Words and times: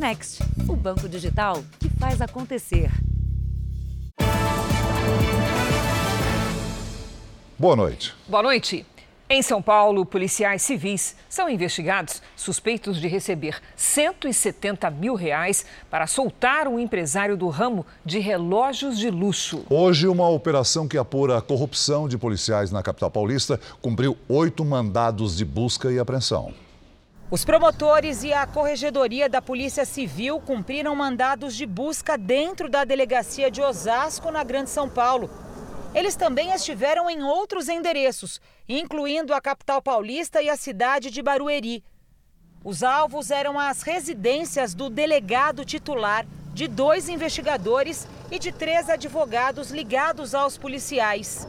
Next, 0.00 0.42
o 0.66 0.74
banco 0.74 1.06
digital 1.06 1.62
que 1.78 1.90
faz 1.90 2.22
acontecer. 2.22 2.90
Boa 7.58 7.76
noite. 7.76 8.14
Boa 8.26 8.42
noite. 8.42 8.86
Em 9.28 9.42
São 9.42 9.60
Paulo, 9.60 10.06
policiais 10.06 10.62
civis 10.62 11.14
são 11.28 11.50
investigados 11.50 12.22
suspeitos 12.34 12.98
de 12.98 13.08
receber 13.08 13.60
170 13.76 14.90
mil 14.90 15.14
reais 15.14 15.66
para 15.90 16.06
soltar 16.06 16.66
um 16.66 16.78
empresário 16.78 17.36
do 17.36 17.48
ramo 17.48 17.84
de 18.02 18.20
relógios 18.20 18.98
de 18.98 19.10
luxo. 19.10 19.66
Hoje, 19.68 20.08
uma 20.08 20.30
operação 20.30 20.88
que 20.88 20.96
apura 20.96 21.36
a 21.36 21.42
corrupção 21.42 22.08
de 22.08 22.16
policiais 22.16 22.70
na 22.72 22.82
capital 22.82 23.10
paulista 23.10 23.60
cumpriu 23.82 24.16
oito 24.30 24.64
mandados 24.64 25.36
de 25.36 25.44
busca 25.44 25.92
e 25.92 25.98
apreensão. 25.98 26.54
Os 27.30 27.44
promotores 27.44 28.24
e 28.24 28.32
a 28.32 28.44
corregedoria 28.44 29.28
da 29.28 29.40
Polícia 29.40 29.84
Civil 29.84 30.40
cumpriram 30.40 30.96
mandados 30.96 31.54
de 31.54 31.64
busca 31.64 32.18
dentro 32.18 32.68
da 32.68 32.82
delegacia 32.82 33.48
de 33.48 33.62
Osasco, 33.62 34.32
na 34.32 34.42
Grande 34.42 34.68
São 34.68 34.88
Paulo. 34.88 35.30
Eles 35.94 36.16
também 36.16 36.50
estiveram 36.50 37.08
em 37.08 37.22
outros 37.22 37.68
endereços, 37.68 38.40
incluindo 38.68 39.32
a 39.32 39.40
capital 39.40 39.80
paulista 39.80 40.42
e 40.42 40.50
a 40.50 40.56
cidade 40.56 41.08
de 41.08 41.22
Barueri. 41.22 41.84
Os 42.64 42.82
alvos 42.82 43.30
eram 43.30 43.60
as 43.60 43.82
residências 43.82 44.74
do 44.74 44.90
delegado 44.90 45.64
titular, 45.64 46.26
de 46.52 46.66
dois 46.66 47.08
investigadores 47.08 48.08
e 48.28 48.40
de 48.40 48.50
três 48.50 48.90
advogados 48.90 49.70
ligados 49.70 50.34
aos 50.34 50.58
policiais. 50.58 51.46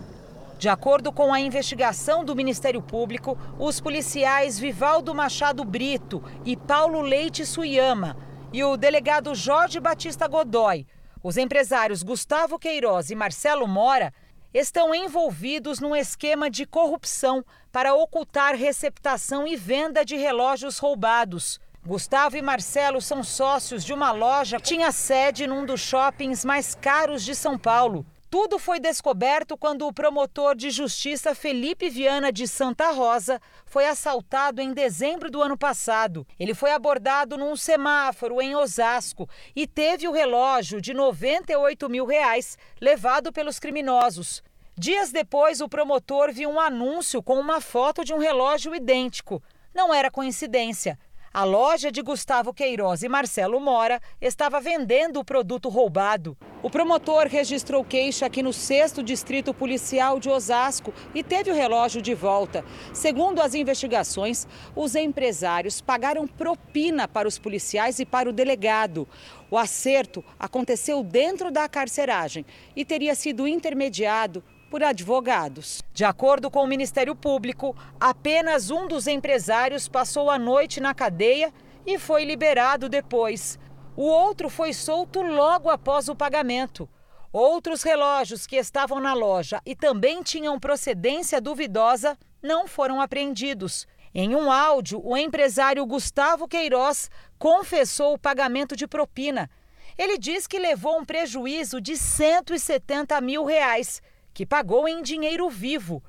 De 0.61 0.69
acordo 0.69 1.11
com 1.11 1.33
a 1.33 1.39
investigação 1.39 2.23
do 2.23 2.35
Ministério 2.35 2.83
Público, 2.83 3.35
os 3.57 3.81
policiais 3.81 4.59
Vivaldo 4.59 5.11
Machado 5.11 5.65
Brito 5.65 6.23
e 6.45 6.55
Paulo 6.55 7.01
Leite 7.01 7.47
Suyama 7.47 8.15
e 8.53 8.63
o 8.63 8.77
delegado 8.77 9.33
Jorge 9.33 9.79
Batista 9.79 10.27
Godoy, 10.27 10.85
os 11.23 11.35
empresários 11.35 12.03
Gustavo 12.03 12.59
Queiroz 12.59 13.09
e 13.09 13.15
Marcelo 13.15 13.67
Mora, 13.67 14.13
estão 14.53 14.93
envolvidos 14.93 15.79
num 15.79 15.95
esquema 15.95 16.47
de 16.47 16.67
corrupção 16.67 17.43
para 17.71 17.95
ocultar 17.95 18.53
receptação 18.53 19.47
e 19.47 19.55
venda 19.55 20.05
de 20.05 20.15
relógios 20.15 20.77
roubados. 20.77 21.59
Gustavo 21.83 22.37
e 22.37 22.41
Marcelo 22.43 23.01
são 23.01 23.23
sócios 23.23 23.83
de 23.83 23.93
uma 23.93 24.11
loja 24.11 24.57
que 24.57 24.63
tinha 24.63 24.91
sede 24.91 25.47
num 25.47 25.65
dos 25.65 25.81
shoppings 25.81 26.45
mais 26.45 26.75
caros 26.75 27.23
de 27.23 27.33
São 27.33 27.57
Paulo. 27.57 28.05
Tudo 28.31 28.57
foi 28.57 28.79
descoberto 28.79 29.57
quando 29.57 29.85
o 29.85 29.91
promotor 29.91 30.55
de 30.55 30.69
justiça 30.69 31.35
Felipe 31.35 31.89
Viana 31.89 32.31
de 32.31 32.47
Santa 32.47 32.89
Rosa 32.91 33.41
foi 33.65 33.85
assaltado 33.85 34.61
em 34.61 34.71
dezembro 34.71 35.29
do 35.29 35.41
ano 35.41 35.57
passado. 35.57 36.25
Ele 36.39 36.53
foi 36.53 36.71
abordado 36.71 37.37
num 37.37 37.57
semáforo 37.57 38.41
em 38.41 38.55
Osasco 38.55 39.27
e 39.53 39.67
teve 39.67 40.07
o 40.07 40.13
relógio 40.13 40.79
de 40.79 40.93
98 40.93 41.89
mil 41.89 42.05
reais 42.05 42.57
levado 42.79 43.33
pelos 43.33 43.59
criminosos. 43.59 44.41
Dias 44.77 45.11
depois, 45.11 45.59
o 45.59 45.67
promotor 45.67 46.31
viu 46.31 46.49
um 46.49 46.59
anúncio 46.59 47.21
com 47.21 47.37
uma 47.37 47.59
foto 47.59 48.01
de 48.05 48.13
um 48.13 48.17
relógio 48.17 48.73
idêntico. 48.73 49.43
Não 49.75 49.93
era 49.93 50.09
coincidência. 50.09 50.97
A 51.33 51.45
loja 51.45 51.89
de 51.89 52.01
Gustavo 52.01 52.53
Queiroz 52.53 53.03
e 53.03 53.07
Marcelo 53.07 53.57
Mora 53.57 54.01
estava 54.19 54.59
vendendo 54.59 55.17
o 55.17 55.23
produto 55.23 55.69
roubado. 55.69 56.35
O 56.61 56.69
promotor 56.69 57.25
registrou 57.27 57.85
queixa 57.85 58.25
aqui 58.25 58.43
no 58.43 58.51
6 58.51 58.95
Distrito 59.01 59.53
Policial 59.53 60.19
de 60.19 60.29
Osasco 60.29 60.93
e 61.15 61.23
teve 61.23 61.49
o 61.49 61.53
relógio 61.53 62.01
de 62.01 62.13
volta. 62.13 62.65
Segundo 62.93 63.41
as 63.41 63.55
investigações, 63.55 64.45
os 64.75 64.93
empresários 64.93 65.79
pagaram 65.79 66.27
propina 66.27 67.07
para 67.07 67.29
os 67.29 67.39
policiais 67.39 67.97
e 67.99 68.05
para 68.05 68.29
o 68.29 68.33
delegado. 68.33 69.07
O 69.49 69.57
acerto 69.57 70.21
aconteceu 70.37 71.01
dentro 71.01 71.49
da 71.49 71.69
carceragem 71.69 72.45
e 72.75 72.83
teria 72.83 73.15
sido 73.15 73.47
intermediado 73.47 74.43
por 74.71 74.81
advogados. 74.81 75.83
De 75.93 76.05
acordo 76.05 76.49
com 76.49 76.63
o 76.63 76.67
Ministério 76.67 77.13
Público, 77.13 77.75
apenas 77.99 78.71
um 78.71 78.87
dos 78.87 79.05
empresários 79.05 79.89
passou 79.89 80.29
a 80.29 80.39
noite 80.39 80.79
na 80.79 80.93
cadeia 80.93 81.53
e 81.85 81.99
foi 81.99 82.23
liberado 82.23 82.87
depois. 82.87 83.59
O 83.97 84.03
outro 84.03 84.49
foi 84.49 84.71
solto 84.71 85.21
logo 85.21 85.69
após 85.69 86.07
o 86.07 86.15
pagamento. 86.15 86.89
Outros 87.33 87.83
relógios 87.83 88.47
que 88.47 88.55
estavam 88.55 89.01
na 89.01 89.13
loja 89.13 89.61
e 89.65 89.75
também 89.75 90.23
tinham 90.23 90.57
procedência 90.57 91.41
duvidosa 91.41 92.17
não 92.41 92.65
foram 92.65 93.01
apreendidos. 93.01 93.85
Em 94.15 94.33
um 94.33 94.49
áudio, 94.49 95.01
o 95.05 95.17
empresário 95.17 95.85
Gustavo 95.85 96.47
Queiroz 96.47 97.09
confessou 97.37 98.13
o 98.13 98.19
pagamento 98.19 98.73
de 98.75 98.87
propina. 98.87 99.49
Ele 99.97 100.17
diz 100.17 100.47
que 100.47 100.57
levou 100.57 100.97
um 100.97 101.05
prejuízo 101.05 101.81
de 101.81 101.97
170 101.97 103.19
mil 103.19 103.43
reais 103.43 104.01
que 104.33 104.45
pagou 104.45 104.87
em 104.87 105.01
dinheiro 105.01 105.49
vivo. 105.49 106.01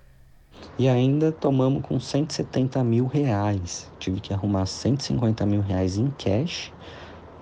E 0.79 0.89
ainda 0.89 1.33
tomamos 1.33 1.83
com 1.83 1.99
170 1.99 2.83
mil 2.85 3.07
reais. 3.07 3.91
Tive 3.99 4.21
que 4.21 4.33
arrumar 4.33 4.67
150 4.67 5.45
mil 5.47 5.61
reais 5.61 5.97
em 5.97 6.11
cash 6.11 6.73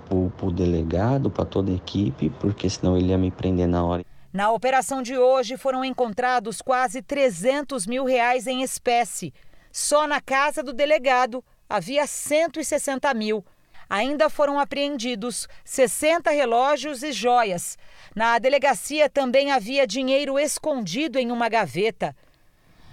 para 0.09 0.47
o 0.47 0.51
delegado, 0.51 1.31
para 1.31 1.45
toda 1.45 1.71
a 1.71 1.75
equipe, 1.75 2.31
porque 2.41 2.69
senão 2.69 2.97
ele 2.97 3.09
ia 3.09 3.19
me 3.19 3.31
prender 3.31 3.69
na 3.69 3.85
hora. 3.85 4.05
Na 4.33 4.51
operação 4.53 5.03
de 5.03 5.17
hoje 5.17 5.57
foram 5.57 5.85
encontrados 5.85 6.63
quase 6.63 7.03
300 7.03 7.87
mil 7.87 8.05
reais 8.05 8.47
em 8.47 8.63
espécie. 8.63 9.33
Só 9.73 10.07
na 10.07 10.21
casa 10.21 10.63
do 10.63 10.73
delegado 10.73 11.45
havia 11.69 12.07
160 12.07 13.13
mil. 13.15 13.45
Ainda 13.91 14.31
foram 14.31 14.61
apreendidos 14.61 15.49
60 15.65 16.31
relógios 16.31 17.03
e 17.03 17.11
joias. 17.11 17.77
Na 18.15 18.39
delegacia 18.39 19.11
também 19.11 19.51
havia 19.51 19.85
dinheiro 19.85 20.39
escondido 20.39 21.19
em 21.19 21.33
uma 21.33 21.49
gaveta. 21.49 22.15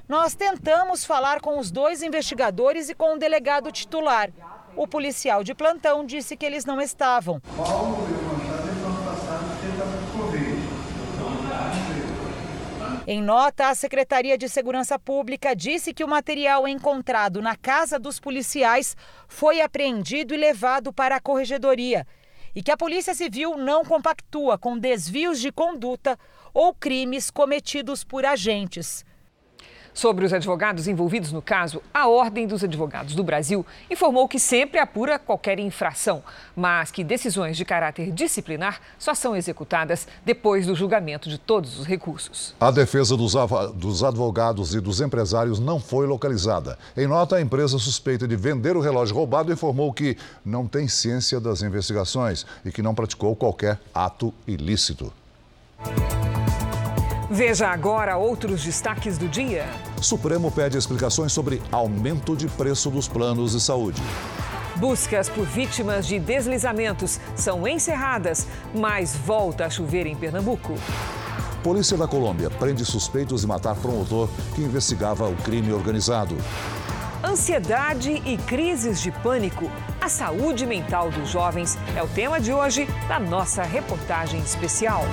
Nós 0.10 0.34
tentamos 0.34 1.06
falar 1.06 1.40
com 1.40 1.60
os 1.60 1.70
dois 1.70 2.02
investigadores 2.02 2.90
e 2.90 2.96
com 2.96 3.14
o 3.14 3.20
delegado 3.20 3.72
titular. 3.72 4.32
O 4.76 4.88
policial 4.88 5.44
de 5.44 5.54
plantão 5.54 6.04
disse 6.04 6.36
que 6.36 6.46
eles 6.46 6.66
não 6.66 6.82
estavam. 6.82 7.40
Paulo 7.56 8.37
Em 13.10 13.22
nota, 13.22 13.70
a 13.70 13.74
Secretaria 13.74 14.38
de 14.38 14.50
Segurança 14.50 15.00
Pública 15.00 15.56
disse 15.56 15.94
que 15.94 16.04
o 16.04 16.08
material 16.10 16.68
encontrado 16.68 17.42
na 17.42 17.56
casa 17.56 17.98
dos 17.98 18.20
policiais 18.20 18.98
foi 19.30 19.62
apreendido 19.62 20.34
e 20.34 20.38
levado 20.38 20.92
para 20.92 21.16
a 21.16 21.22
corregedoria 21.22 22.06
e 22.54 22.62
que 22.62 22.70
a 22.70 22.76
Polícia 22.76 23.14
Civil 23.14 23.56
não 23.56 23.86
compactua 23.86 24.58
com 24.58 24.78
desvios 24.78 25.40
de 25.40 25.54
conduta 25.54 26.20
ou 26.54 26.74
crimes 26.74 27.32
cometidos 27.32 28.04
por 28.04 28.26
agentes. 28.26 29.06
Sobre 29.98 30.24
os 30.24 30.32
advogados 30.32 30.88
envolvidos 30.88 31.32
no 31.32 31.42
caso, 31.42 31.82
a 31.92 32.08
Ordem 32.08 32.46
dos 32.46 32.64
Advogados 32.64 33.16
do 33.16 33.24
Brasil 33.24 33.66
informou 33.90 34.28
que 34.28 34.38
sempre 34.38 34.80
apura 34.80 35.18
qualquer 35.18 35.58
infração, 35.58 36.22
mas 36.56 36.92
que 36.92 37.04
decisões 37.04 37.58
de 37.58 37.66
caráter 37.66 38.12
disciplinar 38.12 38.80
só 39.00 39.16
são 39.16 39.36
executadas 39.36 40.08
depois 40.24 40.68
do 40.68 40.76
julgamento 40.76 41.28
de 41.28 41.40
todos 41.40 41.80
os 41.80 41.88
recursos. 41.88 42.54
A 42.60 42.70
defesa 42.70 43.18
dos, 43.18 43.34
dos 43.74 44.04
advogados 44.04 44.76
e 44.76 44.80
dos 44.80 45.02
empresários 45.02 45.60
não 45.60 45.80
foi 45.80 46.06
localizada. 46.06 46.78
Em 46.96 47.08
nota, 47.08 47.38
a 47.38 47.42
empresa 47.42 47.80
suspeita 47.80 48.28
de 48.28 48.36
vender 48.36 48.78
o 48.78 48.82
relógio 48.82 49.16
roubado 49.16 49.52
informou 49.52 49.92
que 49.92 50.16
não 50.46 50.68
tem 50.68 50.88
ciência 50.88 51.40
das 51.40 51.64
investigações 51.64 52.46
e 52.64 52.72
que 52.72 52.84
não 52.84 52.94
praticou 52.94 53.36
qualquer 53.36 53.80
ato 53.96 54.32
ilícito. 54.46 55.12
Veja 57.30 57.68
agora 57.68 58.16
outros 58.16 58.64
destaques 58.64 59.18
do 59.18 59.28
dia. 59.28 59.66
Supremo 60.02 60.50
pede 60.50 60.78
explicações 60.78 61.34
sobre 61.34 61.62
aumento 61.72 62.38
de 62.38 62.48
preço 62.48 62.90
dos 62.90 63.08
planos 63.08 63.52
de 63.52 63.60
saúde. 63.60 64.02
Buscas 64.78 65.28
por 65.28 65.46
vítimas 65.46 66.08
de 66.08 66.20
deslizamentos 66.20 67.20
são 67.36 67.68
encerradas, 67.68 68.48
mas 68.74 69.14
volta 69.16 69.66
a 69.66 69.70
chover 69.70 70.06
em 70.06 70.16
Pernambuco. 70.16 70.76
Polícia 71.62 71.98
da 71.98 72.08
Colômbia 72.08 72.50
prende 72.50 72.86
suspeitos 72.86 73.42
de 73.42 73.48
matar 73.48 73.76
promotor 73.76 74.30
que 74.56 74.62
investigava 74.62 75.28
o 75.28 75.36
crime 75.36 75.74
organizado. 75.74 76.38
Ansiedade 77.22 78.22
e 78.26 78.38
crises 78.38 79.02
de 79.02 79.12
pânico. 79.12 79.70
A 80.00 80.08
saúde 80.08 80.66
mental 80.66 81.10
dos 81.10 81.30
jovens 81.30 81.78
é 81.94 82.02
o 82.02 82.08
tema 82.08 82.40
de 82.40 82.54
hoje 82.54 82.88
da 83.10 83.20
nossa 83.20 83.64
reportagem 83.64 84.40
especial. 84.40 85.04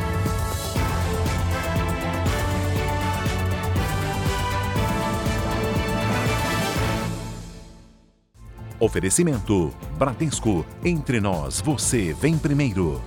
Oferecimento: 8.85 9.73
Bradesco. 9.99 10.65
Entre 10.85 11.19
nós, 11.19 11.59
você 11.59 12.13
vem 12.13 12.37
primeiro. 12.37 13.01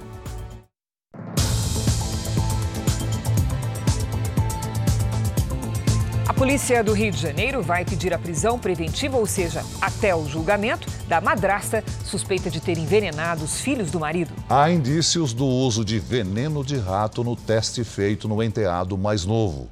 polícia 6.37 6.83
do 6.83 6.93
Rio 6.93 7.11
de 7.11 7.17
Janeiro 7.17 7.63
vai 7.63 7.83
pedir 7.83 8.13
a 8.13 8.19
prisão 8.19 8.59
preventiva, 8.59 9.17
ou 9.17 9.25
seja, 9.25 9.65
até 9.81 10.15
o 10.15 10.27
julgamento, 10.27 10.87
da 11.07 11.19
madrasta 11.19 11.83
suspeita 12.05 12.47
de 12.47 12.61
ter 12.61 12.77
envenenado 12.77 13.43
os 13.43 13.59
filhos 13.59 13.89
do 13.89 13.99
marido. 13.99 14.31
Há 14.47 14.69
indícios 14.69 15.33
do 15.33 15.45
uso 15.45 15.83
de 15.83 15.97
veneno 15.97 16.63
de 16.63 16.77
rato 16.77 17.23
no 17.23 17.35
teste 17.35 17.83
feito 17.83 18.27
no 18.27 18.43
enteado 18.43 18.95
mais 18.95 19.25
novo. 19.25 19.67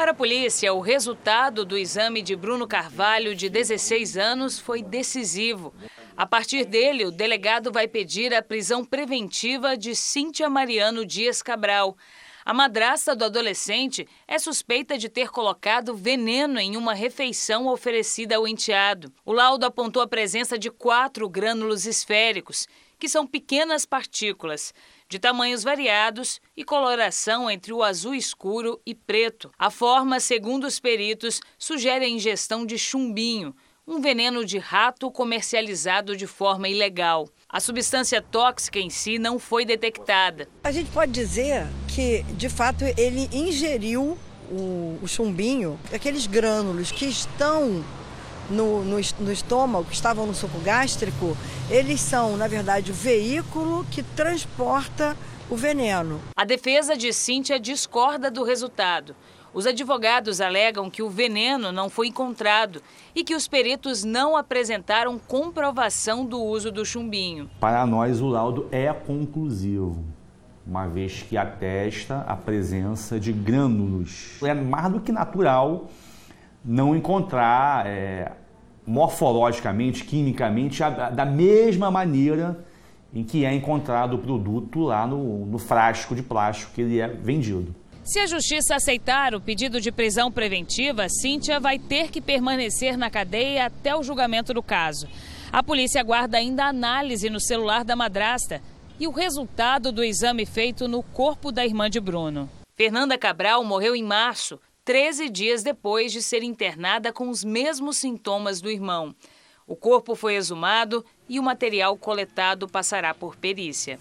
Para 0.00 0.12
a 0.12 0.14
polícia, 0.14 0.72
o 0.72 0.80
resultado 0.80 1.62
do 1.62 1.76
exame 1.76 2.22
de 2.22 2.34
Bruno 2.34 2.66
Carvalho, 2.66 3.34
de 3.34 3.50
16 3.50 4.16
anos, 4.16 4.58
foi 4.58 4.82
decisivo. 4.82 5.74
A 6.16 6.24
partir 6.24 6.64
dele, 6.64 7.04
o 7.04 7.10
delegado 7.10 7.70
vai 7.70 7.86
pedir 7.86 8.32
a 8.32 8.40
prisão 8.40 8.82
preventiva 8.82 9.76
de 9.76 9.94
Cíntia 9.94 10.48
Mariano 10.48 11.04
Dias 11.04 11.42
Cabral. 11.42 11.98
A 12.46 12.54
madrasta 12.54 13.14
do 13.14 13.26
adolescente 13.26 14.08
é 14.26 14.38
suspeita 14.38 14.96
de 14.96 15.10
ter 15.10 15.28
colocado 15.28 15.94
veneno 15.94 16.58
em 16.58 16.78
uma 16.78 16.94
refeição 16.94 17.66
oferecida 17.66 18.36
ao 18.36 18.48
enteado. 18.48 19.12
O 19.22 19.34
laudo 19.34 19.66
apontou 19.66 20.00
a 20.02 20.08
presença 20.08 20.58
de 20.58 20.70
quatro 20.70 21.28
grânulos 21.28 21.84
esféricos, 21.84 22.66
que 22.98 23.06
são 23.06 23.26
pequenas 23.26 23.84
partículas, 23.84 24.72
de 25.10 25.18
tamanhos 25.18 25.64
variados 25.64 26.40
e 26.56 26.64
coloração 26.64 27.50
entre 27.50 27.72
o 27.72 27.82
azul 27.82 28.14
escuro 28.14 28.80
e 28.86 28.94
preto. 28.94 29.50
A 29.58 29.68
forma, 29.68 30.20
segundo 30.20 30.68
os 30.68 30.78
peritos, 30.78 31.40
sugere 31.58 32.04
a 32.04 32.08
ingestão 32.08 32.64
de 32.64 32.78
chumbinho, 32.78 33.52
um 33.84 34.00
veneno 34.00 34.44
de 34.44 34.56
rato 34.56 35.10
comercializado 35.10 36.16
de 36.16 36.28
forma 36.28 36.68
ilegal. 36.68 37.28
A 37.48 37.58
substância 37.58 38.22
tóxica 38.22 38.78
em 38.78 38.88
si 38.88 39.18
não 39.18 39.36
foi 39.36 39.64
detectada. 39.64 40.48
A 40.62 40.70
gente 40.70 40.92
pode 40.92 41.10
dizer 41.10 41.66
que, 41.88 42.22
de 42.34 42.48
fato, 42.48 42.84
ele 42.96 43.28
ingeriu 43.32 44.16
o, 44.48 44.96
o 45.02 45.08
chumbinho, 45.08 45.76
aqueles 45.92 46.28
grânulos 46.28 46.92
que 46.92 47.06
estão 47.06 47.84
no, 48.50 48.84
no, 48.84 48.96
no, 49.20 49.32
estômago, 49.32 49.86
que 49.86 49.94
estavam 49.94 50.26
no 50.26 50.34
suco 50.34 50.58
gástrico, 50.60 51.36
eles 51.70 52.00
são, 52.00 52.36
na 52.36 52.48
verdade, 52.48 52.90
o 52.90 52.94
veículo 52.94 53.86
que 53.90 54.02
transporta 54.02 55.16
o 55.48 55.56
veneno. 55.56 56.20
A 56.36 56.44
defesa 56.44 56.96
de 56.96 57.12
Cíntia 57.12 57.58
discorda 57.58 58.30
do 58.30 58.44
resultado. 58.44 59.14
Os 59.52 59.66
advogados 59.66 60.40
alegam 60.40 60.88
que 60.88 61.02
o 61.02 61.10
veneno 61.10 61.72
não 61.72 61.90
foi 61.90 62.06
encontrado 62.06 62.80
e 63.14 63.24
que 63.24 63.34
os 63.34 63.48
peritos 63.48 64.04
não 64.04 64.36
apresentaram 64.36 65.18
comprovação 65.18 66.24
do 66.24 66.40
uso 66.40 66.70
do 66.70 66.84
chumbinho. 66.84 67.50
Para 67.58 67.84
nós, 67.84 68.20
o 68.20 68.28
laudo 68.28 68.68
é 68.70 68.92
conclusivo, 68.92 70.04
uma 70.64 70.86
vez 70.86 71.22
que 71.22 71.36
atesta 71.36 72.20
a 72.28 72.36
presença 72.36 73.18
de 73.18 73.32
grânulos. 73.32 74.40
É 74.42 74.54
mais 74.54 74.92
do 74.92 75.00
que 75.00 75.10
natural 75.10 75.88
não 76.64 76.94
encontrar 76.94 77.86
é, 77.86 78.30
morfologicamente, 78.90 80.04
quimicamente, 80.04 80.80
da 81.14 81.24
mesma 81.24 81.90
maneira 81.90 82.64
em 83.14 83.22
que 83.22 83.44
é 83.44 83.54
encontrado 83.54 84.14
o 84.14 84.18
produto 84.18 84.80
lá 84.80 85.06
no, 85.06 85.46
no 85.46 85.58
frasco 85.58 86.14
de 86.14 86.22
plástico 86.22 86.72
que 86.74 86.80
ele 86.80 87.00
é 87.00 87.06
vendido. 87.06 87.74
Se 88.02 88.18
a 88.18 88.26
justiça 88.26 88.74
aceitar 88.74 89.34
o 89.34 89.40
pedido 89.40 89.80
de 89.80 89.92
prisão 89.92 90.32
preventiva, 90.32 91.08
Cíntia 91.08 91.60
vai 91.60 91.78
ter 91.78 92.10
que 92.10 92.20
permanecer 92.20 92.96
na 92.96 93.08
cadeia 93.08 93.66
até 93.66 93.94
o 93.94 94.02
julgamento 94.02 94.52
do 94.52 94.62
caso. 94.62 95.06
A 95.52 95.62
polícia 95.62 96.00
aguarda 96.00 96.38
ainda 96.38 96.64
análise 96.64 97.30
no 97.30 97.40
celular 97.40 97.84
da 97.84 97.94
madrasta 97.94 98.60
e 98.98 99.06
o 99.06 99.12
resultado 99.12 99.92
do 99.92 100.02
exame 100.02 100.44
feito 100.44 100.88
no 100.88 101.02
corpo 101.02 101.52
da 101.52 101.64
irmã 101.64 101.88
de 101.88 102.00
Bruno. 102.00 102.48
Fernanda 102.76 103.16
Cabral 103.16 103.62
morreu 103.62 103.94
em 103.94 104.02
março, 104.02 104.58
13 104.84 105.28
dias 105.28 105.62
depois 105.62 106.12
de 106.12 106.22
ser 106.22 106.42
internada 106.42 107.12
com 107.12 107.28
os 107.28 107.44
mesmos 107.44 107.98
sintomas 107.98 108.60
do 108.60 108.70
irmão. 108.70 109.14
O 109.66 109.76
corpo 109.76 110.14
foi 110.14 110.34
exumado 110.34 111.04
e 111.28 111.38
o 111.38 111.42
material 111.42 111.96
coletado 111.96 112.66
passará 112.66 113.14
por 113.14 113.36
perícia. 113.36 113.98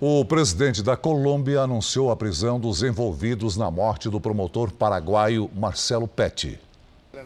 O 0.00 0.24
presidente 0.24 0.82
da 0.82 0.96
Colômbia 0.96 1.60
anunciou 1.60 2.10
a 2.10 2.16
prisão 2.16 2.60
dos 2.60 2.82
envolvidos 2.82 3.56
na 3.56 3.70
morte 3.70 4.08
do 4.08 4.20
promotor 4.20 4.72
paraguaio 4.72 5.50
Marcelo 5.54 6.06
Pet. 6.06 6.58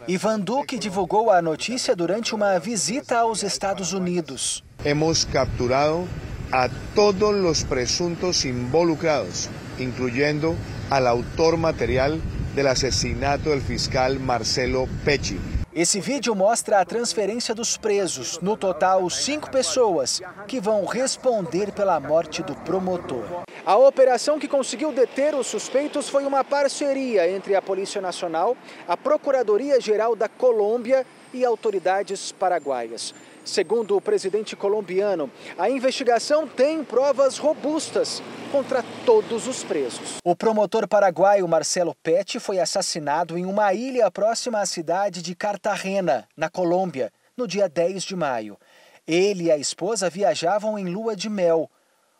Ivan 0.07 0.39
Duque 0.39 0.79
divulgou 0.79 1.29
a 1.29 1.41
notícia 1.41 1.95
durante 1.95 2.33
uma 2.33 2.57
visita 2.57 3.19
aos 3.19 3.43
Estados 3.43 3.93
Unidos. 3.93 4.63
Hemos 4.83 5.23
capturado 5.23 6.07
a 6.51 6.67
todos 6.95 7.45
os 7.45 7.63
presuntos 7.63 8.43
involucrados, 8.43 9.49
incluyendo 9.79 10.57
al 10.89 11.07
autor 11.07 11.57
material 11.57 12.17
del 12.53 12.67
asesinato 12.67 13.49
del 13.49 13.61
fiscal 13.61 14.19
Marcelo 14.19 14.87
Pecci. 15.03 15.39
Esse 15.75 15.99
vídeo 15.99 16.35
mostra 16.35 16.79
a 16.79 16.85
transferência 16.85 17.55
dos 17.55 17.77
presos, 17.77 18.39
no 18.43 18.55
total 18.55 19.09
cinco 19.09 19.49
pessoas, 19.49 20.21
que 20.47 20.59
vão 20.59 20.85
responder 20.85 21.71
pela 21.71 21.99
morte 21.99 22.43
do 22.43 22.55
promotor. 22.57 23.43
A 23.65 23.75
operação 23.75 24.37
que 24.37 24.47
conseguiu 24.47 24.91
deter 24.91 25.33
os 25.33 25.47
suspeitos 25.47 26.07
foi 26.09 26.25
uma 26.25 26.43
parceria 26.43 27.27
entre 27.27 27.55
a 27.55 27.61
Polícia 27.61 27.99
Nacional, 27.99 28.55
a 28.87 28.95
Procuradoria-Geral 28.95 30.15
da 30.15 30.29
Colômbia 30.29 31.07
e 31.33 31.43
autoridades 31.43 32.31
paraguaias. 32.31 33.15
Segundo 33.45 33.97
o 33.97 34.01
presidente 34.01 34.55
colombiano, 34.55 35.29
a 35.57 35.69
investigação 35.69 36.47
tem 36.47 36.81
provas 36.83 37.37
robustas 37.37 38.23
contra 38.51 38.83
todos 39.05 39.47
os 39.47 39.63
presos. 39.63 40.17
O 40.23 40.35
promotor 40.35 40.87
paraguaio 40.87 41.47
Marcelo 41.47 41.93
Pet 42.01 42.39
foi 42.39 42.59
assassinado 42.59 43.37
em 43.37 43.45
uma 43.45 43.73
ilha 43.73 44.09
próxima 44.09 44.61
à 44.61 44.65
cidade 44.65 45.21
de 45.21 45.35
Cartagena, 45.35 46.27
na 46.37 46.49
Colômbia, 46.49 47.11
no 47.35 47.45
dia 47.45 47.67
10 47.67 48.03
de 48.03 48.15
maio. 48.15 48.57
Ele 49.05 49.45
e 49.45 49.51
a 49.51 49.57
esposa 49.57 50.09
viajavam 50.09 50.79
em 50.79 50.85
lua 50.85 51.13
de 51.13 51.29
mel. 51.29 51.69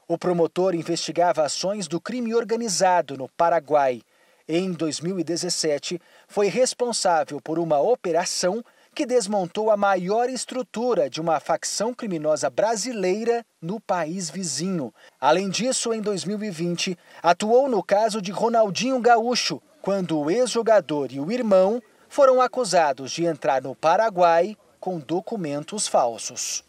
O 0.06 0.18
promotor 0.18 0.76
investigava 0.76 1.44
ações 1.44 1.88
do 1.88 2.02
crime 2.02 2.36
organizado 2.36 3.18
no 3.18 3.30
Paraguai. 3.30 4.02
Em 4.46 4.74
2017, 4.74 6.02
foi 6.28 6.48
responsável 6.48 7.40
por 7.40 7.58
uma 7.58 7.80
operação 7.80 8.62
que 8.94 9.06
desmontou 9.06 9.72
a 9.72 9.76
maior 9.76 10.30
estrutura 10.30 11.10
de 11.10 11.20
uma 11.20 11.40
facção 11.40 11.94
criminosa 11.94 12.50
brasileira 12.50 13.44
no 13.62 13.80
país 13.80 14.30
vizinho. 14.30 14.94
Além 15.20 15.50
disso, 15.50 15.94
em 15.94 16.02
2020, 16.02 16.98
atuou 17.22 17.68
no 17.68 17.84
caso 17.84 18.22
de 18.22 18.32
Ronaldinho 18.32 19.00
Gaúcho, 19.00 19.62
quando 19.82 20.20
o 20.20 20.30
ex-jogador 20.30 21.12
e 21.12 21.20
o 21.20 21.32
irmão 21.32 21.82
foram 22.08 22.40
acusados 22.40 23.12
de 23.12 23.26
entrar 23.26 23.62
no 23.62 23.76
Paraguai 23.76 24.56
com 24.80 25.00
documentos 25.00 25.88
falsos. 25.88 26.64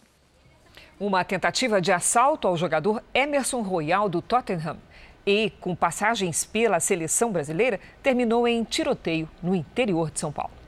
Uma 0.98 1.22
tentativa 1.24 1.80
de 1.80 1.92
assalto 1.92 2.48
ao 2.48 2.56
jogador 2.56 3.04
Emerson 3.12 3.60
Royal 3.60 4.08
do 4.08 4.22
Tottenham 4.22 4.78
e, 5.26 5.50
com 5.60 5.74
passagens 5.74 6.44
pela 6.44 6.80
seleção 6.80 7.30
brasileira, 7.30 7.78
terminou 8.02 8.48
em 8.48 8.64
tiroteio 8.64 9.28
no 9.42 9.54
interior 9.54 10.10
de 10.10 10.20
São 10.20 10.32
Paulo. 10.32 10.63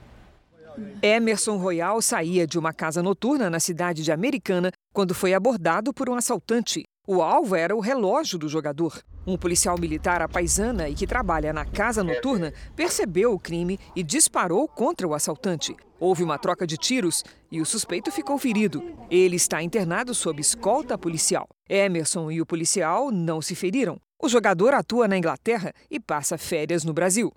Emerson 1.03 1.57
Royal 1.57 2.01
saía 2.03 2.47
de 2.47 2.59
uma 2.59 2.73
casa 2.73 3.03
noturna 3.03 3.49
na 3.49 3.61
cidade 3.61 4.03
de 4.03 4.13
Americana 4.13 4.71
quando 4.93 5.15
foi 5.15 5.35
abordado 5.35 5.93
por 5.93 6.09
um 6.09 6.15
assaltante. 6.15 6.85
O 7.07 7.23
alvo 7.23 7.55
era 7.55 7.77
o 7.77 7.81
relógio 7.81 8.39
do 8.39 8.49
jogador. 8.49 9.01
Um 9.27 9.37
policial 9.37 9.79
militar 9.79 10.23
apaisana 10.23 10.89
e 10.89 10.95
que 10.95 11.07
trabalha 11.07 11.53
na 11.53 11.65
casa 11.65 12.03
noturna 12.03 12.53
percebeu 12.75 13.33
o 13.33 13.39
crime 13.39 13.79
e 13.95 14.03
disparou 14.03 14.67
contra 14.69 15.07
o 15.07 15.15
assaltante. 15.15 15.77
Houve 15.99 16.23
uma 16.23 16.39
troca 16.39 16.67
de 16.67 16.77
tiros 16.77 17.25
e 17.51 17.61
o 17.61 17.67
suspeito 17.67 18.11
ficou 18.11 18.39
ferido. 18.39 18.83
Ele 19.11 19.37
está 19.37 19.63
internado 19.63 20.15
sob 20.15 20.41
escolta 20.41 20.99
policial. 20.99 21.49
Emerson 21.69 22.31
e 22.31 22.41
o 22.41 22.47
policial 22.47 23.11
não 23.11 23.41
se 23.41 23.55
feriram. 23.55 23.99
O 24.23 24.29
jogador 24.29 24.75
atua 24.75 25.07
na 25.07 25.17
Inglaterra 25.17 25.73
e 25.91 26.01
passa 26.01 26.39
férias 26.39 26.85
no 26.85 26.93
Brasil. 26.93 27.33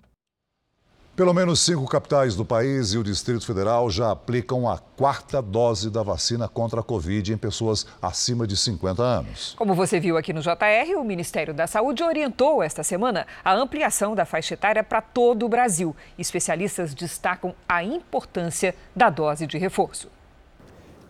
Pelo 1.16 1.34
menos 1.34 1.60
cinco 1.60 1.86
capitais 1.86 2.34
do 2.34 2.46
país 2.46 2.94
e 2.94 2.98
o 2.98 3.02
Distrito 3.02 3.44
Federal 3.44 3.90
já 3.90 4.10
aplicam 4.10 4.66
a 4.66 4.78
quarta 4.78 5.42
dose 5.42 5.90
da 5.90 6.02
vacina 6.02 6.48
contra 6.48 6.80
a 6.80 6.82
Covid 6.82 7.32
em 7.32 7.36
pessoas 7.36 7.86
acima 8.00 8.46
de 8.46 8.56
50 8.56 9.02
anos. 9.02 9.54
Como 9.58 9.74
você 9.74 10.00
viu 10.00 10.16
aqui 10.16 10.32
no 10.32 10.40
JR, 10.40 10.96
o 10.96 11.04
Ministério 11.04 11.52
da 11.52 11.66
Saúde 11.66 12.02
orientou 12.02 12.62
esta 12.62 12.82
semana 12.82 13.26
a 13.44 13.52
ampliação 13.52 14.14
da 14.14 14.24
faixa 14.24 14.54
etária 14.54 14.82
para 14.82 15.02
todo 15.02 15.44
o 15.44 15.48
Brasil. 15.48 15.94
Especialistas 16.18 16.94
destacam 16.94 17.54
a 17.68 17.84
importância 17.84 18.74
da 18.96 19.10
dose 19.10 19.46
de 19.46 19.58
reforço. 19.58 20.08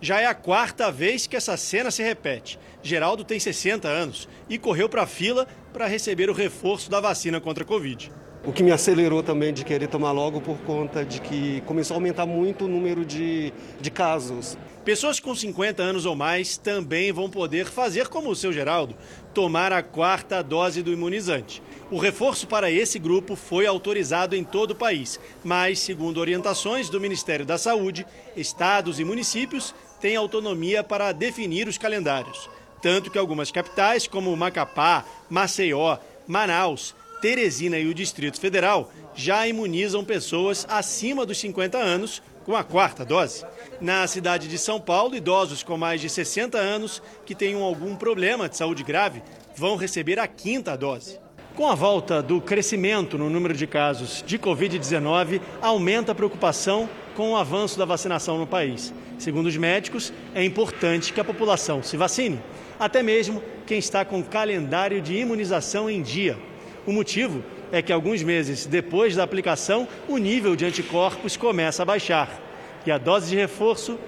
Já 0.01 0.19
é 0.19 0.27
a 0.27 0.35
quarta 0.35 0.91
vez 0.91 1.27
que 1.27 1.37
essa 1.37 1.57
cena 1.59 1.91
se 1.91 2.03
repete. 2.03 2.59
Geraldo 2.83 3.23
tem 3.23 3.39
60 3.39 3.87
anos 3.87 4.27
e 4.49 4.59
correu 4.59 4.89
para 4.89 5.03
a 5.03 5.07
fila 5.07 5.47
para 5.75 5.87
receber 5.87 6.31
o 6.31 6.35
reforço 6.35 6.91
da 6.91 7.01
vacina 7.01 7.39
contra 7.39 7.63
a 7.63 7.67
Covid. 7.67 8.11
O 8.43 8.55
que 8.55 8.63
me 8.63 8.73
acelerou 8.73 9.23
também 9.23 9.53
de 9.53 9.67
querer 9.67 9.87
tomar 9.87 10.13
logo 10.13 10.41
por 10.41 10.57
conta 10.61 11.05
de 11.05 11.21
que 11.21 11.61
começou 11.67 11.95
a 11.95 11.99
aumentar 11.99 12.25
muito 12.25 12.65
o 12.65 12.69
número 12.69 13.05
de, 13.05 13.53
de 13.79 13.91
casos. 13.91 14.57
Pessoas 14.83 15.21
com 15.21 15.35
50 15.35 15.83
anos 15.83 16.07
ou 16.07 16.17
mais 16.17 16.57
também 16.57 17.13
vão 17.13 17.29
poder 17.29 17.67
fazer 17.67 18.09
como 18.09 18.31
o 18.31 18.35
seu 18.35 18.51
Geraldo, 18.51 18.97
tomar 19.35 19.75
a 19.75 19.83
quarta 19.83 20.43
dose 20.43 20.83
do 20.83 20.91
imunizante. 20.91 21.63
O 21.91 21.99
reforço 21.99 22.47
para 22.47 22.71
esse 22.71 22.99
grupo 22.99 23.37
foi 23.37 23.67
autorizado 23.67 24.35
em 24.35 24.43
todo 24.43 24.71
o 24.71 24.77
país, 24.77 25.21
mas, 25.45 25.79
segundo 25.81 26.19
orientações 26.19 26.89
do 26.89 26.99
Ministério 26.99 27.45
da 27.45 27.59
Saúde, 27.59 28.07
estados 28.35 28.99
e 28.99 29.05
municípios 29.05 29.75
têm 30.01 30.17
autonomia 30.17 30.83
para 30.83 31.13
definir 31.13 31.69
os 31.69 31.77
calendários. 31.77 32.49
Tanto 32.81 33.11
que 33.11 33.19
algumas 33.19 33.51
capitais, 33.51 34.07
como 34.07 34.35
Macapá, 34.35 35.05
Maceió, 35.29 35.99
Manaus, 36.27 36.95
Teresina 37.21 37.79
e 37.79 37.87
o 37.87 37.95
Distrito 37.95 38.41
Federal, 38.41 38.91
já 39.15 39.47
imunizam 39.47 40.05
pessoas 40.05 40.67
acima 40.69 41.27
dos 41.27 41.39
50 41.39 41.77
anos 41.77 42.23
com 42.45 42.57
a 42.57 42.65
quarta 42.65 43.05
dose. 43.05 43.45
Na 43.81 44.07
cidade 44.07 44.49
de 44.49 44.59
São 44.59 44.81
Paulo, 44.81 45.15
idosos 45.15 45.63
com 45.63 45.77
mais 45.77 46.01
de 46.01 46.09
60 46.09 46.59
anos 46.59 47.03
que 47.27 47.35
tenham 47.35 47.63
algum 47.63 47.95
problema 47.95 48.49
de 48.49 48.57
saúde 48.57 48.83
grave 48.83 49.23
vão 49.57 49.77
receber 49.77 50.19
a 50.19 50.27
quinta 50.27 50.77
dose. 50.77 51.19
Com 51.55 51.69
a 51.69 51.75
volta 51.75 52.23
do 52.23 52.41
crescimento 52.41 53.19
no 53.19 53.29
número 53.29 53.55
de 53.55 53.67
casos 53.67 54.25
de 54.27 54.39
Covid-19, 54.39 55.41
aumenta 55.61 56.13
a 56.13 56.15
preocupação 56.15 56.89
com 57.15 57.33
o 57.33 57.37
avanço 57.37 57.79
da 57.79 57.85
vacinação 57.85 58.39
no 58.39 58.47
país. 58.47 58.95
Segundo 59.19 59.47
os 59.47 59.57
médicos, 59.57 60.13
é 60.35 60.43
importante 60.43 61.13
que 61.13 61.21
a 61.21 61.25
população 61.25 61.83
se 61.83 61.97
vacine, 61.97 62.41
até 62.79 63.03
mesmo 63.03 63.43
quem 63.67 63.79
está 63.79 64.05
com 64.05 64.23
calendário 64.23 65.03
de 65.03 65.17
imunização 65.17 65.91
em 65.91 66.01
dia. 66.01 66.39
O 66.87 66.93
motivo 66.93 67.45
é 67.71 67.83
que 67.83 67.93
alguns 67.93 68.23
meses 68.23 68.65
depois 68.65 69.15
da 69.15 69.23
aplicação, 69.23 69.87
o 70.09 70.17
nível 70.17 70.57
de 70.57 70.65
anticorpos 70.65 71.37
começa 71.37 71.83
a 71.83 71.87
baixar. 71.87 72.41
E 72.87 72.91
a 72.91 72.97
dose 72.97 73.29
de 73.29 73.37
reforço 73.37 73.99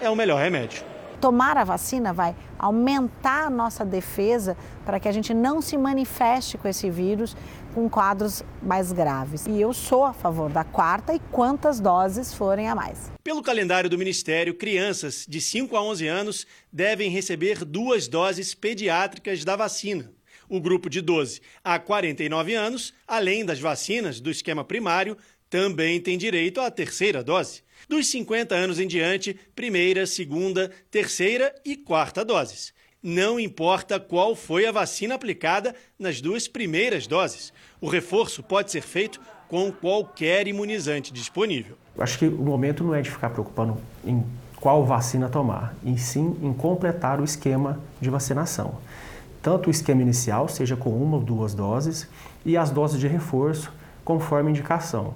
é 0.00 0.10
o 0.10 0.16
melhor 0.16 0.40
remédio. 0.40 0.84
Tomar 1.20 1.56
a 1.56 1.64
vacina 1.64 2.12
vai 2.12 2.36
aumentar 2.58 3.46
a 3.46 3.50
nossa 3.50 3.84
defesa 3.84 4.56
para 4.84 5.00
que 5.00 5.08
a 5.08 5.12
gente 5.12 5.32
não 5.34 5.60
se 5.60 5.76
manifeste 5.76 6.56
com 6.58 6.68
esse 6.68 6.88
vírus 6.90 7.34
com 7.74 7.88
quadros 7.88 8.44
mais 8.62 8.92
graves. 8.92 9.46
E 9.46 9.60
eu 9.60 9.72
sou 9.72 10.04
a 10.04 10.12
favor 10.12 10.50
da 10.50 10.62
quarta 10.62 11.14
e 11.14 11.18
quantas 11.32 11.80
doses 11.80 12.32
forem 12.32 12.68
a 12.68 12.74
mais. 12.74 13.10
Pelo 13.24 13.42
calendário 13.42 13.90
do 13.90 13.98
Ministério, 13.98 14.54
crianças 14.54 15.24
de 15.28 15.40
5 15.40 15.76
a 15.76 15.82
11 15.82 16.06
anos 16.06 16.46
devem 16.72 17.10
receber 17.10 17.64
duas 17.64 18.06
doses 18.06 18.54
pediátricas 18.54 19.44
da 19.44 19.56
vacina 19.56 20.17
o 20.48 20.60
grupo 20.60 20.88
de 20.88 21.00
12 21.00 21.40
a 21.62 21.78
49 21.78 22.54
anos, 22.54 22.94
além 23.06 23.44
das 23.44 23.60
vacinas 23.60 24.20
do 24.20 24.30
esquema 24.30 24.64
primário, 24.64 25.16
também 25.50 26.00
tem 26.00 26.18
direito 26.18 26.60
à 26.60 26.70
terceira 26.70 27.22
dose. 27.22 27.62
Dos 27.88 28.08
50 28.10 28.54
anos 28.54 28.78
em 28.78 28.86
diante, 28.86 29.38
primeira, 29.54 30.06
segunda, 30.06 30.70
terceira 30.90 31.54
e 31.64 31.76
quarta 31.76 32.24
doses. 32.24 32.72
Não 33.02 33.38
importa 33.38 34.00
qual 34.00 34.34
foi 34.34 34.66
a 34.66 34.72
vacina 34.72 35.14
aplicada 35.14 35.74
nas 35.98 36.20
duas 36.20 36.48
primeiras 36.48 37.06
doses. 37.06 37.52
O 37.80 37.88
reforço 37.88 38.42
pode 38.42 38.72
ser 38.72 38.82
feito 38.82 39.20
com 39.48 39.70
qualquer 39.72 40.48
imunizante 40.48 41.12
disponível. 41.12 41.76
Acho 41.98 42.18
que 42.18 42.26
o 42.26 42.42
momento 42.42 42.84
não 42.84 42.94
é 42.94 43.00
de 43.00 43.10
ficar 43.10 43.30
preocupando 43.30 43.78
em 44.04 44.24
qual 44.56 44.84
vacina 44.84 45.28
tomar, 45.28 45.74
e 45.84 45.96
sim 45.96 46.36
em 46.42 46.52
completar 46.52 47.20
o 47.20 47.24
esquema 47.24 47.80
de 48.00 48.10
vacinação 48.10 48.78
tanto 49.42 49.68
o 49.68 49.70
esquema 49.70 50.02
inicial, 50.02 50.48
seja 50.48 50.76
com 50.76 50.90
uma 50.90 51.16
ou 51.16 51.22
duas 51.22 51.54
doses, 51.54 52.08
e 52.44 52.56
as 52.56 52.70
doses 52.70 53.00
de 53.00 53.08
reforço, 53.08 53.72
conforme 54.04 54.50
indicação. 54.50 55.14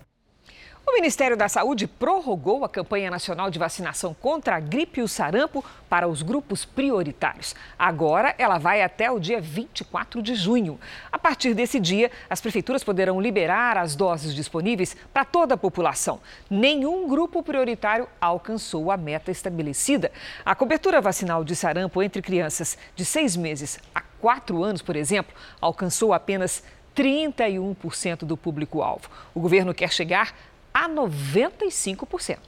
O 0.93 0.95
Ministério 0.95 1.37
da 1.37 1.49
Saúde 1.49 1.87
prorrogou 1.87 2.64
a 2.64 2.69
campanha 2.69 3.11
nacional 3.11 3.50
de 3.50 3.59
vacinação 3.59 4.12
contra 4.12 4.57
a 4.57 4.61
gripe 4.61 5.00
e 5.00 5.02
o 5.02 5.09
sarampo 5.09 5.64
para 5.88 6.07
os 6.07 6.21
grupos 6.21 6.67
prioritários. 6.67 7.55
Agora 7.79 8.35
ela 8.37 8.59
vai 8.59 8.83
até 8.83 9.11
o 9.11 9.19
dia 9.19 9.41
24 9.41 10.21
de 10.21 10.35
junho. 10.35 10.79
A 11.11 11.19
partir 11.19 11.55
desse 11.55 11.81
dia, 11.81 12.11
as 12.29 12.43
prefeituras 12.43 12.85
poderão 12.85 13.21
liberar 13.21 13.79
as 13.79 13.97
doses 13.97 14.35
disponíveis 14.35 14.95
para 15.14 15.25
toda 15.25 15.55
a 15.55 15.57
população. 15.57 16.21
Nenhum 16.50 17.09
grupo 17.09 17.43
prioritário 17.43 18.07
alcançou 18.21 18.91
a 18.91 18.97
meta 18.97 19.31
estabelecida. 19.31 20.12
A 20.45 20.55
cobertura 20.55 21.00
vacinal 21.00 21.43
de 21.43 21.57
sarampo 21.57 22.02
entre 22.02 22.21
crianças 22.21 22.76
de 22.95 23.05
seis 23.05 23.35
meses 23.35 23.79
a 23.95 24.02
quatro 24.23 24.62
anos, 24.62 24.81
por 24.81 24.95
exemplo, 24.95 25.35
alcançou 25.61 26.12
apenas 26.12 26.62
31% 26.97 28.19
do 28.25 28.37
público-alvo. 28.37 29.09
O 29.35 29.41
governo 29.41 29.75
quer 29.75 29.93
chegar 29.93 30.33
a 30.73 30.88
95%. 30.88 32.38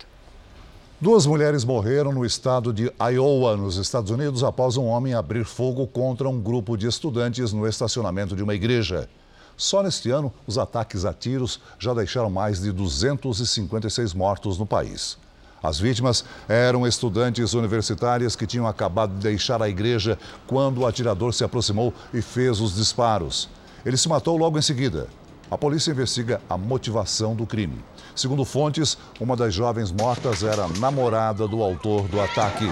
Duas 1.00 1.26
mulheres 1.26 1.64
morreram 1.64 2.12
no 2.12 2.24
estado 2.24 2.72
de 2.72 2.90
Iowa, 3.12 3.56
nos 3.56 3.76
Estados 3.76 4.12
Unidos, 4.12 4.44
após 4.44 4.76
um 4.76 4.86
homem 4.86 5.14
abrir 5.14 5.44
fogo 5.44 5.84
contra 5.88 6.28
um 6.28 6.40
grupo 6.40 6.76
de 6.76 6.86
estudantes 6.86 7.52
no 7.52 7.66
estacionamento 7.66 8.36
de 8.36 8.42
uma 8.42 8.54
igreja. 8.54 9.08
Só 9.56 9.82
neste 9.82 10.10
ano, 10.10 10.32
os 10.46 10.56
ataques 10.56 11.04
a 11.04 11.12
tiros 11.12 11.60
já 11.78 11.92
deixaram 11.92 12.30
mais 12.30 12.60
de 12.60 12.70
256 12.70 14.14
mortos 14.14 14.58
no 14.58 14.64
país. 14.64 15.18
As 15.64 15.80
vítimas 15.80 16.26
eram 16.46 16.86
estudantes 16.86 17.54
universitárias 17.54 18.36
que 18.36 18.46
tinham 18.46 18.66
acabado 18.66 19.14
de 19.14 19.20
deixar 19.20 19.62
a 19.62 19.68
igreja 19.68 20.18
quando 20.46 20.82
o 20.82 20.86
atirador 20.86 21.32
se 21.32 21.42
aproximou 21.42 21.94
e 22.12 22.20
fez 22.20 22.60
os 22.60 22.74
disparos. 22.74 23.48
Ele 23.82 23.96
se 23.96 24.06
matou 24.06 24.36
logo 24.36 24.58
em 24.58 24.62
seguida. 24.62 25.08
A 25.50 25.56
polícia 25.56 25.90
investiga 25.90 26.38
a 26.50 26.58
motivação 26.58 27.34
do 27.34 27.46
crime. 27.46 27.82
Segundo 28.14 28.44
fontes, 28.44 28.98
uma 29.18 29.34
das 29.34 29.54
jovens 29.54 29.90
mortas 29.90 30.42
era 30.42 30.68
namorada 30.78 31.48
do 31.48 31.62
autor 31.62 32.02
do 32.08 32.20
ataque. 32.20 32.70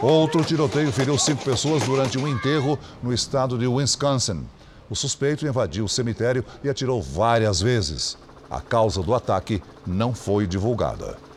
Outro 0.00 0.42
tiroteio 0.42 0.90
feriu 0.90 1.18
cinco 1.18 1.44
pessoas 1.44 1.82
durante 1.82 2.16
um 2.16 2.26
enterro 2.26 2.78
no 3.02 3.12
estado 3.12 3.58
de 3.58 3.66
Wisconsin. 3.66 4.46
O 4.88 4.96
suspeito 4.96 5.46
invadiu 5.46 5.84
o 5.84 5.88
cemitério 5.88 6.46
e 6.64 6.70
atirou 6.70 7.02
várias 7.02 7.60
vezes. 7.60 8.16
A 8.50 8.58
causa 8.58 9.02
do 9.02 9.14
ataque 9.14 9.62
não 9.86 10.14
foi 10.14 10.46
divulgada. 10.46 11.29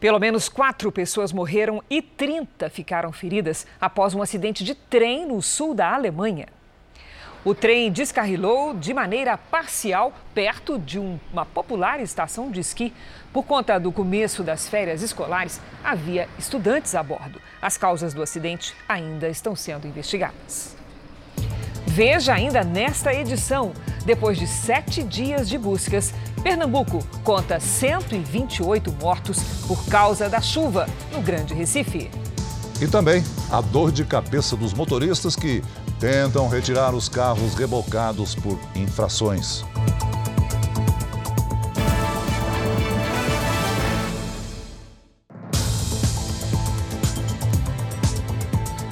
Pelo 0.00 0.18
menos 0.18 0.48
quatro 0.48 0.90
pessoas 0.90 1.30
morreram 1.30 1.82
e 1.90 2.00
30 2.00 2.70
ficaram 2.70 3.12
feridas 3.12 3.66
após 3.78 4.14
um 4.14 4.22
acidente 4.22 4.64
de 4.64 4.74
trem 4.74 5.26
no 5.26 5.42
sul 5.42 5.74
da 5.74 5.94
Alemanha. 5.94 6.46
O 7.44 7.54
trem 7.54 7.92
descarrilou 7.92 8.74
de 8.74 8.94
maneira 8.94 9.36
parcial 9.36 10.12
perto 10.34 10.78
de 10.78 10.98
uma 10.98 11.44
popular 11.44 12.00
estação 12.00 12.50
de 12.50 12.60
esqui. 12.60 12.94
Por 13.30 13.44
conta 13.44 13.78
do 13.78 13.92
começo 13.92 14.42
das 14.42 14.68
férias 14.68 15.02
escolares, 15.02 15.60
havia 15.84 16.28
estudantes 16.38 16.94
a 16.94 17.02
bordo. 17.02 17.40
As 17.60 17.76
causas 17.76 18.14
do 18.14 18.22
acidente 18.22 18.74
ainda 18.88 19.28
estão 19.28 19.54
sendo 19.54 19.86
investigadas. 19.86 20.79
Veja 21.92 22.34
ainda 22.34 22.62
nesta 22.62 23.12
edição. 23.12 23.72
Depois 24.04 24.38
de 24.38 24.46
sete 24.46 25.02
dias 25.02 25.48
de 25.48 25.58
buscas, 25.58 26.14
Pernambuco 26.40 27.04
conta 27.24 27.58
128 27.58 28.92
mortos 29.00 29.38
por 29.66 29.84
causa 29.86 30.28
da 30.28 30.40
chuva 30.40 30.86
no 31.12 31.20
Grande 31.20 31.52
Recife. 31.52 32.08
E 32.80 32.86
também 32.86 33.24
a 33.50 33.60
dor 33.60 33.90
de 33.90 34.04
cabeça 34.04 34.56
dos 34.56 34.72
motoristas 34.72 35.34
que 35.34 35.64
tentam 35.98 36.48
retirar 36.48 36.94
os 36.94 37.08
carros 37.08 37.54
rebocados 37.54 38.36
por 38.36 38.58
infrações. 38.76 39.64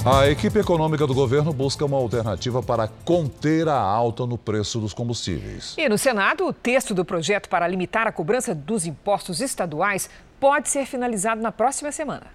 A 0.05 0.29
equipe 0.29 0.57
econômica 0.57 1.05
do 1.05 1.13
governo 1.13 1.51
busca 1.51 1.83
uma 1.83 1.97
alternativa 1.97 2.63
para 2.63 2.87
conter 2.87 3.67
a 3.67 3.77
alta 3.77 4.25
no 4.25 4.37
preço 4.37 4.79
dos 4.79 4.93
combustíveis. 4.93 5.75
E 5.77 5.89
no 5.89 5.97
Senado, 5.97 6.47
o 6.47 6.53
texto 6.53 6.93
do 6.93 7.03
projeto 7.03 7.49
para 7.49 7.67
limitar 7.67 8.07
a 8.07 8.11
cobrança 8.11 8.55
dos 8.55 8.85
impostos 8.85 9.41
estaduais 9.41 10.09
pode 10.39 10.69
ser 10.69 10.85
finalizado 10.85 11.41
na 11.41 11.51
próxima 11.51 11.91
semana. 11.91 12.27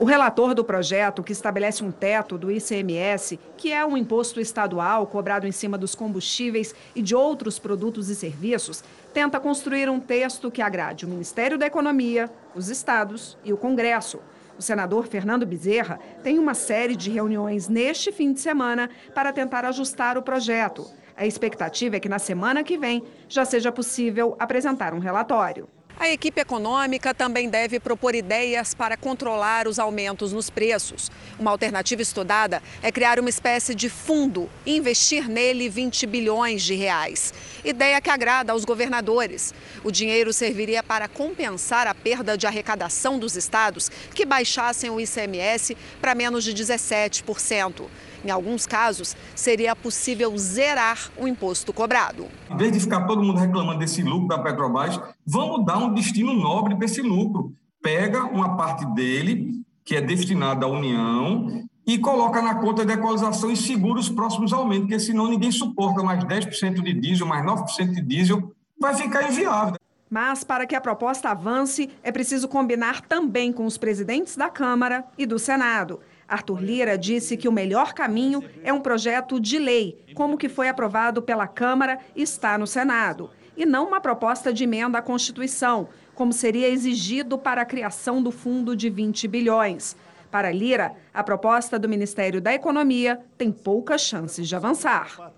O 0.00 0.04
relator 0.04 0.52
do 0.52 0.64
projeto, 0.64 1.22
que 1.22 1.30
estabelece 1.30 1.84
um 1.84 1.92
teto 1.92 2.36
do 2.36 2.50
ICMS, 2.50 3.38
que 3.56 3.72
é 3.72 3.86
um 3.86 3.96
imposto 3.96 4.40
estadual 4.40 5.06
cobrado 5.06 5.46
em 5.46 5.52
cima 5.52 5.78
dos 5.78 5.94
combustíveis 5.94 6.74
e 6.92 7.00
de 7.00 7.14
outros 7.14 7.56
produtos 7.56 8.08
e 8.08 8.16
serviços, 8.16 8.82
tenta 9.12 9.38
construir 9.38 9.88
um 9.88 10.00
texto 10.00 10.50
que 10.50 10.60
agrade 10.60 11.06
o 11.06 11.08
Ministério 11.08 11.56
da 11.56 11.66
Economia, 11.66 12.28
os 12.52 12.68
estados 12.68 13.38
e 13.44 13.52
o 13.52 13.56
Congresso. 13.56 14.18
O 14.58 14.62
senador 14.62 15.06
Fernando 15.06 15.46
Bezerra 15.46 15.98
tem 16.22 16.38
uma 16.38 16.54
série 16.54 16.94
de 16.94 17.10
reuniões 17.10 17.68
neste 17.68 18.12
fim 18.12 18.32
de 18.32 18.40
semana 18.40 18.88
para 19.14 19.32
tentar 19.32 19.64
ajustar 19.64 20.16
o 20.16 20.22
projeto. 20.22 20.86
A 21.16 21.26
expectativa 21.26 21.96
é 21.96 22.00
que 22.00 22.08
na 22.08 22.18
semana 22.18 22.64
que 22.64 22.78
vem 22.78 23.02
já 23.28 23.44
seja 23.44 23.70
possível 23.70 24.36
apresentar 24.38 24.94
um 24.94 24.98
relatório. 24.98 25.68
A 25.96 26.08
equipe 26.08 26.40
econômica 26.40 27.14
também 27.14 27.48
deve 27.48 27.78
propor 27.78 28.16
ideias 28.16 28.74
para 28.74 28.96
controlar 28.96 29.68
os 29.68 29.78
aumentos 29.78 30.32
nos 30.32 30.50
preços. 30.50 31.08
Uma 31.38 31.52
alternativa 31.52 32.02
estudada 32.02 32.60
é 32.82 32.90
criar 32.90 33.20
uma 33.20 33.28
espécie 33.28 33.76
de 33.76 33.88
fundo 33.88 34.50
e 34.66 34.76
investir 34.76 35.28
nele 35.28 35.68
20 35.68 36.04
bilhões 36.06 36.64
de 36.64 36.74
reais. 36.74 37.32
Ideia 37.64 38.00
que 38.00 38.10
agrada 38.10 38.52
aos 38.52 38.64
governadores. 38.64 39.54
O 39.84 39.92
dinheiro 39.92 40.32
serviria 40.32 40.82
para 40.82 41.06
compensar 41.06 41.86
a 41.86 41.94
perda 41.94 42.36
de 42.36 42.46
arrecadação 42.46 43.16
dos 43.16 43.36
estados 43.36 43.88
que 44.12 44.24
baixassem 44.24 44.90
o 44.90 45.00
ICMS 45.00 45.76
para 46.00 46.14
menos 46.14 46.42
de 46.42 46.52
17%. 46.52 47.84
Em 48.24 48.30
alguns 48.30 48.66
casos, 48.66 49.14
seria 49.34 49.76
possível 49.76 50.36
zerar 50.38 51.10
o 51.18 51.28
imposto 51.28 51.72
cobrado. 51.72 52.26
Em 52.50 52.56
vez 52.56 52.72
de 52.72 52.80
ficar 52.80 53.06
todo 53.06 53.22
mundo 53.22 53.38
reclamando 53.38 53.78
desse 53.78 54.02
lucro 54.02 54.28
da 54.28 54.38
Petrobras, 54.38 54.98
vamos 55.26 55.64
dar 55.66 55.78
um 55.78 55.92
destino 55.92 56.32
nobre 56.32 56.74
para 56.74 56.86
esse 56.86 57.02
lucro. 57.02 57.52
Pega 57.82 58.24
uma 58.24 58.56
parte 58.56 58.86
dele, 58.94 59.62
que 59.84 59.94
é 59.94 60.00
destinada 60.00 60.64
à 60.64 60.68
União, 60.68 61.66
e 61.86 61.98
coloca 61.98 62.40
na 62.40 62.54
conta 62.54 62.84
de 62.84 62.94
equalização 62.94 63.50
e 63.50 63.56
segura 63.56 64.00
os 64.00 64.08
próximos 64.08 64.54
aumentos, 64.54 64.84
porque 64.86 64.98
senão 64.98 65.28
ninguém 65.28 65.52
suporta 65.52 66.02
mais 66.02 66.24
10% 66.24 66.82
de 66.82 66.94
diesel, 66.94 67.26
mais 67.26 67.44
9% 67.44 67.90
de 67.90 68.00
diesel, 68.00 68.52
vai 68.80 68.94
ficar 68.94 69.28
inviável. 69.30 69.76
Mas 70.08 70.44
para 70.44 70.66
que 70.66 70.74
a 70.74 70.80
proposta 70.80 71.30
avance, 71.30 71.90
é 72.02 72.12
preciso 72.12 72.48
combinar 72.48 73.02
também 73.02 73.52
com 73.52 73.66
os 73.66 73.76
presidentes 73.76 74.36
da 74.36 74.48
Câmara 74.48 75.04
e 75.18 75.26
do 75.26 75.38
Senado. 75.38 76.00
Arthur 76.28 76.62
Lira 76.62 76.98
disse 76.98 77.36
que 77.36 77.48
o 77.48 77.52
melhor 77.52 77.92
caminho 77.92 78.42
é 78.62 78.72
um 78.72 78.80
projeto 78.80 79.38
de 79.38 79.58
lei, 79.58 80.04
como 80.14 80.38
que 80.38 80.48
foi 80.48 80.68
aprovado 80.68 81.22
pela 81.22 81.46
Câmara 81.46 81.98
e 82.14 82.22
está 82.22 82.56
no 82.56 82.66
Senado, 82.66 83.30
e 83.56 83.64
não 83.66 83.86
uma 83.88 84.00
proposta 84.00 84.52
de 84.52 84.64
emenda 84.64 84.98
à 84.98 85.02
Constituição, 85.02 85.88
como 86.14 86.32
seria 86.32 86.68
exigido 86.68 87.36
para 87.36 87.62
a 87.62 87.66
criação 87.66 88.22
do 88.22 88.30
fundo 88.30 88.76
de 88.76 88.88
20 88.88 89.28
bilhões. 89.28 89.96
Para 90.30 90.50
Lira, 90.50 90.92
a 91.12 91.22
proposta 91.22 91.78
do 91.78 91.88
Ministério 91.88 92.40
da 92.40 92.52
Economia 92.52 93.20
tem 93.38 93.52
poucas 93.52 94.00
chances 94.00 94.48
de 94.48 94.56
avançar. 94.56 95.32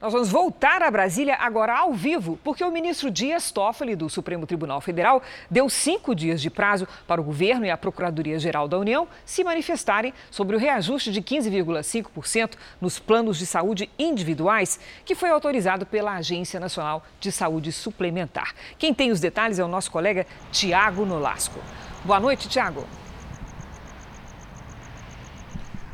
Nós 0.00 0.14
vamos 0.14 0.30
voltar 0.30 0.82
a 0.82 0.90
Brasília 0.90 1.36
agora 1.38 1.76
ao 1.76 1.92
vivo, 1.92 2.38
porque 2.42 2.64
o 2.64 2.70
ministro 2.70 3.10
Dias 3.10 3.50
Toffoli, 3.50 3.94
do 3.94 4.08
Supremo 4.08 4.46
Tribunal 4.46 4.80
Federal, 4.80 5.22
deu 5.50 5.68
cinco 5.68 6.14
dias 6.14 6.40
de 6.40 6.48
prazo 6.48 6.88
para 7.06 7.20
o 7.20 7.24
governo 7.24 7.66
e 7.66 7.70
a 7.70 7.76
Procuradoria-Geral 7.76 8.66
da 8.66 8.78
União 8.78 9.06
se 9.26 9.44
manifestarem 9.44 10.14
sobre 10.30 10.56
o 10.56 10.58
reajuste 10.58 11.12
de 11.12 11.20
15,5% 11.20 12.52
nos 12.80 12.98
planos 12.98 13.36
de 13.36 13.44
saúde 13.44 13.90
individuais, 13.98 14.80
que 15.04 15.14
foi 15.14 15.28
autorizado 15.28 15.84
pela 15.84 16.14
Agência 16.14 16.58
Nacional 16.58 17.04
de 17.20 17.30
Saúde 17.30 17.70
Suplementar. 17.70 18.54
Quem 18.78 18.94
tem 18.94 19.10
os 19.10 19.20
detalhes 19.20 19.58
é 19.58 19.64
o 19.64 19.68
nosso 19.68 19.90
colega 19.90 20.26
Tiago 20.50 21.04
Nolasco. 21.04 21.60
Boa 22.06 22.18
noite, 22.18 22.48
Tiago. 22.48 22.86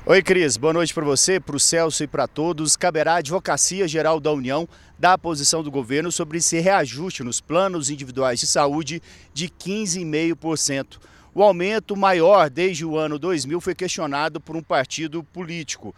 Oi, 0.09 0.23
Cris. 0.23 0.57
Boa 0.57 0.73
noite 0.73 0.95
para 0.95 1.05
você, 1.05 1.41
para 1.41 1.57
o 1.57 1.59
Celso 1.59 2.05
e 2.05 2.07
para 2.07 2.29
todos. 2.29 2.77
Caberá 2.77 3.15
à 3.15 3.17
Advocacia 3.17 3.89
Geral 3.89 4.21
da 4.21 4.31
União 4.31 4.69
dar 4.97 5.15
a 5.15 5.19
posição 5.19 5.65
do 5.65 5.71
governo 5.71 6.13
sobre 6.13 6.39
esse 6.39 6.61
reajuste 6.61 7.25
nos 7.25 7.41
planos 7.41 7.91
individuais 7.91 8.39
de 8.39 8.47
saúde 8.47 9.03
de 9.35 9.49
15,5%. 9.49 10.99
O 11.35 11.43
aumento 11.43 11.97
maior 11.97 12.49
desde 12.49 12.85
o 12.85 12.97
ano 12.97 13.19
2000 13.19 13.61
foi 13.61 13.75
questionado 13.75 14.41
por 14.41 14.55
um 14.55 14.63
partido 14.63 15.25
político. 15.25 15.93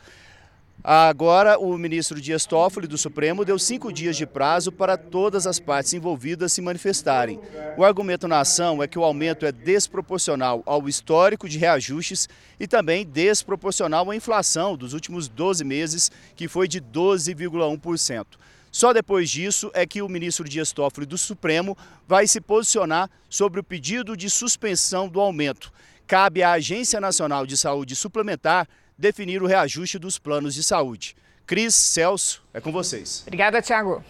Agora, 0.82 1.58
o 1.58 1.76
ministro 1.76 2.20
Dias 2.20 2.47
Toffoli, 2.47 2.87
do 2.87 2.97
Supremo, 2.97 3.44
deu 3.44 3.58
cinco 3.58 3.92
dias 3.92 4.16
de 4.16 4.25
prazo 4.25 4.70
para 4.70 4.97
todas 4.97 5.44
as 5.44 5.58
partes 5.58 5.92
envolvidas 5.92 6.52
se 6.52 6.62
manifestarem. 6.62 7.40
O 7.76 7.85
argumento 7.85 8.28
na 8.28 8.40
ação 8.40 8.80
é 8.80 8.87
que 8.87 8.99
o 8.99 9.02
aumento 9.02 9.44
é 9.44 9.50
desproporcional 9.50 10.62
ao 10.64 10.88
histórico 10.88 11.49
de 11.49 11.58
reajustes 11.58 12.28
e 12.61 12.68
também 12.68 13.04
desproporcional 13.04 14.08
à 14.08 14.14
inflação 14.14 14.76
dos 14.76 14.92
últimos 14.92 15.26
12 15.28 15.64
meses, 15.64 16.12
que 16.37 16.47
foi 16.47 16.68
de 16.68 16.80
12,1%. 16.80 18.26
Só 18.70 18.92
depois 18.92 19.28
disso 19.28 19.70
é 19.75 19.85
que 19.85 20.00
o 20.00 20.08
ministro 20.08 20.49
Dias 20.49 20.70
Toffoli 20.70 21.06
do 21.06 21.18
Supremo 21.18 21.76
vai 22.06 22.28
se 22.28 22.40
posicionar 22.40 23.11
sobre 23.28 23.58
o 23.58 23.64
pedido 23.64 24.16
de 24.16 24.30
suspensão 24.30 25.08
do 25.08 25.20
aumento. 25.20 25.73
Cabe 26.06 26.42
à 26.42 26.52
Agência 26.52 27.00
Nacional 27.00 27.44
de 27.47 27.56
Saúde 27.56 27.97
Suplementar 27.97 28.68
definir 28.98 29.42
o 29.42 29.46
reajuste 29.46 29.98
dos 29.98 30.18
planos 30.18 30.54
de 30.54 30.62
saúde. 30.62 31.16
Cris, 31.46 31.74
Celso, 31.74 32.42
é 32.52 32.60
com 32.60 32.72
vocês. 32.72 33.22
Obrigada, 33.26 33.62
Tiago. 33.62 34.02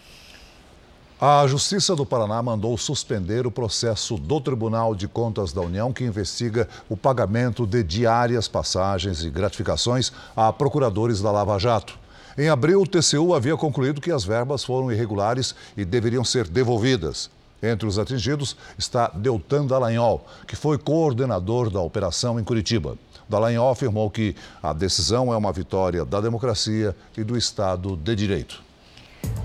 A 1.21 1.45
Justiça 1.47 1.95
do 1.95 2.05
Paraná 2.05 2.41
mandou 2.41 2.77
suspender 2.77 3.45
o 3.45 3.51
processo 3.51 4.17
do 4.17 4.39
Tribunal 4.39 4.95
de 4.95 5.05
Contas 5.05 5.51
da 5.51 5.61
União 5.61 5.91
que 5.91 6.05
investiga 6.05 6.67
o 6.87 6.95
pagamento 6.95 7.67
de 7.67 7.83
diárias, 7.83 8.47
passagens 8.47 9.23
e 9.23 9.29
gratificações 9.29 10.13
a 10.35 10.51
procuradores 10.51 11.21
da 11.21 11.29
Lava 11.29 11.59
Jato. 11.59 11.99
Em 12.37 12.47
abril, 12.47 12.81
o 12.81 12.87
TCU 12.87 13.33
havia 13.33 13.57
concluído 13.57 13.99
que 13.99 14.11
as 14.11 14.23
verbas 14.23 14.63
foram 14.63 14.91
irregulares 14.91 15.53
e 15.75 15.83
deveriam 15.83 16.23
ser 16.23 16.47
devolvidas. 16.47 17.29
Entre 17.61 17.85
os 17.85 17.99
atingidos 17.99 18.55
está 18.77 19.09
Deltan 19.09 19.65
Dallagnol, 19.65 20.25
que 20.47 20.55
foi 20.55 20.77
coordenador 20.77 21.69
da 21.69 21.81
operação 21.81 22.39
em 22.39 22.45
Curitiba. 22.45 22.97
Dallagnol 23.29 23.69
afirmou 23.69 24.09
que 24.09 24.35
a 24.61 24.73
decisão 24.73 25.31
é 25.31 25.37
uma 25.37 25.53
vitória 25.53 26.03
da 26.03 26.19
democracia 26.19 26.95
e 27.15 27.23
do 27.23 27.37
Estado 27.37 27.95
de 27.95 28.15
Direito. 28.15 28.63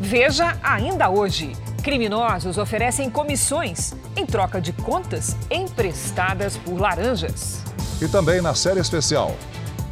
Veja 0.00 0.58
ainda 0.62 1.10
hoje: 1.10 1.52
criminosos 1.82 2.56
oferecem 2.56 3.10
comissões 3.10 3.92
em 4.16 4.24
troca 4.24 4.60
de 4.60 4.72
contas 4.72 5.36
emprestadas 5.50 6.56
por 6.56 6.80
laranjas. 6.80 7.62
E 8.00 8.08
também 8.08 8.40
na 8.40 8.54
série 8.54 8.80
especial: 8.80 9.36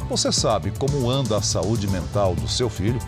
Você 0.09 0.31
sabe 0.31 0.71
como 0.79 1.09
anda 1.09 1.37
a 1.37 1.41
saúde 1.41 1.87
mental 1.87 2.33
do 2.33 2.47
seu 2.47 2.69
filho? 2.69 2.99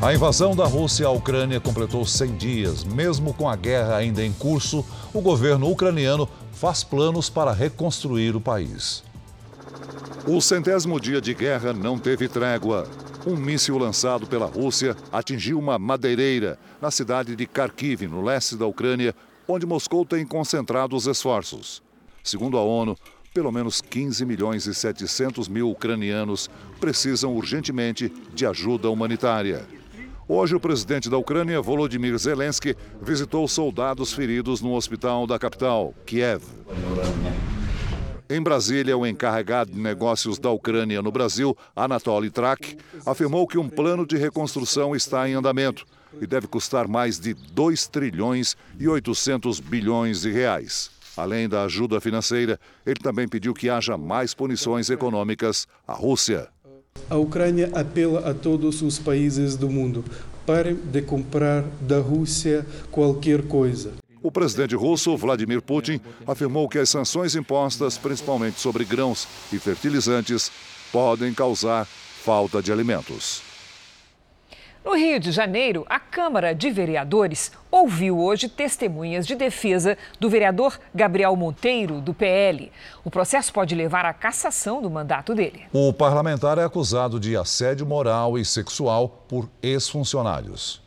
A 0.00 0.14
invasão 0.14 0.54
da 0.54 0.64
Rússia 0.64 1.08
à 1.08 1.10
Ucrânia 1.10 1.58
completou 1.58 2.06
100 2.06 2.36
dias. 2.36 2.84
Mesmo 2.84 3.34
com 3.34 3.48
a 3.48 3.56
guerra 3.56 3.96
ainda 3.96 4.24
em 4.24 4.32
curso, 4.32 4.86
o 5.12 5.20
governo 5.20 5.68
ucraniano 5.68 6.28
faz 6.52 6.84
planos 6.84 7.28
para 7.28 7.52
reconstruir 7.52 8.36
o 8.36 8.40
país. 8.40 9.02
O 10.24 10.40
centésimo 10.40 11.00
dia 11.00 11.20
de 11.20 11.34
guerra 11.34 11.72
não 11.72 11.98
teve 11.98 12.28
trégua. 12.28 12.88
Um 13.26 13.34
míssil 13.34 13.76
lançado 13.76 14.24
pela 14.24 14.46
Rússia 14.46 14.96
atingiu 15.10 15.58
uma 15.58 15.80
madeireira 15.80 16.60
na 16.80 16.92
cidade 16.92 17.34
de 17.34 17.44
Kharkiv, 17.44 18.06
no 18.06 18.22
leste 18.22 18.54
da 18.54 18.66
Ucrânia, 18.66 19.12
onde 19.48 19.66
Moscou 19.66 20.04
tem 20.06 20.24
concentrado 20.24 20.94
os 20.94 21.08
esforços. 21.08 21.82
Segundo 22.22 22.56
a 22.56 22.62
ONU, 22.62 22.96
pelo 23.34 23.50
menos 23.50 23.80
15 23.80 24.24
milhões 24.24 24.64
e 24.66 24.74
700 24.74 25.48
mil 25.48 25.68
ucranianos 25.70 26.48
precisam 26.78 27.34
urgentemente 27.34 28.12
de 28.32 28.46
ajuda 28.46 28.88
humanitária. 28.88 29.66
Hoje, 30.30 30.54
o 30.54 30.60
presidente 30.60 31.08
da 31.08 31.16
Ucrânia, 31.16 31.58
Volodymyr 31.58 32.18
Zelensky, 32.18 32.76
visitou 33.00 33.48
soldados 33.48 34.12
feridos 34.12 34.60
no 34.60 34.74
hospital 34.74 35.26
da 35.26 35.38
capital, 35.38 35.94
Kiev. 36.04 36.42
Em 38.28 38.42
Brasília, 38.42 38.94
o 38.94 39.06
encarregado 39.06 39.72
de 39.72 39.80
negócios 39.80 40.38
da 40.38 40.50
Ucrânia 40.50 41.00
no 41.00 41.10
Brasil, 41.10 41.56
Anatoly 41.74 42.28
Trak, 42.28 42.76
afirmou 43.06 43.46
que 43.46 43.56
um 43.56 43.70
plano 43.70 44.06
de 44.06 44.18
reconstrução 44.18 44.94
está 44.94 45.26
em 45.26 45.32
andamento 45.32 45.86
e 46.20 46.26
deve 46.26 46.46
custar 46.46 46.86
mais 46.86 47.18
de 47.18 47.32
2 47.32 47.86
trilhões 47.86 48.54
e 48.78 48.86
800 48.86 49.60
bilhões 49.60 50.20
de 50.20 50.30
reais. 50.30 50.90
Além 51.16 51.48
da 51.48 51.62
ajuda 51.62 52.02
financeira, 52.02 52.60
ele 52.84 53.00
também 53.00 53.26
pediu 53.26 53.54
que 53.54 53.70
haja 53.70 53.96
mais 53.96 54.34
punições 54.34 54.90
econômicas 54.90 55.66
à 55.86 55.94
Rússia. 55.94 56.48
A 57.08 57.16
Ucrânia 57.16 57.70
apela 57.74 58.28
a 58.28 58.34
todos 58.34 58.82
os 58.82 58.98
países 58.98 59.56
do 59.56 59.68
mundo: 59.68 60.04
parem 60.46 60.74
de 60.74 61.02
comprar 61.02 61.64
da 61.80 61.98
Rússia 61.98 62.66
qualquer 62.90 63.42
coisa. 63.42 63.92
O 64.22 64.32
presidente 64.32 64.74
russo, 64.74 65.16
Vladimir 65.16 65.62
Putin, 65.62 66.00
afirmou 66.26 66.68
que 66.68 66.78
as 66.78 66.88
sanções 66.88 67.34
impostas, 67.34 67.96
principalmente 67.96 68.60
sobre 68.60 68.84
grãos 68.84 69.28
e 69.52 69.58
fertilizantes, 69.58 70.50
podem 70.92 71.32
causar 71.32 71.86
falta 71.86 72.60
de 72.60 72.72
alimentos. 72.72 73.47
No 74.88 74.96
Rio 74.96 75.20
de 75.20 75.30
Janeiro, 75.32 75.84
a 75.86 76.00
Câmara 76.00 76.54
de 76.54 76.70
Vereadores 76.70 77.52
ouviu 77.70 78.18
hoje 78.18 78.48
testemunhas 78.48 79.26
de 79.26 79.34
defesa 79.34 79.98
do 80.18 80.30
vereador 80.30 80.80
Gabriel 80.94 81.36
Monteiro, 81.36 82.00
do 82.00 82.14
PL. 82.14 82.72
O 83.04 83.10
processo 83.10 83.52
pode 83.52 83.74
levar 83.74 84.06
à 84.06 84.14
cassação 84.14 84.80
do 84.80 84.88
mandato 84.88 85.34
dele. 85.34 85.66
O 85.74 85.92
parlamentar 85.92 86.56
é 86.56 86.64
acusado 86.64 87.20
de 87.20 87.36
assédio 87.36 87.84
moral 87.84 88.38
e 88.38 88.46
sexual 88.46 89.26
por 89.28 89.46
ex-funcionários. 89.62 90.80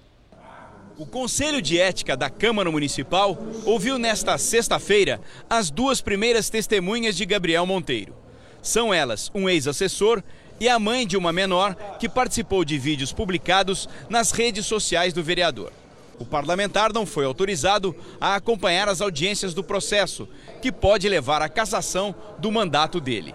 O 0.97 1.05
Conselho 1.05 1.61
de 1.61 1.79
Ética 1.79 2.17
da 2.17 2.27
Câmara 2.27 2.71
Municipal 2.71 3.37
ouviu 3.67 3.99
nesta 3.99 4.35
sexta-feira 4.39 5.21
as 5.47 5.69
duas 5.69 6.01
primeiras 6.01 6.49
testemunhas 6.49 7.15
de 7.15 7.23
Gabriel 7.23 7.67
Monteiro. 7.67 8.15
São 8.63 8.91
elas 8.91 9.29
um 9.35 9.47
ex-assessor 9.47 10.23
e 10.61 10.69
a 10.69 10.77
mãe 10.77 11.07
de 11.07 11.17
uma 11.17 11.33
menor 11.33 11.73
que 11.97 12.07
participou 12.07 12.63
de 12.63 12.77
vídeos 12.77 13.11
publicados 13.11 13.89
nas 14.07 14.29
redes 14.29 14.67
sociais 14.67 15.11
do 15.11 15.23
vereador. 15.23 15.73
O 16.19 16.23
parlamentar 16.23 16.93
não 16.93 17.03
foi 17.03 17.25
autorizado 17.25 17.95
a 18.21 18.35
acompanhar 18.35 18.87
as 18.87 19.01
audiências 19.01 19.55
do 19.55 19.63
processo, 19.63 20.29
que 20.61 20.71
pode 20.71 21.09
levar 21.09 21.41
à 21.41 21.49
cassação 21.49 22.13
do 22.37 22.51
mandato 22.51 23.01
dele. 23.01 23.33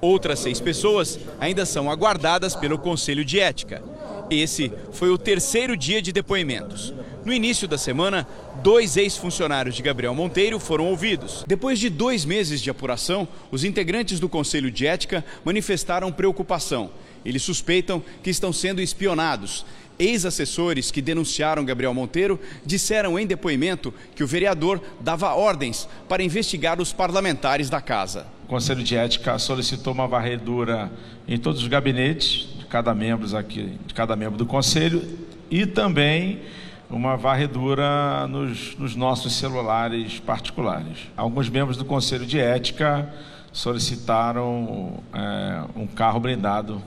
Outras 0.00 0.38
seis 0.38 0.60
pessoas 0.60 1.18
ainda 1.40 1.66
são 1.66 1.90
aguardadas 1.90 2.54
pelo 2.54 2.78
Conselho 2.78 3.24
de 3.24 3.40
Ética. 3.40 3.82
Esse 4.30 4.72
foi 4.92 5.10
o 5.10 5.18
terceiro 5.18 5.76
dia 5.76 6.00
de 6.00 6.12
depoimentos. 6.12 6.94
No 7.24 7.32
início 7.32 7.68
da 7.68 7.76
semana, 7.76 8.26
dois 8.62 8.96
ex-funcionários 8.96 9.74
de 9.74 9.82
Gabriel 9.82 10.14
Monteiro 10.14 10.58
foram 10.58 10.86
ouvidos. 10.86 11.44
Depois 11.46 11.78
de 11.78 11.90
dois 11.90 12.24
meses 12.24 12.60
de 12.60 12.70
apuração, 12.70 13.28
os 13.50 13.64
integrantes 13.64 14.20
do 14.20 14.28
Conselho 14.28 14.70
de 14.70 14.86
Ética 14.86 15.24
manifestaram 15.44 16.12
preocupação. 16.12 16.90
Eles 17.24 17.42
suspeitam 17.42 18.02
que 18.22 18.30
estão 18.30 18.52
sendo 18.52 18.80
espionados 18.80 19.66
Ex-assessores 20.00 20.90
que 20.90 21.02
denunciaram 21.02 21.62
Gabriel 21.62 21.92
Monteiro 21.92 22.40
disseram 22.64 23.18
em 23.18 23.26
depoimento 23.26 23.92
que 24.16 24.24
o 24.24 24.26
vereador 24.26 24.80
dava 24.98 25.34
ordens 25.34 25.86
para 26.08 26.22
investigar 26.22 26.80
os 26.80 26.90
parlamentares 26.90 27.68
da 27.68 27.82
casa. 27.82 28.26
O 28.44 28.46
Conselho 28.46 28.82
de 28.82 28.96
Ética 28.96 29.38
solicitou 29.38 29.92
uma 29.92 30.08
varredura 30.08 30.90
em 31.28 31.38
todos 31.38 31.60
os 31.60 31.68
gabinetes 31.68 32.48
cada 32.70 32.94
membro 32.94 33.36
aqui, 33.36 33.76
de 33.84 33.92
cada 33.92 34.16
membro 34.16 34.38
do 34.38 34.46
conselho 34.46 35.02
e 35.50 35.66
também 35.66 36.40
uma 36.88 37.16
varredura 37.16 38.26
nos, 38.28 38.76
nos 38.76 38.96
nossos 38.96 39.34
celulares 39.34 40.18
particulares. 40.20 40.98
Alguns 41.16 41.48
membros 41.48 41.76
do 41.76 41.84
Conselho 41.84 42.24
de 42.24 42.38
Ética 42.38 43.12
solicitaram 43.52 45.02
é, 45.12 45.64
um 45.76 45.86
carro 45.86 46.20
blindado 46.20 46.82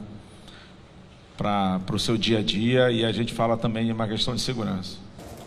para 1.37 1.81
o 1.91 1.99
seu 1.99 2.17
dia 2.17 2.39
a 2.39 2.41
dia 2.41 2.89
e 2.89 3.03
a 3.03 3.11
gente 3.11 3.33
fala 3.33 3.57
também 3.57 3.85
de 3.85 3.91
uma 3.91 4.07
questão 4.07 4.33
de 4.33 4.41
segurança. 4.41 4.97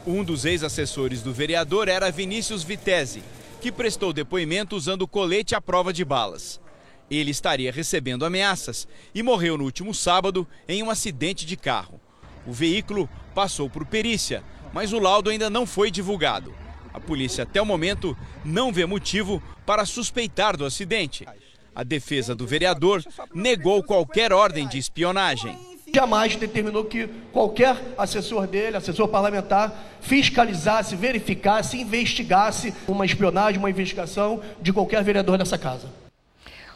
Um 0.07 0.23
dos 0.23 0.45
ex-assessores 0.45 1.23
do 1.23 1.33
vereador 1.33 1.89
era 1.89 2.11
Vinícius 2.11 2.63
Vitese, 2.63 3.23
que 3.61 3.73
prestou 3.73 4.13
depoimento 4.13 4.77
usando 4.77 5.07
colete 5.09 5.55
à 5.55 5.61
prova 5.61 5.93
de 5.93 6.05
balas. 6.05 6.61
Ele 7.11 7.31
estaria 7.31 7.71
recebendo 7.71 8.25
ameaças 8.25 8.87
e 9.15 9.23
morreu 9.23 9.57
no 9.57 9.65
último 9.65 9.95
sábado 9.95 10.47
em 10.69 10.83
um 10.83 10.91
acidente 10.91 11.47
de 11.47 11.57
carro. 11.57 12.01
O 12.47 12.53
veículo 12.53 13.09
passou 13.35 13.69
por 13.71 13.85
perícia, 13.87 14.43
mas 14.73 14.93
o 14.93 14.99
laudo 14.99 15.31
ainda 15.31 15.49
não 15.49 15.67
foi 15.67 15.91
divulgado. 15.91 16.55
A 16.93 17.01
polícia, 17.01 17.45
até 17.45 17.61
o 17.61 17.67
momento, 17.67 18.17
não 18.45 18.73
vê 18.73 18.87
motivo 18.87 19.43
para 19.65 19.85
suspeitar 19.85 20.57
do 20.57 20.65
acidente. 20.65 21.27
A 21.75 21.83
defesa 21.83 22.35
do 22.35 22.47
vereador 22.47 23.05
negou 23.35 23.83
qualquer 23.83 24.33
ordem 24.33 24.67
de 24.67 24.79
espionagem 24.79 25.57
jamais 25.97 26.37
determinou 26.37 26.85
que 26.85 27.09
qualquer 27.33 27.75
assessor 27.97 28.47
dele, 28.47 28.77
assessor 28.77 29.09
parlamentar, 29.09 29.73
fiscalizasse, 30.03 30.95
verificasse, 30.95 31.79
investigasse 31.79 32.75
uma 32.87 33.07
espionagem, 33.07 33.59
uma 33.59 33.71
investigação 33.71 34.43
de 34.61 34.75
qualquer 34.75 35.03
vereador 35.03 35.39
dessa 35.39 35.57
casa. 35.57 36.06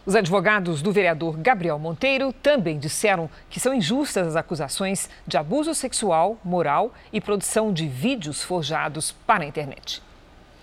Os 0.07 0.17
advogados 0.17 0.81
do 0.81 0.93
vereador 0.93 1.37
Gabriel 1.37 1.79
Monteiro 1.79 2.33
também 2.33 2.79
disseram 2.79 3.29
que 3.51 3.61
são 3.61 3.75
injustas 3.75 4.29
as 4.29 4.37
acusações 4.37 5.11
de 5.27 5.37
abuso 5.37 5.75
sexual, 5.75 6.39
moral 6.43 6.95
e 7.13 7.21
produção 7.21 7.71
de 7.73 7.87
vídeos 7.87 8.43
forjados 8.43 9.13
para 9.27 9.45
a 9.45 9.47
internet. 9.47 10.03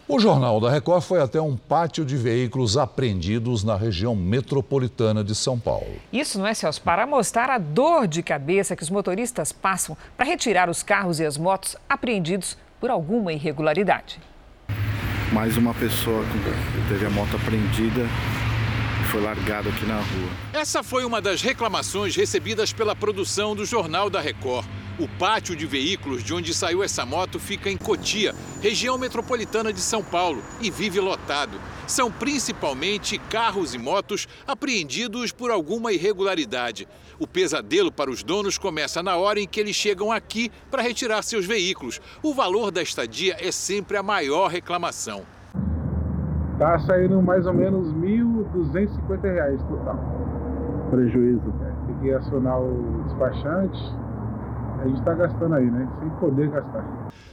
O 0.07 0.19
Jornal 0.19 0.59
da 0.59 0.71
Record 0.71 1.03
foi 1.03 1.21
até 1.21 1.39
um 1.39 1.55
pátio 1.55 2.03
de 2.03 2.15
veículos 2.15 2.77
apreendidos 2.77 3.63
na 3.63 3.75
região 3.75 4.15
metropolitana 4.15 5.23
de 5.23 5.35
São 5.35 5.59
Paulo. 5.59 5.99
Isso 6.11 6.39
não 6.39 6.47
é, 6.47 6.53
Celso, 6.53 6.81
para 6.81 7.05
mostrar 7.05 7.49
a 7.49 7.57
dor 7.57 8.07
de 8.07 8.23
cabeça 8.23 8.75
que 8.75 8.83
os 8.83 8.89
motoristas 8.89 9.51
passam 9.51 9.97
para 10.15 10.25
retirar 10.25 10.69
os 10.69 10.81
carros 10.81 11.19
e 11.19 11.25
as 11.25 11.37
motos 11.37 11.75
apreendidos 11.89 12.57
por 12.79 12.89
alguma 12.89 13.33
irregularidade. 13.33 14.19
Mais 15.31 15.57
uma 15.57 15.73
pessoa 15.73 16.23
que 16.23 16.87
teve 16.87 17.05
a 17.05 17.09
moto 17.09 17.35
apreendida 17.35 18.07
foi 19.07 19.21
largada 19.21 19.69
aqui 19.69 19.85
na 19.85 19.95
rua. 19.95 20.29
Essa 20.53 20.83
foi 20.83 21.05
uma 21.05 21.21
das 21.21 21.41
reclamações 21.41 22.15
recebidas 22.15 22.73
pela 22.73 22.95
produção 22.95 23.55
do 23.55 23.65
Jornal 23.65 24.09
da 24.09 24.19
Record. 24.19 24.67
O 24.99 25.07
pátio 25.07 25.55
de 25.55 25.65
veículos 25.65 26.23
de 26.23 26.33
onde 26.33 26.53
saiu 26.53 26.83
essa 26.83 27.05
moto 27.05 27.39
fica 27.39 27.69
em 27.69 27.77
Cotia, 27.77 28.35
região 28.61 28.97
metropolitana 28.97 29.71
de 29.71 29.79
São 29.79 30.03
Paulo, 30.03 30.43
e 30.59 30.69
vive 30.69 30.99
lotado. 30.99 31.61
São 31.87 32.11
principalmente 32.11 33.17
carros 33.17 33.73
e 33.73 33.77
motos 33.77 34.27
apreendidos 34.45 35.31
por 35.31 35.51
alguma 35.51 35.93
irregularidade. 35.93 36.87
O 37.17 37.25
pesadelo 37.25 37.91
para 37.91 38.11
os 38.11 38.23
donos 38.23 38.57
começa 38.57 39.01
na 39.01 39.15
hora 39.15 39.39
em 39.39 39.47
que 39.47 39.59
eles 39.59 39.75
chegam 39.75 40.11
aqui 40.11 40.51
para 40.69 40.81
retirar 40.81 41.21
seus 41.21 41.45
veículos. 41.45 42.01
O 42.21 42.33
valor 42.33 42.71
da 42.71 42.81
estadia 42.81 43.37
é 43.39 43.51
sempre 43.51 43.95
a 43.95 44.03
maior 44.03 44.47
reclamação. 44.47 45.36
Está 46.57 46.79
saindo 46.79 47.21
mais 47.21 47.45
ou 47.45 47.53
menos 47.53 47.91
R$ 47.91 48.17
1.250 48.17 49.59
total. 49.69 49.99
Prejuízo. 50.89 51.53
É, 51.61 51.85
tem 51.85 51.95
que 51.99 52.11
acionar 52.11 52.59
o 52.59 53.03
despachante, 53.05 53.79
a 54.81 54.87
gente 54.87 54.97
está 54.97 55.13
gastando 55.13 55.53
aí, 55.53 55.69
né? 55.69 55.87
Sem 55.99 56.09
poder 56.19 56.49
gastar. 56.49 56.83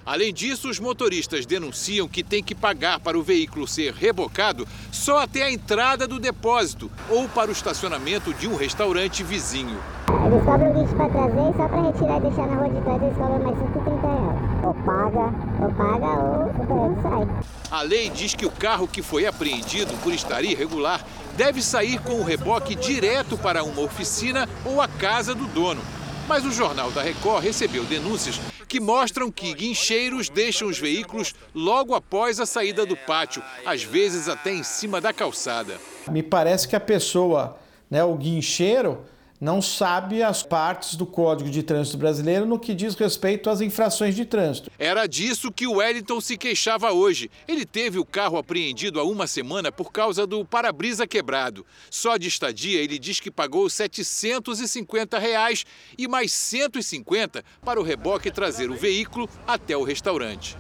Além 0.05 0.31
disso, 0.31 0.69
os 0.69 0.79
motoristas 0.79 1.47
denunciam 1.47 2.07
que 2.07 2.23
tem 2.23 2.43
que 2.43 2.55
pagar 2.55 3.01
para 3.01 3.19
o 3.19 3.23
veículo 3.23 3.67
ser 3.67 3.95
rebocado 3.95 4.67
só 4.93 5.23
até 5.23 5.45
a 5.45 5.51
entrada 5.51 6.07
do 6.07 6.21
depósito 6.21 6.91
ou 7.09 7.27
para 7.27 7.49
o 7.49 7.53
estacionamento 7.53 8.35
de 8.35 8.47
um 8.47 8.57
restaurante 8.57 9.23
vizinho. 9.23 9.79
Eles 10.27 10.45
cobram 10.45 10.79
lixo 10.79 10.95
para 10.97 11.09
trazer 11.09 11.51
e 11.51 11.57
só 11.57 11.69
para 11.69 11.81
retirar 11.81 12.19
e 12.19 12.21
deixar 12.21 12.47
na 12.47 12.57
rua 12.57 12.69
de 12.69 12.81
trás 12.83 13.03
eles 13.03 13.17
cobram 13.17 13.39
mais 13.43 13.59
130 13.59 14.07
reais. 14.07 14.24
Ou 14.65 14.73
paga, 14.73 15.19
ou 15.63 15.73
paga 15.75 16.07
ou 16.07 16.47
o 16.47 16.53
supermercado 16.53 17.45
sai. 17.69 17.79
A 17.79 17.83
lei 17.83 18.09
diz 18.09 18.35
que 18.35 18.47
o 18.47 18.51
carro 18.51 18.89
que 18.89 19.03
foi 19.03 19.27
apreendido 19.27 19.93
por 20.03 20.13
estar 20.13 20.43
irregular 20.43 21.05
deve 21.37 21.61
sair 21.61 22.01
com 22.01 22.15
o 22.15 22.25
reboque 22.25 22.75
direto 22.75 23.37
para 23.37 23.63
uma 23.63 23.83
oficina 23.83 24.49
ou 24.65 24.81
a 24.81 24.89
casa 24.89 25.35
do 25.35 25.47
dono. 25.49 25.83
Mas 26.27 26.47
o 26.47 26.51
Jornal 26.51 26.91
da 26.93 27.03
Record 27.03 27.45
recebeu 27.45 27.85
denúncias 27.85 28.41
que 28.67 28.81
mostram 28.81 29.31
que 29.31 29.53
guincheiros 29.53 30.31
deixam 30.31 30.69
os 30.69 30.79
veículos 30.79 31.35
logo 31.55 31.95
após 31.95 32.41
a 32.41 32.47
saída 32.47 32.87
do 32.87 32.97
pátio, 32.97 33.43
às 33.67 33.83
vezes 33.83 34.29
até 34.29 34.53
em 34.53 34.63
cima 34.63 35.01
da 35.01 35.13
calçada. 35.13 35.79
Me 36.11 36.23
parece 36.23 36.67
que 36.67 36.75
a 36.75 36.81
pessoa, 36.81 37.59
né, 37.91 38.03
o 38.03 38.15
guincheiro, 38.15 38.99
não 39.41 39.61
sabe 39.61 40.23
as 40.23 40.43
partes 40.43 40.95
do 40.95 41.05
Código 41.05 41.51
de 41.51 41.63
Trânsito 41.63 41.99
Brasileiro 41.99 42.47
no 42.47 42.59
que 42.59 42.75
diz 42.75 42.95
respeito 42.95 43.51
às 43.51 43.61
infrações 43.61 44.15
de 44.15 44.25
trânsito. 44.25 44.71
Era 44.79 45.07
disso 45.07 45.53
que 45.53 45.67
o 45.67 45.77
Wellington 45.77 46.21
se 46.21 46.37
queixava 46.37 46.93
hoje. 46.93 47.31
Ele 47.47 47.65
teve 47.65 47.99
o 47.99 48.05
carro 48.05 48.39
apreendido 48.39 49.01
há 49.01 49.05
uma 49.05 49.27
semana 49.27 49.71
por 49.71 49.93
causa 49.93 50.27
do 50.27 50.45
para-brisa 50.45 51.07
quebrado. 51.07 51.67
Só 51.91 52.17
de 52.17 52.29
estadia, 52.29 52.81
ele 52.81 52.99
diz 52.99 53.21
que 53.21 53.31
pagou 53.31 53.69
750 53.69 55.19
reais 55.19 55.65
e 55.99 56.07
mais 56.07 56.33
150 56.33 57.45
para 57.65 57.81
o 57.81 57.83
reboque 57.83 58.31
trazer 58.31 58.71
o 58.71 58.75
veículo 58.75 59.29
até 59.47 59.77
o 59.77 59.83
restaurante. 59.83 60.57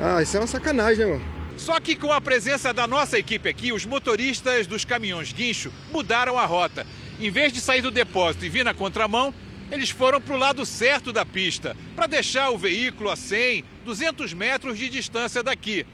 Ah, 0.00 0.22
isso 0.22 0.36
é 0.36 0.40
uma 0.40 0.46
sacanagem, 0.46 1.04
né, 1.04 1.12
mano? 1.12 1.38
Só 1.56 1.80
que 1.80 1.96
com 1.96 2.12
a 2.12 2.20
presença 2.20 2.72
da 2.72 2.86
nossa 2.86 3.18
equipe 3.18 3.48
aqui, 3.48 3.72
os 3.72 3.84
motoristas 3.84 4.66
dos 4.68 4.84
caminhões 4.84 5.32
guincho 5.32 5.72
mudaram 5.90 6.38
a 6.38 6.46
rota. 6.46 6.86
Em 7.20 7.30
vez 7.30 7.52
de 7.52 7.60
sair 7.60 7.82
do 7.82 7.90
depósito 7.90 8.44
e 8.44 8.48
vir 8.48 8.64
na 8.64 8.72
contramão, 8.72 9.34
eles 9.72 9.90
foram 9.90 10.20
para 10.20 10.34
o 10.34 10.38
lado 10.38 10.64
certo 10.64 11.12
da 11.12 11.26
pista, 11.26 11.76
para 11.96 12.06
deixar 12.06 12.50
o 12.50 12.58
veículo 12.58 13.10
a 13.10 13.16
100, 13.16 13.64
200 13.84 14.32
metros 14.32 14.78
de 14.78 14.88
distância 14.88 15.42
daqui. 15.42 15.84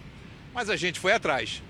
Mas 0.55 0.69
a 0.69 0.77
gente 0.77 1.01
foi 1.01 1.13
atrás. 1.13 1.63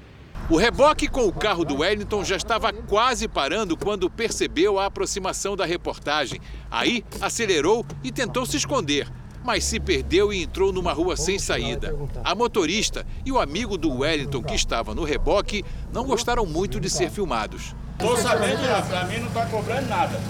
O 0.51 0.57
reboque 0.57 1.09
com 1.09 1.27
o 1.27 1.33
carro 1.33 1.65
do 1.65 1.79
Wellington 1.79 2.25
já 2.25 2.37
estava 2.37 2.73
quase 2.73 3.29
parando 3.29 3.77
quando 3.77 4.11
percebeu 4.11 4.79
a 4.79 4.87
aproximação 4.87 5.57
da 5.57 5.65
reportagem. 5.65 6.41
Aí 6.71 7.05
acelerou 7.21 7.87
e 8.03 8.11
tentou 8.11 8.45
se 8.45 8.57
esconder, 8.57 9.09
mas 9.45 9.65
se 9.65 9.79
perdeu 9.79 10.33
e 10.33 10.43
entrou 10.43 10.73
numa 10.73 10.93
rua 10.93 11.17
sem 11.17 11.39
saída. 11.39 11.97
A 12.25 12.35
motorista 12.35 13.07
e 13.25 13.31
o 13.31 13.41
amigo 13.41 13.79
do 13.79 14.01
Wellington 14.01 14.43
que 14.43 14.55
estava 14.55 14.95
no 14.95 15.05
reboque 15.05 15.65
não 15.93 16.05
gostaram 16.05 16.45
muito 16.45 16.81
de 16.81 16.91
ser 16.91 17.09
filmados. 17.09 17.75
Tô 17.99 18.17
sabendo 18.17 18.65
já, 18.65 18.83
pra 18.83 19.05
mim 19.05 19.19
não 19.19 19.31
tá 19.31 19.47
cobrando 19.47 19.89
nada. 19.89 20.21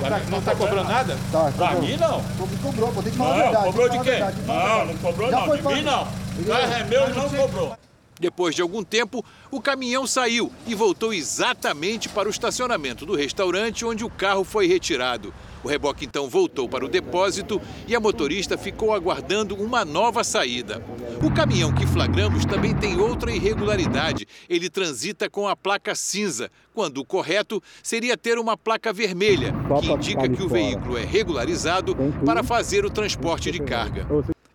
Pra 0.00 0.18
não 0.30 0.42
tá 0.42 0.54
cobrando 0.54 0.88
nada? 0.88 1.16
Tá, 1.32 1.52
pra 1.56 1.74
mim 1.76 1.96
não. 1.96 2.22
Cobrou, 2.62 2.90
vou 2.92 3.02
ter 3.02 3.10
que 3.10 3.16
falar 3.16 3.30
não, 3.30 3.40
a 3.40 3.42
verdade. 3.44 3.66
cobrou 3.66 3.88
de 3.88 3.98
quê? 3.98 4.10
Verdade, 4.10 4.36
não, 4.46 4.86
não 4.86 4.96
cobrou 4.98 5.30
Já 5.30 5.46
não, 5.46 5.56
de 5.56 5.62
mim 5.62 5.82
não. 5.82 6.08
Mas 6.46 6.72
é 6.72 6.84
meu, 6.84 7.14
não 7.14 7.28
cobrou. 7.30 7.76
Depois 8.18 8.54
de 8.54 8.62
algum 8.62 8.82
tempo, 8.82 9.24
o 9.50 9.60
caminhão 9.60 10.06
saiu 10.06 10.50
e 10.66 10.74
voltou 10.74 11.12
exatamente 11.12 12.08
para 12.08 12.28
o 12.28 12.30
estacionamento 12.30 13.04
do 13.04 13.14
restaurante 13.14 13.84
onde 13.84 14.04
o 14.04 14.10
carro 14.10 14.42
foi 14.42 14.66
retirado. 14.66 15.34
O 15.64 15.68
reboque 15.68 16.04
então 16.04 16.28
voltou 16.28 16.68
para 16.68 16.84
o 16.84 16.88
depósito 16.88 17.60
e 17.86 17.94
a 17.94 18.00
motorista 18.00 18.56
ficou 18.56 18.92
aguardando 18.92 19.54
uma 19.54 19.84
nova 19.84 20.22
saída. 20.22 20.82
O 21.24 21.32
caminhão 21.32 21.74
que 21.74 21.86
flagramos 21.86 22.44
também 22.44 22.74
tem 22.74 22.98
outra 22.98 23.32
irregularidade. 23.32 24.26
Ele 24.48 24.68
transita 24.70 25.28
com 25.30 25.48
a 25.48 25.56
placa 25.56 25.94
cinza, 25.94 26.50
quando 26.74 26.98
o 26.98 27.04
correto 27.04 27.62
seria 27.82 28.16
ter 28.16 28.38
uma 28.38 28.56
placa 28.56 28.92
vermelha, 28.92 29.54
que 29.80 29.90
indica 29.90 30.28
que 30.28 30.42
o 30.42 30.48
veículo 30.48 30.96
é 30.96 31.04
regularizado 31.04 31.96
para 32.24 32.42
fazer 32.42 32.84
o 32.84 32.90
transporte 32.90 33.50
de 33.50 33.60
carga. 33.60 34.06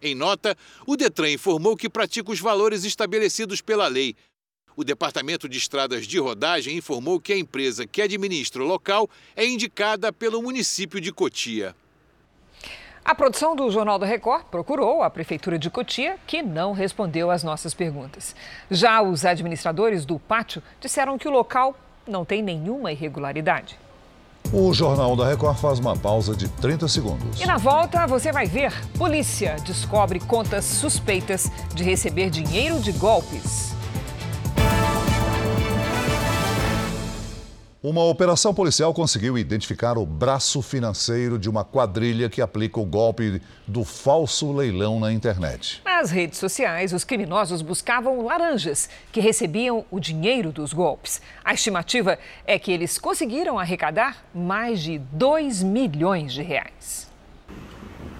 Em 0.01 0.15
nota, 0.15 0.55
o 0.87 0.97
Detran 0.97 1.29
informou 1.29 1.77
que 1.77 1.87
pratica 1.87 2.31
os 2.31 2.39
valores 2.39 2.83
estabelecidos 2.83 3.61
pela 3.61 3.87
lei. 3.87 4.15
O 4.75 4.83
Departamento 4.83 5.49
de 5.49 5.57
Estradas 5.57 6.07
de 6.07 6.17
Rodagem 6.17 6.77
informou 6.77 7.19
que 7.19 7.33
a 7.33 7.37
empresa 7.37 7.85
que 7.85 8.01
administra 8.01 8.63
o 8.63 8.67
local 8.67 9.09
é 9.35 9.45
indicada 9.45 10.13
pelo 10.13 10.41
município 10.41 11.01
de 11.01 11.11
Cotia. 11.11 11.75
A 13.03 13.15
produção 13.15 13.55
do 13.55 13.69
Jornal 13.71 13.97
da 13.97 14.05
Record 14.05 14.45
procurou 14.45 15.01
a 15.01 15.09
Prefeitura 15.09 15.57
de 15.57 15.69
Cotia, 15.69 16.17
que 16.27 16.43
não 16.43 16.71
respondeu 16.71 17.31
às 17.31 17.43
nossas 17.43 17.73
perguntas. 17.73 18.35
Já 18.69 19.01
os 19.01 19.25
administradores 19.25 20.05
do 20.05 20.19
pátio 20.19 20.61
disseram 20.79 21.17
que 21.17 21.27
o 21.27 21.31
local 21.31 21.75
não 22.07 22.23
tem 22.23 22.43
nenhuma 22.43 22.91
irregularidade. 22.91 23.77
O 24.53 24.73
Jornal 24.73 25.15
da 25.15 25.27
Record 25.27 25.57
faz 25.57 25.79
uma 25.79 25.95
pausa 25.95 26.35
de 26.35 26.47
30 26.47 26.87
segundos. 26.87 27.41
E 27.41 27.45
na 27.45 27.57
volta 27.57 28.05
você 28.05 28.31
vai 28.31 28.45
ver: 28.45 28.71
polícia 28.97 29.55
descobre 29.65 30.19
contas 30.19 30.65
suspeitas 30.65 31.49
de 31.73 31.83
receber 31.83 32.29
dinheiro 32.29 32.79
de 32.79 32.91
golpes. 32.91 33.80
Uma 37.83 38.03
operação 38.03 38.53
policial 38.53 38.93
conseguiu 38.93 39.39
identificar 39.39 39.97
o 39.97 40.05
braço 40.05 40.61
financeiro 40.61 41.39
de 41.39 41.49
uma 41.49 41.65
quadrilha 41.65 42.29
que 42.29 42.39
aplica 42.39 42.79
o 42.79 42.85
golpe 42.85 43.41
do 43.65 43.83
falso 43.83 44.51
leilão 44.51 44.99
na 44.99 45.11
internet. 45.11 45.81
Nas 45.83 46.11
redes 46.11 46.37
sociais, 46.37 46.93
os 46.93 47.03
criminosos 47.03 47.63
buscavam 47.63 48.23
laranjas 48.23 48.87
que 49.11 49.19
recebiam 49.19 49.83
o 49.89 49.99
dinheiro 49.99 50.51
dos 50.51 50.73
golpes. 50.73 51.23
A 51.43 51.55
estimativa 51.55 52.19
é 52.45 52.59
que 52.59 52.71
eles 52.71 52.99
conseguiram 52.99 53.57
arrecadar 53.57 54.25
mais 54.31 54.79
de 54.79 54.99
2 54.99 55.63
milhões 55.63 56.33
de 56.33 56.43
reais. 56.43 57.10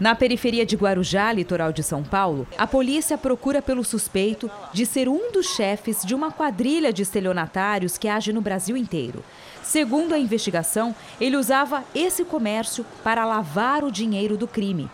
Na 0.02 0.16
periferia 0.16 0.66
de 0.66 0.76
Guarujá, 0.76 1.32
litoral 1.32 1.72
de 1.72 1.84
São 1.84 2.02
Paulo, 2.02 2.48
a 2.58 2.66
polícia 2.66 3.20
procura 3.20 3.62
pelo 3.62 3.84
suspeito 3.84 4.50
de 4.74 4.84
ser 4.84 5.08
um 5.08 5.32
dos 5.32 5.50
chefes 5.56 6.02
de 6.04 6.16
uma 6.16 6.32
quadrilha 6.32 6.92
de 6.92 7.04
estelionatários 7.04 8.00
que 8.00 8.08
age 8.08 8.34
no 8.34 8.42
Brasil 8.42 8.76
inteiro. 8.76 9.24
Segundo 9.62 10.16
a 10.16 10.18
investigação, 10.18 10.96
ele 11.20 11.38
usava 11.38 11.84
esse 11.94 12.26
comércio 12.26 12.84
para 13.04 13.26
lavar 13.26 13.84
o 13.84 13.92
dinheiro 13.92 14.36
do 14.36 14.48
crime. 14.48 14.90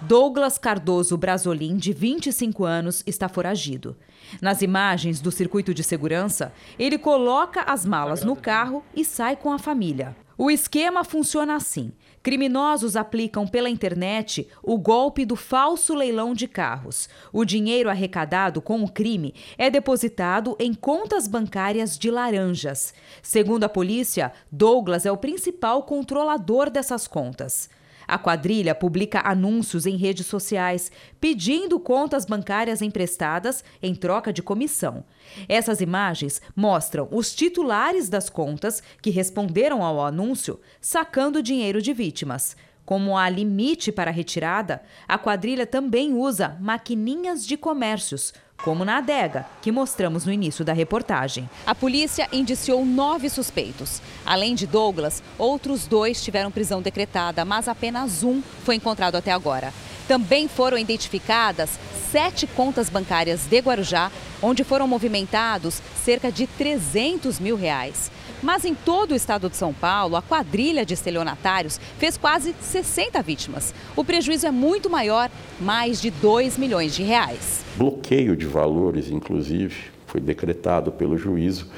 Douglas 0.00 0.58
Cardoso 0.58 1.16
Brasolim, 1.16 1.76
de 1.76 1.92
25 1.92 2.64
anos, 2.64 3.02
está 3.04 3.28
foragido. 3.28 3.96
Nas 4.40 4.62
imagens 4.62 5.20
do 5.20 5.32
circuito 5.32 5.74
de 5.74 5.82
segurança, 5.82 6.52
ele 6.78 6.98
coloca 6.98 7.62
as 7.62 7.84
malas 7.84 8.22
no 8.22 8.36
carro 8.36 8.84
e 8.94 9.04
sai 9.04 9.34
com 9.34 9.52
a 9.52 9.58
família. 9.58 10.14
O 10.38 10.50
esquema 10.50 11.04
funciona 11.04 11.54
assim: 11.54 11.92
criminosos 12.22 12.96
aplicam 12.96 13.46
pela 13.46 13.68
internet 13.68 14.48
o 14.62 14.78
golpe 14.78 15.24
do 15.24 15.36
falso 15.36 15.94
leilão 15.94 16.32
de 16.34 16.46
carros. 16.46 17.08
O 17.32 17.44
dinheiro 17.44 17.90
arrecadado 17.90 18.62
com 18.62 18.82
o 18.82 18.90
crime 18.90 19.34
é 19.58 19.68
depositado 19.68 20.56
em 20.58 20.72
contas 20.72 21.26
bancárias 21.26 21.98
de 21.98 22.10
laranjas. 22.10 22.94
Segundo 23.22 23.64
a 23.64 23.68
polícia, 23.68 24.32
Douglas 24.50 25.04
é 25.04 25.12
o 25.12 25.16
principal 25.16 25.82
controlador 25.82 26.70
dessas 26.70 27.06
contas. 27.06 27.68
A 28.12 28.18
quadrilha 28.18 28.74
publica 28.74 29.22
anúncios 29.26 29.86
em 29.86 29.96
redes 29.96 30.26
sociais 30.26 30.92
pedindo 31.18 31.80
contas 31.80 32.26
bancárias 32.26 32.82
emprestadas 32.82 33.64
em 33.82 33.94
troca 33.94 34.30
de 34.30 34.42
comissão. 34.42 35.02
Essas 35.48 35.80
imagens 35.80 36.42
mostram 36.54 37.08
os 37.10 37.34
titulares 37.34 38.10
das 38.10 38.28
contas 38.28 38.82
que 39.00 39.08
responderam 39.08 39.82
ao 39.82 40.04
anúncio 40.04 40.60
sacando 40.78 41.42
dinheiro 41.42 41.80
de 41.80 41.94
vítimas. 41.94 42.54
Como 42.84 43.16
há 43.16 43.30
limite 43.30 43.90
para 43.90 44.10
retirada, 44.10 44.82
a 45.08 45.16
quadrilha 45.16 45.66
também 45.66 46.12
usa 46.12 46.58
maquininhas 46.60 47.46
de 47.46 47.56
comércios, 47.56 48.34
como 48.62 48.84
na 48.84 48.98
adega, 48.98 49.46
que 49.60 49.72
mostramos 49.72 50.24
no 50.24 50.32
início 50.32 50.64
da 50.64 50.72
reportagem. 50.72 51.48
A 51.66 51.74
polícia 51.74 52.28
indiciou 52.32 52.84
nove 52.86 53.28
suspeitos. 53.28 54.00
Além 54.24 54.54
de 54.54 54.66
Douglas, 54.66 55.22
outros 55.36 55.86
dois 55.86 56.22
tiveram 56.22 56.50
prisão 56.50 56.80
decretada, 56.80 57.44
mas 57.44 57.68
apenas 57.68 58.22
um 58.22 58.40
foi 58.64 58.76
encontrado 58.76 59.16
até 59.16 59.32
agora. 59.32 59.72
Também 60.06 60.48
foram 60.48 60.78
identificadas 60.78 61.78
sete 62.10 62.46
contas 62.46 62.90
bancárias 62.90 63.46
de 63.46 63.58
Guarujá, 63.58 64.10
onde 64.42 64.64
foram 64.64 64.86
movimentados 64.86 65.80
cerca 66.04 66.30
de 66.30 66.46
300 66.46 67.40
mil 67.40 67.56
reais. 67.56 68.10
Mas 68.42 68.64
em 68.64 68.74
todo 68.74 69.12
o 69.12 69.14
estado 69.14 69.48
de 69.48 69.56
São 69.56 69.72
Paulo, 69.72 70.16
a 70.16 70.22
quadrilha 70.22 70.84
de 70.84 70.94
estelionatários 70.94 71.80
fez 71.98 72.16
quase 72.16 72.54
60 72.60 73.22
vítimas. 73.22 73.72
O 73.94 74.04
prejuízo 74.04 74.46
é 74.46 74.50
muito 74.50 74.90
maior, 74.90 75.30
mais 75.60 76.00
de 76.00 76.10
2 76.10 76.58
milhões 76.58 76.94
de 76.94 77.02
reais. 77.04 77.61
Bloqueio 77.76 78.36
de 78.36 78.46
valores, 78.46 79.10
inclusive, 79.10 79.74
foi 80.06 80.20
decretado 80.20 80.92
pelo 80.92 81.16
juízo 81.16 81.68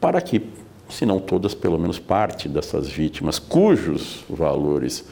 para 0.00 0.20
que, 0.20 0.42
se 0.88 1.06
não 1.06 1.18
todas, 1.18 1.54
pelo 1.54 1.78
menos 1.78 1.98
parte 1.98 2.48
dessas 2.48 2.88
vítimas, 2.88 3.38
cujos 3.38 4.24
valores 4.28 5.04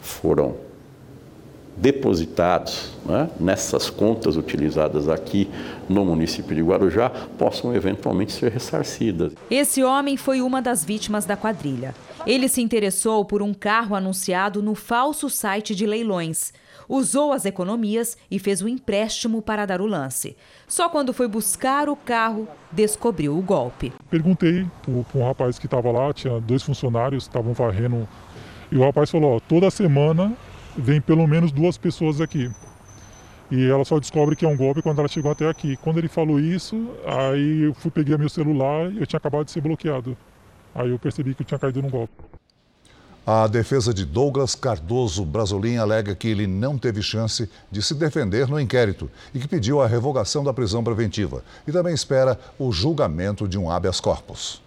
foram 0.00 0.56
depositados 1.76 2.90
né, 3.04 3.28
nessas 3.38 3.90
contas 3.90 4.36
utilizadas 4.36 5.08
aqui 5.08 5.48
no 5.88 6.04
município 6.04 6.54
de 6.54 6.62
Guarujá 6.62 7.10
possam 7.36 7.74
eventualmente 7.74 8.32
ser 8.32 8.52
ressarcidas. 8.52 9.32
Esse 9.50 9.82
homem 9.82 10.16
foi 10.16 10.40
uma 10.40 10.62
das 10.62 10.84
vítimas 10.84 11.24
da 11.24 11.36
quadrilha. 11.36 11.94
Ele 12.26 12.48
se 12.48 12.62
interessou 12.62 13.24
por 13.24 13.42
um 13.42 13.52
carro 13.52 13.96
anunciado 13.96 14.62
no 14.62 14.74
falso 14.74 15.28
site 15.28 15.74
de 15.74 15.86
leilões. 15.86 16.52
Usou 16.88 17.32
as 17.32 17.44
economias 17.44 18.16
e 18.30 18.38
fez 18.38 18.60
o 18.60 18.66
um 18.66 18.68
empréstimo 18.68 19.40
para 19.42 19.66
dar 19.66 19.80
o 19.80 19.86
lance. 19.86 20.36
Só 20.66 20.88
quando 20.88 21.12
foi 21.12 21.28
buscar 21.28 21.88
o 21.88 21.96
carro, 21.96 22.48
descobriu 22.70 23.36
o 23.36 23.42
golpe. 23.42 23.92
Perguntei 24.10 24.66
para 24.82 25.20
um 25.20 25.26
rapaz 25.26 25.58
que 25.58 25.66
estava 25.66 25.90
lá, 25.90 26.12
tinha 26.12 26.40
dois 26.40 26.62
funcionários, 26.62 27.24
estavam 27.24 27.52
varrendo, 27.52 28.08
e 28.70 28.76
o 28.76 28.82
rapaz 28.82 29.10
falou: 29.10 29.36
ó, 29.36 29.40
toda 29.40 29.70
semana 29.70 30.32
vem 30.76 31.00
pelo 31.00 31.26
menos 31.26 31.52
duas 31.52 31.78
pessoas 31.78 32.20
aqui. 32.20 32.50
E 33.50 33.68
ela 33.68 33.84
só 33.84 34.00
descobre 34.00 34.34
que 34.34 34.44
é 34.44 34.48
um 34.48 34.56
golpe 34.56 34.82
quando 34.82 34.98
ela 34.98 35.08
chegou 35.08 35.30
até 35.30 35.48
aqui. 35.48 35.76
Quando 35.76 35.98
ele 35.98 36.08
falou 36.08 36.40
isso, 36.40 36.90
aí 37.06 37.62
eu 37.62 37.74
fui 37.74 37.90
peguei 37.90 38.16
meu 38.16 38.28
celular 38.28 38.90
e 38.90 38.98
eu 38.98 39.06
tinha 39.06 39.18
acabado 39.18 39.44
de 39.44 39.50
ser 39.50 39.60
bloqueado. 39.60 40.16
Aí 40.74 40.90
eu 40.90 40.98
percebi 40.98 41.34
que 41.34 41.42
eu 41.42 41.46
tinha 41.46 41.58
caído 41.58 41.80
num 41.80 41.90
golpe. 41.90 42.12
A 43.26 43.46
defesa 43.46 43.94
de 43.94 44.04
Douglas 44.04 44.54
Cardoso 44.54 45.24
Brasolim 45.24 45.78
alega 45.78 46.14
que 46.14 46.28
ele 46.28 46.46
não 46.46 46.76
teve 46.76 47.00
chance 47.00 47.48
de 47.70 47.82
se 47.82 47.94
defender 47.94 48.46
no 48.46 48.60
inquérito 48.60 49.10
e 49.32 49.38
que 49.38 49.48
pediu 49.48 49.80
a 49.80 49.86
revogação 49.86 50.44
da 50.44 50.52
prisão 50.52 50.84
preventiva. 50.84 51.42
E 51.66 51.72
também 51.72 51.94
espera 51.94 52.38
o 52.58 52.70
julgamento 52.70 53.48
de 53.48 53.56
um 53.56 53.70
habeas 53.70 53.98
corpus. 53.98 54.60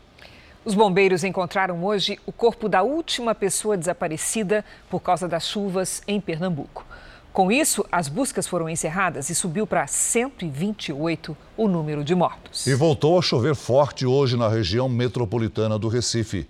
Os 0.66 0.74
bombeiros 0.74 1.24
encontraram 1.24 1.86
hoje 1.86 2.18
o 2.26 2.32
corpo 2.32 2.68
da 2.68 2.82
última 2.82 3.36
pessoa 3.36 3.78
desaparecida 3.78 4.66
por 4.90 5.02
causa 5.02 5.28
das 5.28 5.48
chuvas 5.48 6.02
em 6.08 6.20
Pernambuco. 6.20 6.84
Com 7.32 7.52
isso, 7.52 7.86
as 7.92 8.08
buscas 8.08 8.48
foram 8.48 8.68
encerradas 8.68 9.30
e 9.30 9.36
subiu 9.36 9.68
para 9.68 9.86
128 9.86 11.38
o 11.56 11.68
número 11.68 12.04
de 12.04 12.16
mortos. 12.16 12.66
E 12.66 12.74
voltou 12.74 13.20
a 13.20 13.22
chover 13.22 13.54
forte 13.54 14.04
hoje 14.04 14.36
na 14.36 14.50
região 14.50 14.90
metropolitana 14.90 15.78
do 15.78 15.88
Recife. 15.88 16.48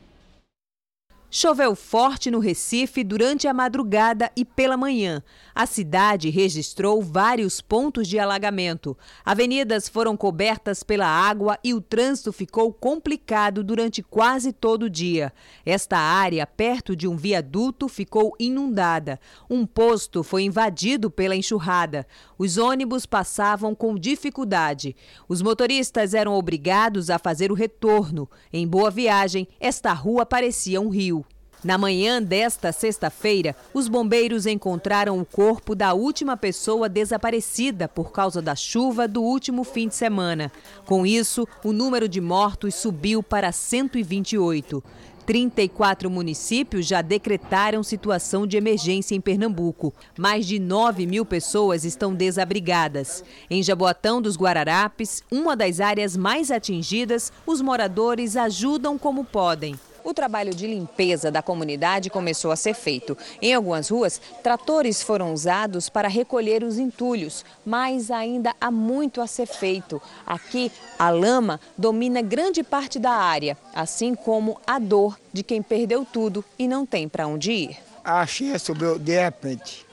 Choveu 1.39 1.76
forte 1.76 2.32
no 2.32 2.39
Recife 2.39 3.04
durante 3.04 3.47
a 3.47 3.54
madrugada 3.54 4.32
e 4.36 4.43
pela 4.43 4.76
manhã. 4.76 5.21
A 5.54 5.67
cidade 5.67 6.32
registrou 6.32 7.00
vários 7.00 7.62
pontos 7.62 8.08
de 8.08 8.17
alagamento. 8.17 8.97
Avenidas 9.23 9.88
foram 9.88 10.17
cobertas 10.17 10.82
pela 10.82 11.06
água 11.06 11.60
e 11.63 11.76
o 11.76 11.80
trânsito 11.80 12.34
ficou 12.34 12.73
complicado 12.73 13.63
durante 13.63 14.02
quase 14.02 14.52
todo 14.52 14.88
o 14.88 14.89
dia. 14.89 15.32
Esta 15.63 16.00
área, 16.00 16.47
perto 16.47 16.95
de 16.95 17.08
um 17.08 17.15
viaduto, 17.15 17.88
ficou 17.88 18.34
inundada. 18.39 19.19
Um 19.47 19.63
posto 19.63 20.23
foi 20.23 20.41
invadido 20.41 21.12
pela 21.12 21.36
enxurrada. 21.36 22.08
Os 22.36 22.58
ônibus 22.58 23.06
passavam 23.06 23.76
com 23.76 23.93
dificuldade. 23.93 24.95
Os 25.30 25.43
motoristas 25.43 26.15
eram 26.15 26.34
obrigados 26.34 27.12
a 27.12 27.19
fazer 27.19 27.52
o 27.52 27.56
retorno. 27.56 28.28
Em 28.52 28.67
Boa 28.67 28.89
Viagem, 28.89 29.47
esta 29.60 29.93
rua 29.93 30.26
parecia 30.26 30.82
um 30.82 30.89
rio. 30.89 31.27
Na 31.63 31.76
manhã 31.78 32.22
desta 32.22 32.72
sexta-feira, 32.72 33.56
os 33.74 33.88
bombeiros 33.88 34.46
encontraram 34.46 35.20
o 35.20 35.26
corpo 35.26 35.74
da 35.74 35.93
última 35.93 36.38
pessoa 36.38 36.88
desaparecida 36.88 37.88
por 37.88 38.12
causa 38.12 38.41
da 38.41 38.56
chuva 38.56 39.08
do 39.08 39.24
último 39.24 39.63
fim 39.63 39.88
de 39.88 39.96
semana. 39.96 40.52
Com 40.86 41.04
isso, 41.04 41.48
o 41.63 41.74
número 41.74 42.08
de 42.08 42.22
mortos 42.22 42.76
subiu 42.76 43.24
para 43.24 43.52
128. 43.52 44.84
34 45.26 46.10
municípios 46.10 46.88
já 46.88 47.02
decretaram 47.02 47.84
situação 47.84 48.48
de 48.48 48.56
emergência 48.56 49.13
em 49.13 49.20
Pernambuco. 49.20 49.93
Mais 50.17 50.46
de 50.46 50.58
9 50.58 51.06
mil 51.06 51.26
pessoas 51.26 51.84
estão 51.84 52.13
desabrigadas. 52.13 53.26
Em 53.50 53.62
Jaboatão 53.62 54.22
dos 54.22 54.38
Guararapes, 54.38 55.22
uma 55.30 55.54
das 55.54 55.82
áreas 55.82 56.15
mais 56.15 56.50
atingidas, 56.50 57.34
os 57.46 57.62
moradores 57.62 58.38
ajudam 58.38 58.98
como 58.98 59.26
podem. 59.26 59.78
O 60.08 60.13
trabalho 60.13 60.56
de 60.56 60.65
limpeza 60.65 61.30
da 61.30 61.41
comunidade 61.41 62.10
começou 62.10 62.50
a 62.50 62.56
ser 62.56 62.74
feito. 62.74 63.17
Em 63.41 63.54
algumas 63.54 63.89
ruas, 63.89 64.22
tratores 64.41 65.04
foram 65.04 65.34
usados 65.34 65.89
para 65.89 66.08
recolher 66.08 66.63
os 66.63 66.78
entulhos, 66.78 67.43
mas 67.65 68.10
ainda 68.10 68.56
há 68.62 68.72
muito 68.72 69.20
a 69.20 69.28
ser 69.28 69.48
feito. 69.48 70.02
Aqui, 70.26 70.72
a 70.98 71.10
lama 71.10 71.60
domina 71.78 72.22
grande 72.22 72.63
parte 72.63 73.00
da 73.00 73.12
área, 73.12 73.58
assim 73.76 74.15
como 74.15 74.58
a 74.65 74.80
dor 74.80 75.20
de 75.34 75.43
quem 75.43 75.62
perdeu 75.62 76.06
tudo 76.06 76.41
e 76.58 76.70
não 76.70 76.86
tem 76.86 77.10
para 77.10 77.28
onde 77.28 77.52
ir. 77.52 77.78
Achei 78.02 78.58
subiu 78.58 78.98
de 78.98 79.22
repente. 79.22 79.86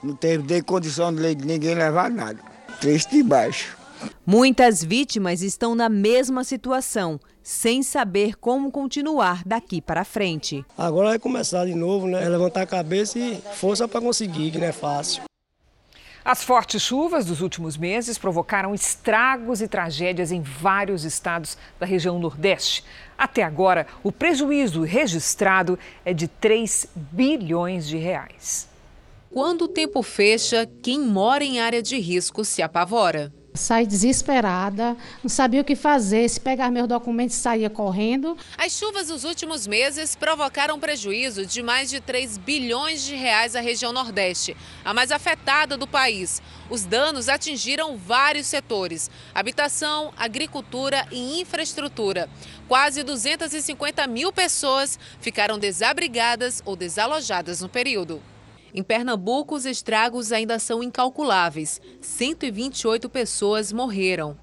Não 0.00 0.14
teve 0.14 0.62
condição 0.62 1.12
de 1.12 1.34
ninguém 1.34 1.74
levar 1.74 2.08
nada. 2.08 2.38
Triste 2.80 3.16
de 3.16 3.22
baixo. 3.24 3.76
Muitas 4.24 4.84
vítimas 4.84 5.42
estão 5.42 5.74
na 5.74 5.88
mesma 5.88 6.44
situação 6.44 7.18
sem 7.44 7.82
saber 7.82 8.36
como 8.36 8.72
continuar 8.72 9.42
daqui 9.44 9.82
para 9.82 10.02
frente. 10.02 10.64
Agora 10.76 11.10
vai 11.10 11.18
começar 11.18 11.66
de 11.66 11.74
novo, 11.74 12.08
né? 12.08 12.24
É 12.24 12.28
levantar 12.28 12.62
a 12.62 12.66
cabeça 12.66 13.18
e 13.18 13.36
força 13.52 13.86
para 13.86 14.00
conseguir, 14.00 14.50
que 14.50 14.58
não 14.58 14.66
é 14.66 14.72
fácil. 14.72 15.22
As 16.24 16.42
fortes 16.42 16.80
chuvas 16.80 17.26
dos 17.26 17.42
últimos 17.42 17.76
meses 17.76 18.16
provocaram 18.16 18.74
estragos 18.74 19.60
e 19.60 19.68
tragédias 19.68 20.32
em 20.32 20.40
vários 20.40 21.04
estados 21.04 21.58
da 21.78 21.84
região 21.84 22.18
Nordeste. 22.18 22.82
Até 23.16 23.42
agora, 23.42 23.86
o 24.02 24.10
prejuízo 24.10 24.80
registrado 24.80 25.78
é 26.02 26.14
de 26.14 26.26
3 26.26 26.88
bilhões 26.96 27.86
de 27.86 27.98
reais. 27.98 28.66
Quando 29.30 29.62
o 29.62 29.68
tempo 29.68 30.02
fecha, 30.02 30.66
quem 30.82 30.98
mora 30.98 31.44
em 31.44 31.60
área 31.60 31.82
de 31.82 31.98
risco 31.98 32.42
se 32.42 32.62
apavora. 32.62 33.30
Saí 33.56 33.86
desesperada, 33.86 34.96
não 35.22 35.28
sabia 35.30 35.60
o 35.60 35.64
que 35.64 35.76
fazer, 35.76 36.28
se 36.28 36.40
pegar 36.40 36.72
meus 36.72 36.88
documentos 36.88 37.36
saía 37.36 37.70
correndo. 37.70 38.36
As 38.58 38.72
chuvas 38.72 39.06
dos 39.06 39.22
últimos 39.22 39.64
meses 39.64 40.16
provocaram 40.16 40.80
prejuízo 40.80 41.46
de 41.46 41.62
mais 41.62 41.88
de 41.88 42.00
3 42.00 42.36
bilhões 42.38 43.04
de 43.04 43.14
reais 43.14 43.54
à 43.54 43.60
região 43.60 43.92
Nordeste, 43.92 44.56
a 44.84 44.92
mais 44.92 45.12
afetada 45.12 45.76
do 45.76 45.86
país. 45.86 46.42
Os 46.68 46.84
danos 46.84 47.28
atingiram 47.28 47.96
vários 47.96 48.48
setores: 48.48 49.08
habitação, 49.32 50.12
agricultura 50.16 51.06
e 51.12 51.40
infraestrutura. 51.40 52.28
Quase 52.66 53.04
250 53.04 54.04
mil 54.08 54.32
pessoas 54.32 54.98
ficaram 55.20 55.60
desabrigadas 55.60 56.60
ou 56.64 56.74
desalojadas 56.74 57.60
no 57.60 57.68
período. 57.68 58.20
Em 58.74 58.82
Pernambuco, 58.82 59.54
os 59.54 59.64
estragos 59.66 60.32
ainda 60.32 60.58
são 60.58 60.82
incalculáveis. 60.82 61.80
128 62.00 63.08
pessoas 63.08 63.72
morreram. 63.72 64.36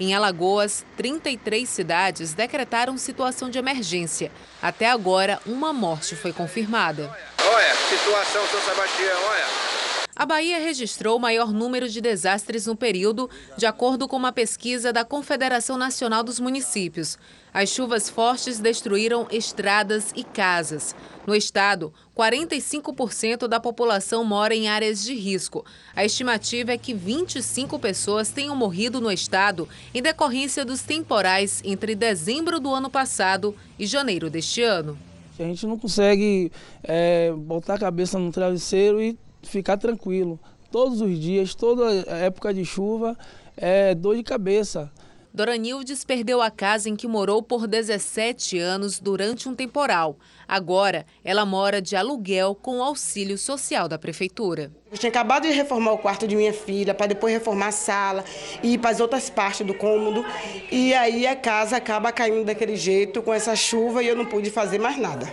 Em 0.00 0.14
Alagoas, 0.14 0.86
33 0.96 1.68
cidades 1.68 2.32
decretaram 2.32 2.96
situação 2.96 3.50
de 3.50 3.58
emergência. 3.58 4.32
Até 4.62 4.90
agora, 4.90 5.38
uma 5.44 5.70
morte 5.70 6.16
foi 6.16 6.32
confirmada. 6.32 7.14
Olha, 7.38 7.74
situação 7.90 8.46
São 8.46 8.60
Sebastião, 8.62 9.18
olha. 9.28 9.83
A 10.16 10.24
Bahia 10.24 10.60
registrou 10.60 11.16
o 11.16 11.20
maior 11.20 11.52
número 11.52 11.88
de 11.88 12.00
desastres 12.00 12.66
no 12.66 12.76
período, 12.76 13.28
de 13.56 13.66
acordo 13.66 14.06
com 14.06 14.16
uma 14.16 14.30
pesquisa 14.30 14.92
da 14.92 15.04
Confederação 15.04 15.76
Nacional 15.76 16.22
dos 16.22 16.38
Municípios. 16.38 17.18
As 17.52 17.68
chuvas 17.68 18.08
fortes 18.08 18.60
destruíram 18.60 19.26
estradas 19.32 20.12
e 20.14 20.22
casas. 20.22 20.94
No 21.26 21.34
estado, 21.34 21.92
45% 22.16 23.48
da 23.48 23.58
população 23.58 24.24
mora 24.24 24.54
em 24.54 24.68
áreas 24.68 25.02
de 25.02 25.14
risco. 25.14 25.64
A 25.96 26.04
estimativa 26.04 26.70
é 26.70 26.78
que 26.78 26.94
25 26.94 27.76
pessoas 27.80 28.30
tenham 28.30 28.54
morrido 28.54 29.00
no 29.00 29.10
estado 29.10 29.68
em 29.92 30.00
decorrência 30.00 30.64
dos 30.64 30.82
temporais 30.82 31.60
entre 31.64 31.96
dezembro 31.96 32.60
do 32.60 32.72
ano 32.72 32.88
passado 32.88 33.52
e 33.76 33.84
janeiro 33.84 34.30
deste 34.30 34.62
ano. 34.62 34.96
A 35.36 35.42
gente 35.42 35.66
não 35.66 35.76
consegue 35.76 36.52
é, 36.84 37.32
botar 37.32 37.74
a 37.74 37.78
cabeça 37.78 38.16
no 38.16 38.30
travesseiro 38.30 39.02
e 39.02 39.18
ficar 39.44 39.76
tranquilo. 39.76 40.38
Todos 40.70 41.00
os 41.00 41.18
dias, 41.18 41.54
toda 41.54 41.92
época 42.16 42.52
de 42.52 42.64
chuva, 42.64 43.16
é 43.56 43.94
dor 43.94 44.16
de 44.16 44.22
cabeça. 44.22 44.90
Doranildes 45.32 46.04
perdeu 46.04 46.40
a 46.40 46.48
casa 46.48 46.88
em 46.88 46.94
que 46.94 47.08
morou 47.08 47.42
por 47.42 47.66
17 47.66 48.56
anos 48.56 49.00
durante 49.00 49.48
um 49.48 49.54
temporal. 49.54 50.16
Agora, 50.46 51.04
ela 51.24 51.44
mora 51.44 51.82
de 51.82 51.96
aluguel 51.96 52.54
com 52.54 52.78
o 52.78 52.82
auxílio 52.84 53.36
social 53.36 53.88
da 53.88 53.98
prefeitura. 53.98 54.70
Eu 54.92 54.96
tinha 54.96 55.10
acabado 55.10 55.42
de 55.42 55.52
reformar 55.52 55.90
o 55.90 55.98
quarto 55.98 56.28
de 56.28 56.36
minha 56.36 56.52
filha, 56.52 56.94
para 56.94 57.08
depois 57.08 57.34
reformar 57.34 57.68
a 57.68 57.72
sala 57.72 58.24
e 58.62 58.74
ir 58.74 58.78
para 58.78 58.90
as 58.90 59.00
outras 59.00 59.28
partes 59.28 59.66
do 59.66 59.74
cômodo. 59.74 60.24
E 60.70 60.94
aí 60.94 61.26
a 61.26 61.34
casa 61.34 61.78
acaba 61.78 62.12
caindo 62.12 62.44
daquele 62.44 62.76
jeito, 62.76 63.20
com 63.20 63.34
essa 63.34 63.56
chuva, 63.56 64.04
e 64.04 64.06
eu 64.06 64.14
não 64.14 64.26
pude 64.26 64.50
fazer 64.50 64.78
mais 64.78 64.96
nada. 64.96 65.32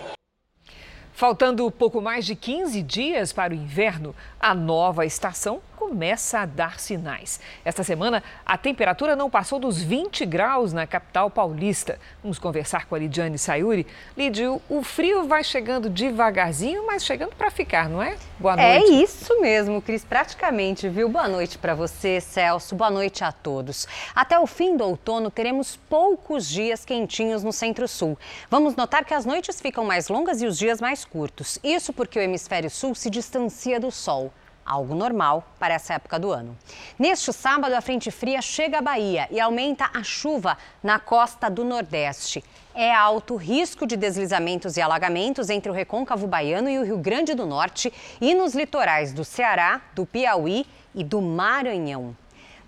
Faltando 1.12 1.70
pouco 1.70 2.00
mais 2.00 2.24
de 2.24 2.34
15 2.34 2.82
dias 2.82 3.32
para 3.32 3.52
o 3.52 3.56
inverno, 3.56 4.14
a 4.40 4.54
nova 4.54 5.04
estação 5.04 5.60
começa 5.76 6.38
a 6.38 6.46
dar 6.46 6.78
sinais. 6.78 7.40
Esta 7.64 7.82
semana, 7.82 8.22
a 8.46 8.56
temperatura 8.56 9.16
não 9.16 9.28
passou 9.28 9.58
dos 9.58 9.82
20 9.82 10.24
graus 10.24 10.72
na 10.72 10.86
capital 10.86 11.28
paulista. 11.28 11.98
Vamos 12.22 12.38
conversar 12.38 12.86
com 12.86 12.94
a 12.94 12.98
Lidiane 12.98 13.36
Sayuri. 13.36 13.86
Lidio, 14.16 14.62
o 14.70 14.82
frio 14.82 15.26
vai 15.26 15.42
chegando 15.42 15.90
devagarzinho, 15.90 16.86
mas 16.86 17.04
chegando 17.04 17.34
para 17.34 17.50
ficar, 17.50 17.88
não 17.88 18.00
é? 18.00 18.16
Boa 18.38 18.54
é 18.54 18.78
noite. 18.78 18.92
É 18.92 19.02
isso 19.02 19.40
mesmo, 19.40 19.82
Cris, 19.82 20.04
praticamente, 20.04 20.88
viu? 20.88 21.08
Boa 21.08 21.28
noite 21.28 21.58
para 21.58 21.74
você, 21.74 22.20
Celso. 22.20 22.76
Boa 22.76 22.90
noite 22.90 23.24
a 23.24 23.32
todos. 23.32 23.86
Até 24.14 24.38
o 24.38 24.46
fim 24.46 24.76
do 24.76 24.84
outono, 24.84 25.30
teremos 25.32 25.76
poucos 25.90 26.48
dias 26.48 26.84
quentinhos 26.84 27.42
no 27.42 27.52
centro-sul. 27.52 28.16
Vamos 28.48 28.76
notar 28.76 29.04
que 29.04 29.14
as 29.14 29.26
noites 29.26 29.60
ficam 29.60 29.84
mais 29.84 30.08
longas 30.08 30.40
e 30.40 30.46
os 30.46 30.56
dias 30.56 30.80
mais 30.80 31.01
curtos. 31.04 31.58
Isso 31.62 31.92
porque 31.92 32.18
o 32.18 32.22
hemisfério 32.22 32.70
sul 32.70 32.94
se 32.94 33.10
distancia 33.10 33.78
do 33.78 33.90
sol 33.90 34.32
algo 34.64 34.94
normal 34.94 35.46
para 35.58 35.74
essa 35.74 35.94
época 35.94 36.18
do 36.18 36.32
ano. 36.32 36.56
Neste 36.98 37.32
sábado, 37.32 37.74
a 37.74 37.80
frente 37.80 38.10
fria 38.10 38.40
chega 38.40 38.78
à 38.78 38.82
Bahia 38.82 39.28
e 39.30 39.40
aumenta 39.40 39.90
a 39.92 40.02
chuva 40.02 40.56
na 40.82 40.98
costa 40.98 41.50
do 41.50 41.64
Nordeste. 41.64 42.42
É 42.74 42.92
alto 42.92 43.36
risco 43.36 43.86
de 43.86 43.96
deslizamentos 43.96 44.76
e 44.76 44.80
alagamentos 44.80 45.50
entre 45.50 45.70
o 45.70 45.74
recôncavo 45.74 46.26
baiano 46.26 46.70
e 46.70 46.78
o 46.78 46.84
Rio 46.84 46.98
Grande 46.98 47.34
do 47.34 47.46
Norte 47.46 47.92
e 48.20 48.34
nos 48.34 48.54
litorais 48.54 49.12
do 49.12 49.24
Ceará, 49.24 49.82
do 49.94 50.06
Piauí 50.06 50.66
e 50.94 51.04
do 51.04 51.20
Maranhão. 51.20 52.16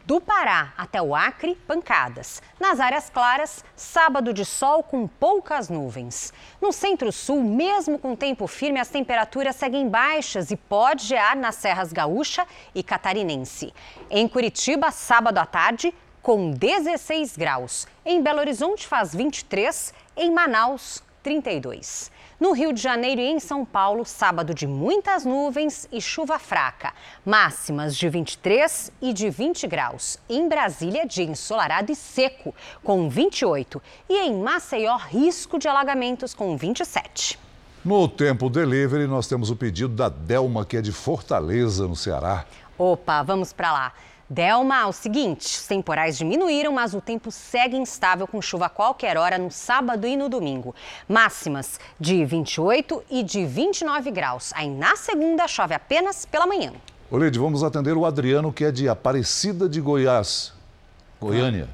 Do 0.07 0.21
Pará 0.21 0.75
até 0.77 1.01
o 1.01 1.15
Acre, 1.15 1.55
pancadas. 1.67 2.43
Nas 2.61 2.79
áreas 2.79 3.09
claras, 3.09 3.65
sábado 3.75 4.35
de 4.35 4.45
sol 4.45 4.83
com 4.83 5.09
poucas 5.09 5.71
nuvens. 5.71 6.31
No 6.61 6.73
centro-sul, 6.73 7.43
mesmo 7.43 7.99
com 7.99 8.15
tempo 8.15 8.47
firme, 8.47 8.79
as 8.79 8.91
temperaturas 8.91 9.57
seguem 9.57 9.89
baixas 9.89 10.51
e 10.51 10.57
pode 10.59 11.07
gear 11.07 11.35
nas 11.35 11.55
serras 11.55 11.91
gaúcha 11.91 12.47
e 12.75 12.83
catarinense. 12.83 13.73
Em 14.11 14.29
Curitiba, 14.29 14.91
sábado 14.91 15.39
à 15.39 15.47
tarde, 15.47 15.95
com 16.21 16.51
16 16.51 17.35
graus. 17.39 17.87
Em 18.05 18.23
Belo 18.23 18.41
Horizonte, 18.41 18.87
faz 18.87 19.15
23. 19.15 19.95
Em 20.19 20.31
Manaus, 20.31 21.03
32. 21.23 22.13
No 22.45 22.53
Rio 22.53 22.75
de 22.75 22.83
Janeiro 22.83 23.23
e 23.23 23.25
em 23.25 23.41
São 23.41 23.65
Paulo, 23.65 24.05
sábado 24.05 24.53
de 24.53 24.67
muitas 24.67 25.25
nuvens 25.25 25.89
e 25.91 25.99
chuva 25.99 26.39
fraca. 26.39 26.93
Máximas 27.25 27.97
de 27.97 28.07
23 28.07 28.93
e 29.01 29.15
de 29.15 29.31
20 29.31 29.67
graus. 29.67 30.19
Em 30.29 30.47
Brasília, 30.47 31.07
dia 31.07 31.25
ensolarado 31.25 31.91
e 31.91 31.97
seco, 31.97 32.55
com 32.83 33.09
28. 33.09 33.81
E 34.11 34.19
em 34.19 34.35
Maceió, 34.35 34.95
risco 34.95 35.59
de 35.59 35.69
alagamentos, 35.69 36.35
com 36.35 36.55
27. 36.55 37.39
No 37.83 38.07
Tempo 38.09 38.51
Delivery, 38.51 39.07
nós 39.07 39.27
temos 39.27 39.49
o 39.49 39.57
pedido 39.57 39.95
da 39.95 40.11
Delma, 40.11 40.67
que 40.67 40.77
é 40.77 40.83
de 40.83 40.93
Fortaleza, 40.93 41.89
no 41.89 41.97
Ceará. 41.97 42.45
Opa, 42.77 43.23
vamos 43.23 43.55
para 43.55 43.73
lá. 43.73 43.93
Delma, 44.29 44.87
o 44.87 44.93
seguinte, 44.93 45.45
os 45.45 45.67
temporais 45.67 46.17
diminuíram, 46.17 46.73
mas 46.73 46.95
o 46.95 47.01
tempo 47.01 47.31
segue 47.31 47.77
instável 47.77 48.27
com 48.27 48.41
chuva 48.41 48.67
a 48.67 48.69
qualquer 48.71 49.19
hora 49.19 49.37
no 49.37 49.51
sábado 49.51 50.07
e 50.07 50.17
no 50.17 50.31
domingo. 50.31 50.75
Máximas 51.07 51.79
de 52.01 52.25
28 52.25 53.03
e 53.11 53.23
de 53.23 53.45
29 53.45 54.11
graus. 54.11 54.51
Aí 54.55 54.69
na 54.69 54.97
segunda 54.97 55.47
chove 55.47 55.75
apenas 55.75 56.25
pela 56.25 56.47
manhã. 56.47 56.73
Olide, 57.11 57.39
vamos 57.39 57.63
atender 57.63 57.97
o 57.97 58.07
Adriano, 58.07 58.51
que 58.51 58.65
é 58.65 58.73
de 58.73 58.89
Aparecida 58.89 59.69
de 59.69 59.79
Goiás, 59.79 60.55
Goiânia. 61.21 61.69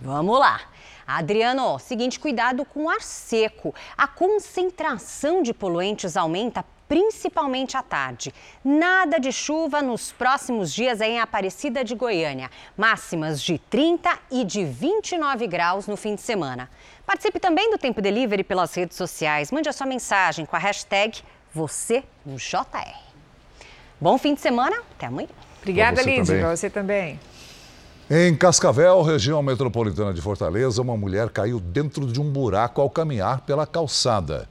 Vamos 0.00 0.38
lá. 0.38 0.60
Adriano, 1.04 1.78
seguinte, 1.78 2.20
cuidado 2.20 2.64
com 2.64 2.84
o 2.84 2.88
ar 2.88 3.00
seco. 3.00 3.74
A 3.96 4.06
concentração 4.06 5.42
de 5.42 5.52
poluentes 5.52 6.16
aumenta 6.16 6.64
principalmente 6.88 7.76
à 7.76 7.82
tarde. 7.82 8.32
Nada 8.64 9.18
de 9.18 9.32
chuva 9.32 9.82
nos 9.82 10.12
próximos 10.12 10.72
dias 10.72 11.00
em 11.00 11.20
Aparecida 11.20 11.84
de 11.84 11.94
Goiânia. 11.94 12.50
Máximas 12.76 13.42
de 13.42 13.58
30 13.58 14.18
e 14.30 14.44
de 14.44 14.64
29 14.64 15.46
graus 15.46 15.86
no 15.86 15.96
fim 15.96 16.14
de 16.14 16.20
semana. 16.22 16.68
Participe 17.04 17.38
também 17.38 17.70
do 17.70 17.78
Tempo 17.78 18.00
Delivery 18.00 18.44
pelas 18.44 18.74
redes 18.74 18.96
sociais. 18.96 19.50
Mande 19.52 19.68
a 19.68 19.72
sua 19.72 19.86
mensagem 19.86 20.44
com 20.44 20.56
a 20.56 20.58
hashtag 20.58 21.22
você 21.52 22.04
no 22.24 22.36
JR. 22.36 23.06
Bom 24.00 24.18
fim 24.18 24.34
de 24.34 24.40
semana, 24.40 24.76
até 24.94 25.06
amanhã. 25.06 25.28
Obrigada, 25.60 26.02
Lídia. 26.02 26.38
Para 26.38 26.56
você 26.56 26.68
também. 26.68 27.18
Em 28.08 28.36
Cascavel, 28.36 29.02
região 29.02 29.42
metropolitana 29.42 30.14
de 30.14 30.20
Fortaleza, 30.20 30.80
uma 30.80 30.96
mulher 30.96 31.28
caiu 31.30 31.58
dentro 31.58 32.06
de 32.06 32.20
um 32.20 32.30
buraco 32.30 32.80
ao 32.80 32.88
caminhar 32.88 33.40
pela 33.40 33.66
calçada. 33.66 34.48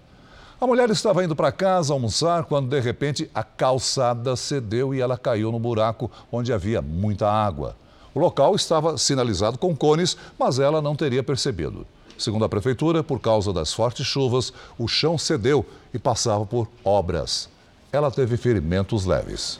A 0.59 0.65
mulher 0.65 0.89
estava 0.89 1.21
indo 1.21 1.35
para 1.35 1.51
casa 1.51 1.91
almoçar 1.91 2.45
quando, 2.45 2.69
de 2.69 2.79
repente, 2.79 3.29
a 3.35 3.43
calçada 3.43 4.37
cedeu 4.37 4.95
e 4.95 5.01
ela 5.01 5.17
caiu 5.17 5.51
no 5.51 5.59
buraco 5.59 6.09
onde 6.31 6.53
havia 6.53 6.81
muita 6.81 7.29
água. 7.29 7.75
O 8.13 8.19
local 8.19 8.55
estava 8.55 8.97
sinalizado 8.97 9.57
com 9.57 9.75
cones, 9.75 10.15
mas 10.39 10.57
ela 10.57 10.81
não 10.81 10.95
teria 10.95 11.21
percebido. 11.21 11.85
Segundo 12.17 12.45
a 12.45 12.49
prefeitura, 12.49 13.03
por 13.03 13.19
causa 13.19 13.51
das 13.51 13.73
fortes 13.73 14.07
chuvas, 14.07 14.53
o 14.77 14.87
chão 14.87 15.17
cedeu 15.17 15.65
e 15.93 15.99
passava 15.99 16.45
por 16.45 16.69
obras. 16.85 17.49
Ela 17.91 18.09
teve 18.09 18.37
ferimentos 18.37 19.05
leves. 19.05 19.59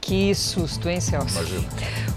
Que 0.00 0.34
susto, 0.34 0.88
hein, 0.88 1.00
Celso? 1.00 1.38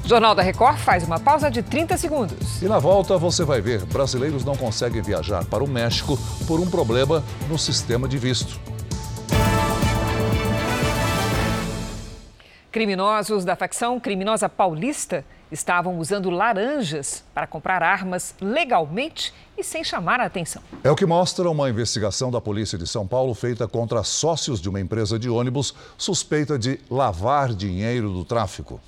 O 0.04 0.08
Jornal 0.08 0.34
da 0.34 0.42
Record 0.42 0.78
faz 0.78 1.04
uma 1.04 1.20
pausa 1.20 1.52
de 1.52 1.62
30 1.62 1.98
segundos. 1.98 2.62
E 2.62 2.66
na 2.66 2.80
volta 2.80 3.18
você 3.18 3.44
vai 3.44 3.62
ver: 3.62 3.86
brasileiros 3.86 4.44
não 4.46 4.56
conseguem 4.56 5.02
viajar 5.02 5.44
para 5.46 5.64
o 5.64 5.68
México 5.68 6.18
por 6.48 6.60
um 6.60 6.70
problema 6.70 7.24
no 7.50 7.58
sistema 7.58 8.08
de 8.08 8.18
visto. 8.18 8.60
Criminosos 12.72 13.46
da 13.46 13.56
facção 13.56 14.00
criminosa 14.00 14.50
paulista 14.50 15.24
estavam 15.54 15.99
usando 15.99 16.30
laranjas 16.30 17.24
para 17.34 17.45
comprar 17.45 17.84
armas 17.84 18.34
legalmente 18.41 19.34
e 19.58 19.64
sem 19.64 19.84
chamar 19.84 20.20
a 20.20 20.26
atenção. 20.26 20.64
É 20.84 20.89
o 20.89 20.95
que 20.95 21.06
mostra 21.06 21.49
uma 21.49 21.70
investigação 21.70 22.32
da 22.32 22.41
Polícia 22.41 22.78
de 22.78 22.88
São 22.88 23.08
Paulo 23.08 23.34
feita 23.36 23.68
contra 23.68 24.04
sócios 24.04 24.60
de 24.60 24.68
uma 24.68 24.82
empresa 24.82 25.20
de 25.20 25.30
ônibus 25.30 25.74
suspeita 25.97 26.58
de 26.58 26.80
lavar 26.89 27.54
dinheiro 27.54 28.10
do 28.10 28.26
tráfico. 28.26 28.82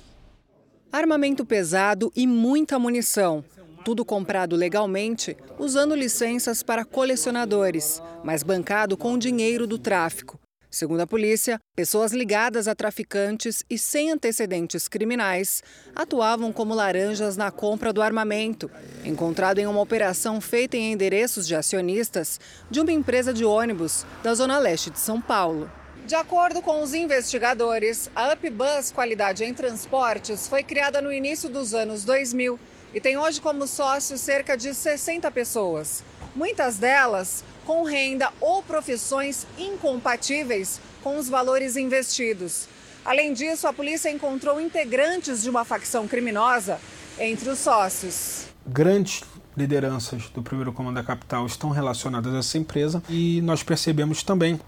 Armamento 0.92 1.44
pesado 1.44 2.12
e 2.16 2.26
muita 2.26 2.78
munição. 2.78 3.44
Tudo 3.84 4.04
comprado 4.04 4.56
legalmente, 4.56 5.36
usando 5.58 5.94
licenças 5.94 6.62
para 6.62 6.84
colecionadores, 6.84 8.02
mas 8.24 8.42
bancado 8.42 8.96
com 8.96 9.16
dinheiro 9.16 9.66
do 9.66 9.78
tráfico. 9.78 10.40
Segundo 10.76 11.00
a 11.00 11.06
polícia, 11.06 11.58
pessoas 11.74 12.12
ligadas 12.12 12.68
a 12.68 12.74
traficantes 12.74 13.64
e 13.70 13.78
sem 13.78 14.10
antecedentes 14.10 14.86
criminais 14.86 15.62
atuavam 15.94 16.52
como 16.52 16.74
laranjas 16.74 17.34
na 17.34 17.50
compra 17.50 17.94
do 17.94 18.02
armamento, 18.02 18.70
encontrado 19.02 19.58
em 19.58 19.66
uma 19.66 19.80
operação 19.80 20.38
feita 20.38 20.76
em 20.76 20.92
endereços 20.92 21.46
de 21.46 21.56
acionistas 21.56 22.38
de 22.70 22.78
uma 22.78 22.92
empresa 22.92 23.32
de 23.32 23.42
ônibus 23.42 24.04
da 24.22 24.34
Zona 24.34 24.58
Leste 24.58 24.90
de 24.90 25.00
São 25.00 25.18
Paulo. 25.18 25.70
De 26.06 26.14
acordo 26.14 26.60
com 26.60 26.82
os 26.82 26.92
investigadores, 26.92 28.10
a 28.14 28.34
UpBus 28.34 28.92
Qualidade 28.92 29.44
em 29.44 29.54
Transportes 29.54 30.46
foi 30.46 30.62
criada 30.62 31.00
no 31.00 31.10
início 31.10 31.48
dos 31.48 31.72
anos 31.72 32.04
2000 32.04 32.60
e 32.92 33.00
tem 33.00 33.16
hoje 33.16 33.40
como 33.40 33.66
sócios 33.66 34.20
cerca 34.20 34.58
de 34.58 34.74
60 34.74 35.30
pessoas. 35.30 36.04
Muitas 36.34 36.76
delas 36.76 37.42
com 37.66 37.82
renda 37.82 38.32
ou 38.40 38.62
profissões 38.62 39.46
incompatíveis 39.58 40.80
com 41.02 41.18
os 41.18 41.28
valores 41.28 41.76
investidos. 41.76 42.68
Além 43.04 43.32
disso, 43.32 43.66
a 43.66 43.72
polícia 43.72 44.10
encontrou 44.10 44.60
integrantes 44.60 45.42
de 45.42 45.50
uma 45.50 45.64
facção 45.64 46.08
criminosa 46.08 46.78
entre 47.18 47.50
os 47.50 47.58
sócios. 47.58 48.46
Grandes 48.66 49.22
lideranças 49.56 50.28
do 50.30 50.42
primeiro 50.42 50.72
comando 50.72 50.96
da 50.96 51.02
capital 51.02 51.46
estão 51.46 51.70
relacionadas 51.70 52.34
a 52.34 52.38
essa 52.38 52.58
empresa 52.58 53.02
e 53.08 53.40
nós 53.42 53.62
percebemos 53.62 54.22
também 54.22 54.60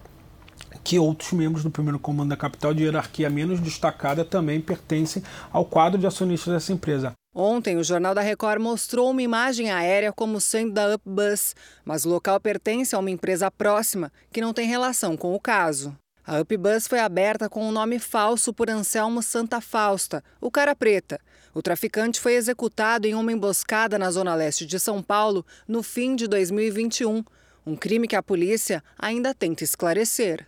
que 0.83 0.97
outros 0.97 1.31
membros 1.31 1.63
do 1.63 1.69
primeiro 1.69 1.99
comando 1.99 2.29
da 2.29 2.37
capital 2.37 2.73
de 2.73 2.83
hierarquia 2.83 3.29
menos 3.29 3.59
destacada 3.59 4.25
também 4.25 4.59
pertencem 4.59 5.21
ao 5.51 5.65
quadro 5.65 5.99
de 5.99 6.07
acionistas 6.07 6.53
dessa 6.53 6.73
empresa. 6.73 7.13
Ontem, 7.41 7.77
o 7.77 7.83
Jornal 7.85 8.13
da 8.13 8.19
Record 8.19 8.61
mostrou 8.61 9.09
uma 9.09 9.21
imagem 9.21 9.71
aérea 9.71 10.11
como 10.11 10.41
sendo 10.41 10.73
da 10.73 10.95
UpBus, 10.95 11.55
mas 11.85 12.03
o 12.03 12.09
local 12.09 12.37
pertence 12.37 12.93
a 12.93 12.99
uma 12.99 13.09
empresa 13.09 13.49
próxima 13.49 14.11
que 14.29 14.41
não 14.41 14.53
tem 14.53 14.67
relação 14.67 15.15
com 15.15 15.33
o 15.33 15.39
caso. 15.39 15.97
A 16.27 16.41
UpBus 16.41 16.85
foi 16.85 16.99
aberta 16.99 17.47
com 17.47 17.65
um 17.65 17.71
nome 17.71 17.97
falso 17.97 18.53
por 18.53 18.69
Anselmo 18.69 19.23
Santa 19.23 19.61
Fausta, 19.61 20.21
o 20.41 20.51
cara 20.51 20.75
preta. 20.75 21.17
O 21.53 21.61
traficante 21.61 22.19
foi 22.19 22.33
executado 22.33 23.07
em 23.07 23.15
uma 23.15 23.31
emboscada 23.31 23.97
na 23.97 24.11
zona 24.11 24.35
leste 24.35 24.65
de 24.65 24.77
São 24.77 25.01
Paulo 25.01 25.45
no 25.65 25.81
fim 25.81 26.17
de 26.17 26.27
2021, 26.27 27.23
um 27.65 27.75
crime 27.77 28.05
que 28.05 28.17
a 28.17 28.21
polícia 28.21 28.83
ainda 28.97 29.33
tenta 29.33 29.63
esclarecer. 29.63 30.45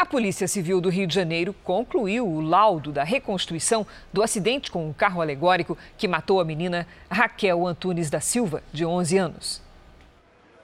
A 0.00 0.06
Polícia 0.06 0.46
Civil 0.46 0.80
do 0.80 0.88
Rio 0.88 1.08
de 1.08 1.14
Janeiro 1.16 1.52
concluiu 1.64 2.24
o 2.24 2.40
laudo 2.40 2.92
da 2.92 3.02
reconstituição 3.02 3.84
do 4.12 4.22
acidente 4.22 4.70
com 4.70 4.88
um 4.88 4.92
carro 4.92 5.20
alegórico 5.20 5.76
que 5.96 6.06
matou 6.06 6.40
a 6.40 6.44
menina 6.44 6.86
Raquel 7.10 7.66
Antunes 7.66 8.08
da 8.08 8.20
Silva, 8.20 8.62
de 8.72 8.86
11 8.86 9.18
anos. 9.18 9.68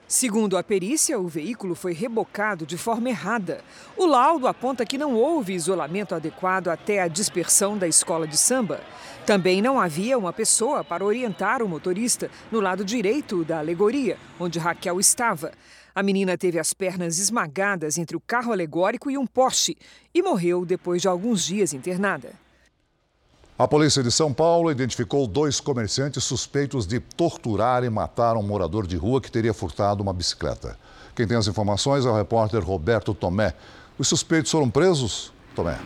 Segundo 0.07 0.57
a 0.57 0.63
perícia, 0.63 1.19
o 1.19 1.27
veículo 1.27 1.75
foi 1.75 1.91
rebocado 1.91 2.65
de 2.65 2.77
forma 2.77 3.09
errada. 3.09 3.59
O 3.97 4.05
laudo 4.05 4.47
aponta 4.47 4.85
que 4.85 4.97
não 4.97 5.15
houve 5.15 5.53
isolamento 5.53 6.15
adequado 6.15 6.69
até 6.69 7.01
a 7.01 7.09
dispersão 7.09 7.77
da 7.77 7.89
escola 7.89 8.25
de 8.25 8.37
samba. 8.37 8.79
Também 9.25 9.61
não 9.61 9.81
havia 9.81 10.17
uma 10.17 10.31
pessoa 10.31 10.81
para 10.81 11.03
orientar 11.03 11.61
o 11.61 11.67
motorista 11.67 12.31
no 12.49 12.61
lado 12.61 12.85
direito 12.85 13.43
da 13.43 13.59
alegoria, 13.59 14.17
onde 14.39 14.59
Raquel 14.59 14.97
estava. 14.97 15.51
A 15.95 16.03
menina 16.03 16.37
teve 16.37 16.59
as 16.59 16.73
pernas 16.73 17.19
esmagadas 17.19 17.97
entre 17.97 18.17
o 18.17 18.19
carro 18.19 18.51
alegórico 18.51 19.09
e 19.09 19.17
um 19.17 19.25
poste 19.25 19.77
e 20.13 20.21
morreu 20.21 20.65
depois 20.65 21.01
de 21.01 21.07
alguns 21.07 21.45
dias 21.45 21.71
internada. 21.71 22.33
A 23.57 23.65
polícia 23.65 24.03
de 24.03 24.11
São 24.11 24.33
Paulo 24.33 24.69
identificou 24.69 25.25
dois 25.25 25.61
comerciantes 25.61 26.25
suspeitos 26.25 26.85
de 26.85 26.99
torturar 26.99 27.85
e 27.85 27.89
matar 27.89 28.35
um 28.35 28.43
morador 28.43 28.85
de 28.85 28.97
rua 28.97 29.21
que 29.21 29.31
teria 29.31 29.53
furtado 29.53 30.03
uma 30.03 30.11
bicicleta. 30.11 30.77
Quem 31.15 31.25
tem 31.25 31.37
as 31.37 31.47
informações 31.47 32.05
é 32.05 32.09
o 32.09 32.17
repórter 32.17 32.61
Roberto 32.61 33.13
Tomé. 33.13 33.53
Os 33.97 34.09
suspeitos 34.09 34.51
foram 34.51 34.69
presos? 34.69 35.31
Tomé. 35.55 35.79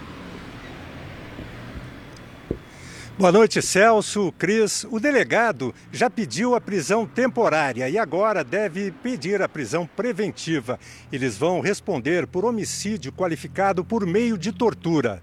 Boa 3.19 3.33
noite, 3.33 3.61
Celso, 3.61 4.33
Cris. 4.37 4.85
O 4.89 4.97
delegado 4.97 5.75
já 5.91 6.09
pediu 6.09 6.55
a 6.55 6.61
prisão 6.61 7.05
temporária 7.05 7.89
e 7.89 7.97
agora 7.97 8.45
deve 8.45 8.91
pedir 8.91 9.41
a 9.41 9.49
prisão 9.49 9.85
preventiva. 9.85 10.79
Eles 11.11 11.37
vão 11.37 11.59
responder 11.59 12.25
por 12.25 12.45
homicídio 12.45 13.11
qualificado 13.11 13.83
por 13.83 14.05
meio 14.05 14.37
de 14.37 14.53
tortura. 14.53 15.21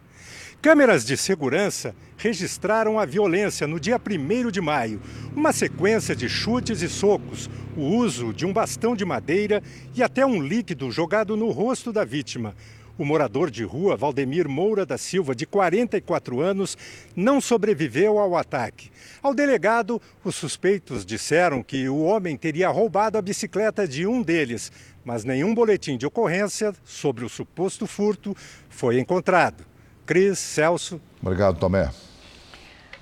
Câmeras 0.61 1.07
de 1.07 1.17
segurança 1.17 1.97
registraram 2.19 2.99
a 2.99 3.07
violência 3.07 3.67
no 3.67 3.81
dia 3.81 3.99
1 3.99 4.51
de 4.51 4.61
maio. 4.61 5.01
Uma 5.35 5.51
sequência 5.51 6.15
de 6.15 6.29
chutes 6.29 6.83
e 6.83 6.91
socos, 6.91 7.49
o 7.75 7.81
uso 7.81 8.31
de 8.31 8.45
um 8.45 8.53
bastão 8.53 8.95
de 8.95 9.07
madeira 9.07 9.63
e 9.95 10.03
até 10.03 10.27
um 10.27 10.43
líquido 10.43 10.91
jogado 10.91 11.35
no 11.35 11.51
rosto 11.51 11.91
da 11.95 12.05
vítima. 12.05 12.55
O 12.99 13.05
morador 13.05 13.51
de 13.51 13.63
rua, 13.63 13.95
Valdemir 13.95 14.49
Moura 14.49 14.87
da 14.87 14.97
Silva, 14.97 15.35
de 15.35 15.45
44 15.45 16.41
anos, 16.41 16.79
não 17.15 17.43
sobreviveu 17.43 18.19
ao 18.19 18.35
ataque. 18.35 18.91
Ao 19.23 19.35
delegado, 19.35 20.01
os 20.25 20.35
suspeitos 20.35 21.05
disseram 21.05 21.63
que 21.63 21.91
o 21.91 22.03
homem 22.03 22.39
teria 22.39 22.71
roubado 22.71 23.19
a 23.19 23.23
bicicleta 23.23 23.87
de 23.87 24.07
um 24.07 24.23
deles, 24.23 24.73
mas 25.05 25.25
nenhum 25.25 25.55
boletim 25.55 25.99
de 25.99 26.07
ocorrência 26.07 26.75
sobre 26.85 27.23
o 27.23 27.29
suposto 27.29 27.87
furto 27.87 28.35
foi 28.71 28.99
encontrado. 28.99 29.65
Cris, 30.07 30.39
Celso. 30.39 30.99
Obrigado, 31.21 31.59
Tomé. 31.59 31.91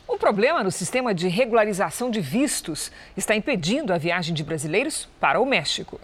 Um 0.09 0.19
problema 0.19 0.65
no 0.65 0.73
sistema 0.73 1.15
de 1.15 1.29
regularização 1.29 2.11
de 2.11 2.21
vistos 2.21 2.91
está 3.17 3.37
impedindo 3.37 3.93
a 3.93 3.99
viagem 3.99 4.35
de 4.35 4.43
brasileiros 4.43 5.09
para 5.21 5.41
o 5.41 5.47
México. 5.47 6.01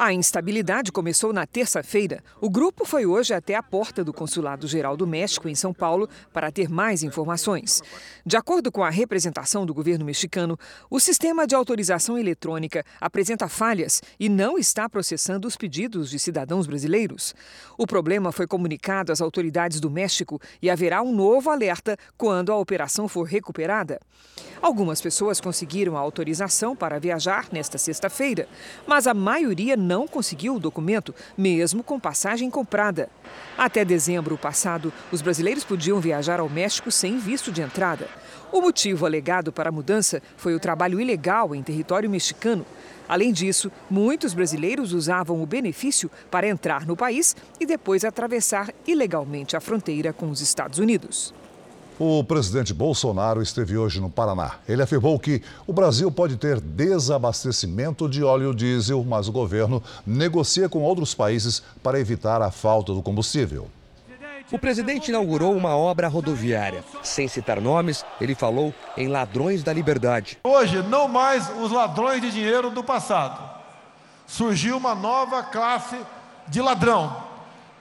A 0.00 0.12
instabilidade 0.12 0.92
começou 0.92 1.32
na 1.32 1.44
terça-feira. 1.44 2.22
O 2.40 2.48
grupo 2.48 2.84
foi 2.84 3.04
hoje 3.04 3.34
até 3.34 3.56
a 3.56 3.62
porta 3.64 4.04
do 4.04 4.12
Consulado 4.12 4.68
Geral 4.68 4.96
do 4.96 5.08
México, 5.08 5.48
em 5.48 5.56
São 5.56 5.74
Paulo, 5.74 6.08
para 6.32 6.52
ter 6.52 6.68
mais 6.68 7.02
informações. 7.02 7.82
De 8.24 8.36
acordo 8.36 8.70
com 8.70 8.84
a 8.84 8.90
representação 8.90 9.66
do 9.66 9.74
governo 9.74 10.04
mexicano, 10.04 10.56
o 10.88 11.00
sistema 11.00 11.48
de 11.48 11.56
autorização 11.56 12.16
eletrônica 12.16 12.84
apresenta 13.00 13.48
falhas 13.48 14.00
e 14.20 14.28
não 14.28 14.56
está 14.56 14.88
processando 14.88 15.48
os 15.48 15.56
pedidos 15.56 16.08
de 16.10 16.20
cidadãos 16.20 16.68
brasileiros. 16.68 17.34
O 17.76 17.84
problema 17.84 18.30
foi 18.30 18.46
comunicado 18.46 19.10
às 19.10 19.20
autoridades 19.20 19.80
do 19.80 19.90
México 19.90 20.40
e 20.62 20.70
haverá 20.70 21.02
um 21.02 21.12
novo 21.12 21.50
alerta 21.50 21.96
quando 22.16 22.52
a 22.52 22.56
operação 22.56 23.08
for 23.08 23.24
recuperada. 23.24 23.98
Algumas 24.62 25.00
pessoas 25.00 25.40
conseguiram 25.40 25.96
a 25.96 26.00
autorização 26.00 26.76
para 26.76 27.00
viajar 27.00 27.48
nesta 27.50 27.78
sexta-feira, 27.78 28.48
mas 28.86 29.08
a 29.08 29.12
maioria 29.12 29.76
não 29.76 29.87
conseguiu 30.06 30.56
o 30.56 30.60
documento, 30.60 31.14
mesmo 31.36 31.82
com 31.82 31.98
passagem 31.98 32.50
comprada. 32.50 33.08
Até 33.56 33.84
dezembro 33.84 34.36
passado, 34.36 34.92
os 35.10 35.22
brasileiros 35.22 35.64
podiam 35.64 36.00
viajar 36.00 36.40
ao 36.40 36.48
México 36.48 36.90
sem 36.90 37.18
visto 37.18 37.50
de 37.50 37.62
entrada. 37.62 38.08
O 38.50 38.60
motivo 38.60 39.04
alegado 39.04 39.52
para 39.52 39.68
a 39.68 39.72
mudança 39.72 40.22
foi 40.36 40.54
o 40.54 40.60
trabalho 40.60 41.00
ilegal 41.00 41.54
em 41.54 41.62
território 41.62 42.08
mexicano. 42.08 42.64
Além 43.08 43.32
disso, 43.32 43.70
muitos 43.90 44.34
brasileiros 44.34 44.92
usavam 44.92 45.42
o 45.42 45.46
benefício 45.46 46.10
para 46.30 46.48
entrar 46.48 46.86
no 46.86 46.96
país 46.96 47.34
e 47.58 47.64
depois 47.64 48.04
atravessar 48.04 48.72
ilegalmente 48.86 49.56
a 49.56 49.60
fronteira 49.60 50.12
com 50.12 50.30
os 50.30 50.40
Estados 50.40 50.78
Unidos. 50.78 51.34
O 52.00 52.22
presidente 52.22 52.72
Bolsonaro 52.72 53.42
esteve 53.42 53.76
hoje 53.76 54.00
no 54.00 54.08
Paraná. 54.08 54.52
Ele 54.68 54.80
afirmou 54.80 55.18
que 55.18 55.42
o 55.66 55.72
Brasil 55.72 56.08
pode 56.12 56.36
ter 56.36 56.60
desabastecimento 56.60 58.08
de 58.08 58.22
óleo 58.22 58.54
diesel, 58.54 59.02
mas 59.02 59.26
o 59.26 59.32
governo 59.32 59.82
negocia 60.06 60.68
com 60.68 60.78
outros 60.78 61.12
países 61.12 61.60
para 61.82 61.98
evitar 61.98 62.40
a 62.40 62.52
falta 62.52 62.94
do 62.94 63.02
combustível. 63.02 63.68
O 64.52 64.58
presidente 64.60 65.08
inaugurou 65.08 65.56
uma 65.56 65.76
obra 65.76 66.06
rodoviária. 66.06 66.84
Sem 67.02 67.26
citar 67.26 67.60
nomes, 67.60 68.04
ele 68.20 68.36
falou 68.36 68.72
em 68.96 69.08
ladrões 69.08 69.64
da 69.64 69.72
liberdade. 69.72 70.38
Hoje, 70.44 70.80
não 70.84 71.08
mais 71.08 71.50
os 71.60 71.72
ladrões 71.72 72.22
de 72.22 72.30
dinheiro 72.30 72.70
do 72.70 72.84
passado. 72.84 73.42
Surgiu 74.24 74.76
uma 74.76 74.94
nova 74.94 75.42
classe 75.42 75.96
de 76.46 76.62
ladrão, 76.62 77.24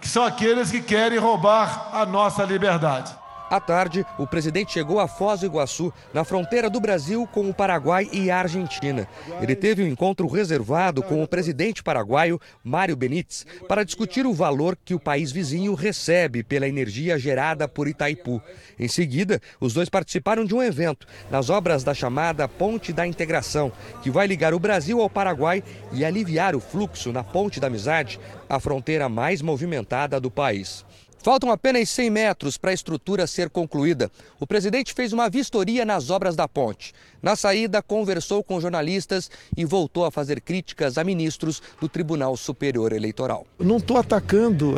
que 0.01 0.09
são 0.09 0.23
aqueles 0.23 0.71
que 0.71 0.81
querem 0.81 1.19
roubar 1.19 1.89
a 1.93 2.03
nossa 2.03 2.43
liberdade. 2.43 3.15
À 3.49 3.61
tarde, 3.61 4.05
o 4.17 4.27
presidente 4.27 4.73
chegou 4.73 4.99
a 4.99 5.07
Foz 5.07 5.39
do 5.39 5.45
Iguaçu, 5.45 5.93
na 6.13 6.25
fronteira 6.25 6.69
do 6.69 6.81
Brasil 6.81 7.25
com 7.31 7.49
o 7.49 7.53
Paraguai 7.53 8.09
e 8.11 8.29
a 8.29 8.39
Argentina. 8.39 9.07
Ele 9.41 9.55
teve 9.55 9.81
um 9.81 9.87
encontro 9.87 10.27
reservado 10.27 11.01
com 11.01 11.23
o 11.23 11.27
presidente 11.27 11.81
paraguaio, 11.81 12.41
Mário 12.61 12.97
Benítez, 12.97 13.45
para 13.65 13.85
discutir 13.85 14.25
o 14.25 14.33
valor 14.33 14.77
que 14.83 14.93
o 14.93 14.99
país 14.99 15.31
vizinho 15.31 15.73
recebe 15.75 16.43
pela 16.43 16.67
energia 16.67 17.17
gerada 17.17 17.69
por 17.69 17.87
Itaipu. 17.87 18.41
Em 18.77 18.89
seguida, 18.89 19.41
os 19.61 19.73
dois 19.73 19.87
participaram 19.87 20.43
de 20.43 20.53
um 20.53 20.61
evento 20.61 21.07
nas 21.31 21.49
obras 21.49 21.85
da 21.85 21.93
chamada 21.93 22.49
Ponte 22.49 22.91
da 22.91 23.07
Integração, 23.07 23.71
que 24.03 24.11
vai 24.11 24.27
ligar 24.27 24.53
o 24.53 24.59
Brasil 24.59 25.01
ao 25.01 25.09
Paraguai 25.09 25.63
e 25.93 26.03
aliviar 26.03 26.53
o 26.53 26.59
fluxo 26.59 27.13
na 27.13 27.23
Ponte 27.23 27.61
da 27.61 27.67
Amizade, 27.67 28.19
a 28.49 28.59
fronteira 28.59 29.07
mais 29.07 29.41
movimentada 29.41 30.19
do 30.19 30.29
país. 30.29 30.85
Faltam 31.21 31.51
apenas 31.51 31.89
100 31.89 32.09
metros 32.09 32.57
para 32.57 32.71
a 32.71 32.73
estrutura 32.73 33.27
ser 33.27 33.49
concluída. 33.49 34.09
O 34.39 34.47
presidente 34.47 34.93
fez 34.93 35.11
uma 35.11 35.29
vistoria 35.29 35.83
nas 35.83 36.09
obras 36.09 36.35
da 36.35 36.47
ponte. 36.47 36.93
Na 37.21 37.35
saída, 37.35 37.81
conversou 37.81 38.43
com 38.43 38.61
jornalistas 38.61 39.29
e 39.55 39.65
voltou 39.65 40.05
a 40.05 40.11
fazer 40.11 40.39
críticas 40.41 40.97
a 40.97 41.03
ministros 41.03 41.61
do 41.81 41.89
Tribunal 41.89 42.37
Superior 42.37 42.93
Eleitoral. 42.93 43.45
Não 43.59 43.77
estou 43.77 43.97
atacando 43.97 44.75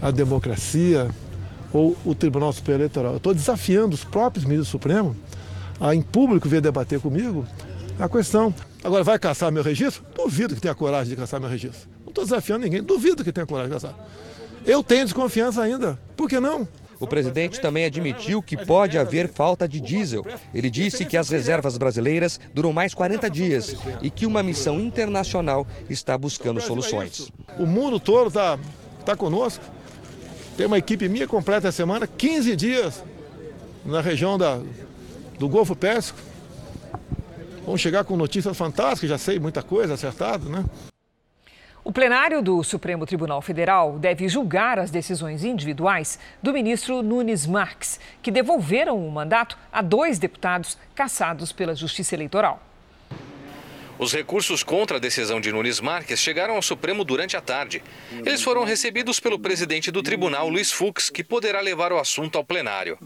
a, 0.00 0.08
a, 0.08 0.10
democracia 0.10 1.10
ou 1.72 1.96
o 2.04 2.14
Tribunal 2.14 2.52
Superior 2.52 2.80
Eleitoral. 2.80 3.16
Estou 3.16 3.34
desafiando 3.34 3.94
os 3.94 4.04
próprios 4.04 4.44
ministros 4.44 4.68
do 4.68 4.72
Supremo 4.72 5.16
a, 5.80 5.94
em 5.94 6.00
público, 6.00 6.48
vir 6.48 6.60
debater 6.60 7.00
comigo 7.00 7.46
a 7.98 8.08
questão. 8.08 8.54
Agora, 8.82 9.04
vai 9.04 9.18
caçar 9.18 9.52
meu 9.52 9.62
registro? 9.62 10.02
Duvido 10.16 10.54
que 10.54 10.60
tenha 10.60 10.74
coragem 10.74 11.10
de 11.10 11.16
caçar 11.16 11.38
meu 11.38 11.50
registro. 11.50 11.88
Não 12.02 12.08
estou 12.08 12.24
desafiando 12.24 12.64
ninguém, 12.64 12.82
duvido 12.82 13.22
que 13.22 13.32
tenha 13.32 13.46
coragem 13.46 13.68
de 13.68 13.74
caçar. 13.74 13.94
Eu 14.64 14.82
tenho 14.82 15.04
desconfiança 15.04 15.62
ainda. 15.62 15.98
Por 16.16 16.28
que 16.28 16.38
não? 16.38 16.68
O 17.00 17.06
presidente 17.06 17.60
também 17.60 17.86
admitiu 17.86 18.42
que 18.42 18.58
pode 18.58 18.98
haver 18.98 19.26
falta 19.26 19.66
de 19.66 19.80
diesel. 19.80 20.24
Ele 20.54 20.68
disse 20.68 21.06
que 21.06 21.16
as 21.16 21.30
reservas 21.30 21.78
brasileiras 21.78 22.38
duram 22.52 22.74
mais 22.74 22.92
40 22.92 23.30
dias 23.30 23.74
e 24.02 24.10
que 24.10 24.26
uma 24.26 24.42
missão 24.42 24.78
internacional 24.78 25.66
está 25.88 26.18
buscando 26.18 26.60
soluções. 26.60 27.32
O 27.58 27.64
mundo 27.64 27.98
todo 27.98 28.28
está 28.28 28.58
tá 29.04 29.16
conosco. 29.16 29.64
Tem 30.58 30.66
uma 30.66 30.76
equipe 30.76 31.08
minha 31.08 31.26
completa 31.26 31.68
essa 31.68 31.76
semana, 31.78 32.06
15 32.06 32.54
dias 32.54 33.02
na 33.82 34.02
região 34.02 34.36
da, 34.36 34.60
do 35.38 35.48
Golfo 35.48 35.74
Pérsico. 35.74 36.18
Vamos 37.64 37.80
chegar 37.80 38.04
com 38.04 38.14
notícias 38.14 38.54
fantásticas, 38.54 39.08
já 39.08 39.16
sei 39.16 39.38
muita 39.38 39.62
coisa 39.62 39.94
acertada, 39.94 40.46
né? 40.50 40.64
O 41.82 41.90
plenário 41.90 42.42
do 42.42 42.62
Supremo 42.62 43.06
Tribunal 43.06 43.40
Federal 43.40 43.98
deve 43.98 44.28
julgar 44.28 44.78
as 44.78 44.90
decisões 44.90 45.44
individuais 45.44 46.18
do 46.42 46.52
ministro 46.52 47.02
Nunes 47.02 47.46
Marques, 47.46 47.98
que 48.20 48.30
devolveram 48.30 48.98
o 48.98 49.10
mandato 49.10 49.56
a 49.72 49.80
dois 49.80 50.18
deputados 50.18 50.76
caçados 50.94 51.52
pela 51.52 51.74
Justiça 51.74 52.14
Eleitoral. 52.14 52.62
Os 53.98 54.12
recursos 54.12 54.62
contra 54.62 54.98
a 54.98 55.00
decisão 55.00 55.40
de 55.40 55.52
Nunes 55.52 55.80
Marques 55.80 56.20
chegaram 56.20 56.56
ao 56.56 56.62
Supremo 56.62 57.02
durante 57.02 57.36
a 57.36 57.40
tarde. 57.40 57.82
Eles 58.24 58.42
foram 58.42 58.64
recebidos 58.64 59.18
pelo 59.18 59.38
presidente 59.38 59.90
do 59.90 60.02
tribunal, 60.02 60.48
Luiz 60.50 60.70
Fux, 60.70 61.08
que 61.08 61.24
poderá 61.24 61.60
levar 61.60 61.92
o 61.92 61.98
assunto 61.98 62.36
ao 62.36 62.44
plenário. 62.44 62.98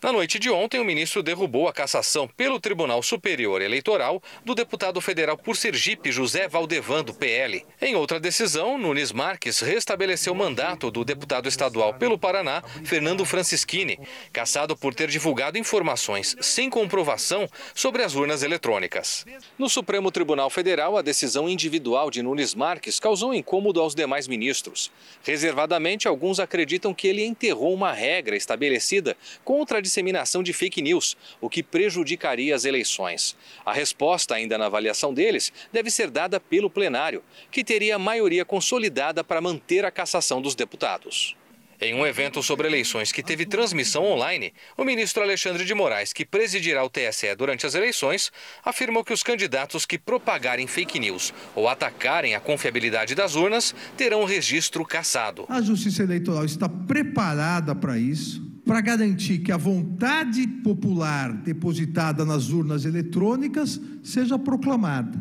Na 0.00 0.12
noite 0.12 0.38
de 0.38 0.48
ontem, 0.48 0.78
o 0.78 0.84
ministro 0.84 1.24
derrubou 1.24 1.66
a 1.66 1.72
cassação 1.72 2.28
pelo 2.28 2.60
Tribunal 2.60 3.02
Superior 3.02 3.60
Eleitoral 3.60 4.22
do 4.44 4.54
deputado 4.54 5.00
federal 5.00 5.36
por 5.36 5.56
Sergipe, 5.56 6.12
José 6.12 6.46
Valdevan, 6.46 7.02
do 7.02 7.12
PL. 7.12 7.66
Em 7.82 7.96
outra 7.96 8.20
decisão, 8.20 8.78
Nunes 8.78 9.10
Marques 9.10 9.58
restabeleceu 9.58 10.32
o 10.32 10.36
mandato 10.36 10.88
do 10.88 11.04
deputado 11.04 11.48
estadual 11.48 11.94
pelo 11.94 12.16
Paraná, 12.16 12.62
Fernando 12.84 13.24
Francischini, 13.24 13.98
cassado 14.32 14.76
por 14.76 14.94
ter 14.94 15.08
divulgado 15.08 15.58
informações 15.58 16.36
sem 16.40 16.70
comprovação 16.70 17.48
sobre 17.74 18.04
as 18.04 18.14
urnas 18.14 18.44
eletrônicas. 18.44 19.26
No 19.58 19.68
Supremo 19.68 20.12
Tribunal 20.12 20.48
Federal, 20.48 20.96
a 20.96 21.02
decisão 21.02 21.48
individual 21.48 22.08
de 22.08 22.22
Nunes 22.22 22.54
Marques 22.54 23.00
causou 23.00 23.34
incômodo 23.34 23.80
aos 23.80 23.96
demais 23.96 24.28
ministros. 24.28 24.92
Reservadamente, 25.24 26.06
alguns 26.06 26.38
acreditam 26.38 26.94
que 26.94 27.08
ele 27.08 27.24
enterrou 27.24 27.74
uma 27.74 27.92
regra 27.92 28.36
estabelecida 28.36 29.16
contra 29.44 29.78
a 29.78 29.87
disseminação 29.88 30.42
de 30.42 30.52
fake 30.52 30.82
news, 30.82 31.16
o 31.40 31.48
que 31.48 31.62
prejudicaria 31.62 32.54
as 32.54 32.66
eleições. 32.66 33.34
A 33.64 33.72
resposta, 33.72 34.34
ainda 34.34 34.58
na 34.58 34.66
avaliação 34.66 35.12
deles, 35.14 35.50
deve 35.72 35.90
ser 35.90 36.10
dada 36.10 36.38
pelo 36.38 36.68
plenário, 36.68 37.24
que 37.50 37.64
teria 37.64 37.98
maioria 37.98 38.44
consolidada 38.44 39.24
para 39.24 39.40
manter 39.40 39.84
a 39.84 39.90
cassação 39.90 40.42
dos 40.42 40.54
deputados. 40.54 41.34
Em 41.80 41.94
um 41.94 42.04
evento 42.04 42.42
sobre 42.42 42.66
eleições 42.66 43.12
que 43.12 43.22
teve 43.22 43.46
transmissão 43.46 44.04
online, 44.04 44.52
o 44.76 44.84
ministro 44.84 45.22
Alexandre 45.22 45.64
de 45.64 45.72
Moraes, 45.74 46.12
que 46.12 46.26
presidirá 46.26 46.84
o 46.84 46.90
TSE 46.90 47.36
durante 47.36 47.66
as 47.66 47.74
eleições, 47.76 48.32
afirmou 48.64 49.04
que 49.04 49.12
os 49.12 49.22
candidatos 49.22 49.86
que 49.86 49.96
propagarem 49.96 50.66
fake 50.66 50.98
news 50.98 51.32
ou 51.54 51.68
atacarem 51.68 52.34
a 52.34 52.40
confiabilidade 52.40 53.14
das 53.14 53.36
urnas 53.36 53.72
terão 53.96 54.22
o 54.22 54.24
registro 54.24 54.84
cassado. 54.84 55.46
A 55.48 55.62
Justiça 55.62 56.02
Eleitoral 56.02 56.44
está 56.44 56.68
preparada 56.68 57.76
para 57.76 57.96
isso 57.96 58.48
para 58.68 58.82
garantir 58.82 59.38
que 59.38 59.50
a 59.50 59.56
vontade 59.56 60.46
popular 60.46 61.32
depositada 61.32 62.22
nas 62.22 62.50
urnas 62.50 62.84
eletrônicas 62.84 63.80
seja 64.02 64.38
proclamada. 64.38 65.18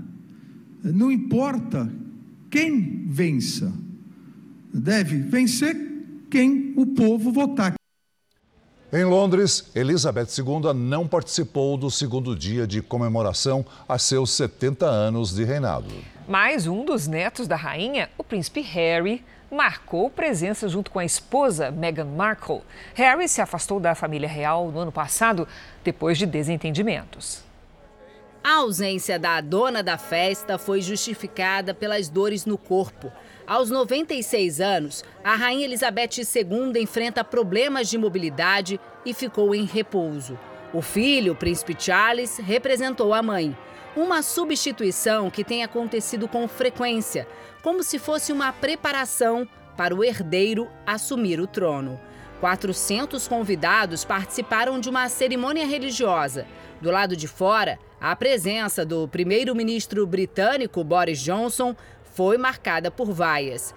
Não 0.83 1.09
importa 1.09 1.89
quem 2.51 3.05
vença, 3.07 3.71
deve 4.73 5.19
vencer 5.19 5.77
quem 6.29 6.73
o 6.75 6.87
povo 6.87 7.31
votar. 7.31 7.75
Em 8.91 9.05
Londres, 9.05 9.71
Elizabeth 9.73 10.27
II 10.37 10.73
não 10.75 11.07
participou 11.07 11.77
do 11.77 11.89
segundo 11.89 12.35
dia 12.35 12.67
de 12.67 12.81
comemoração 12.81 13.65
a 13.87 13.97
seus 13.97 14.31
70 14.31 14.85
anos 14.85 15.33
de 15.33 15.45
reinado. 15.45 15.93
Mais 16.27 16.67
um 16.67 16.83
dos 16.83 17.07
netos 17.07 17.47
da 17.47 17.55
rainha, 17.55 18.09
o 18.17 18.25
príncipe 18.25 18.59
Harry, 18.59 19.23
marcou 19.51 20.09
presença 20.09 20.67
junto 20.67 20.91
com 20.91 20.99
a 20.99 21.05
esposa 21.05 21.71
Meghan 21.71 22.05
Markle. 22.05 22.61
Harry 22.93 23.27
se 23.27 23.41
afastou 23.41 23.79
da 23.79 23.95
família 23.95 24.27
real 24.27 24.71
no 24.71 24.79
ano 24.79 24.91
passado 24.91 25.47
depois 25.83 26.17
de 26.17 26.25
desentendimentos. 26.25 27.43
A 28.43 28.57
ausência 28.57 29.19
da 29.19 29.41
dona 29.41 29.83
da 29.83 29.97
festa 29.97 30.57
foi 30.57 30.81
justificada 30.81 31.73
pelas 31.73 32.07
dores 32.07 32.45
no 32.45 32.57
corpo. 32.57 33.11
Aos 33.45 33.69
96 33.69 34.61
anos, 34.61 35.03
a 35.23 35.35
Rainha 35.35 35.65
Elizabeth 35.65 36.17
II 36.17 36.81
enfrenta 36.81 37.23
problemas 37.23 37.89
de 37.89 37.97
mobilidade 37.97 38.79
e 39.05 39.13
ficou 39.13 39.53
em 39.53 39.65
repouso. 39.65 40.37
O 40.73 40.81
filho, 40.81 41.33
o 41.33 41.35
príncipe 41.35 41.75
Charles, 41.77 42.37
representou 42.37 43.13
a 43.13 43.23
mãe. 43.23 43.55
Uma 43.95 44.21
substituição 44.21 45.29
que 45.29 45.43
tem 45.43 45.63
acontecido 45.63 46.27
com 46.27 46.47
frequência, 46.47 47.27
como 47.63 47.83
se 47.83 47.97
fosse 47.97 48.31
uma 48.31 48.51
preparação 48.51 49.47
para 49.77 49.95
o 49.95 50.03
herdeiro 50.03 50.67
assumir 50.85 51.39
o 51.39 51.47
trono. 51.47 51.99
400 52.39 53.27
convidados 53.27 54.03
participaram 54.03 54.79
de 54.79 54.89
uma 54.89 55.07
cerimônia 55.09 55.65
religiosa. 55.65 56.45
Do 56.81 56.91
lado 56.91 57.15
de 57.15 57.27
fora, 57.27 57.79
a 57.99 58.15
presença 58.15 58.85
do 58.85 59.07
primeiro-ministro 59.07 60.05
britânico 60.05 60.83
Boris 60.83 61.19
Johnson 61.19 61.75
foi 62.03 62.37
marcada 62.37 62.91
por 62.91 63.11
vaias. 63.11 63.73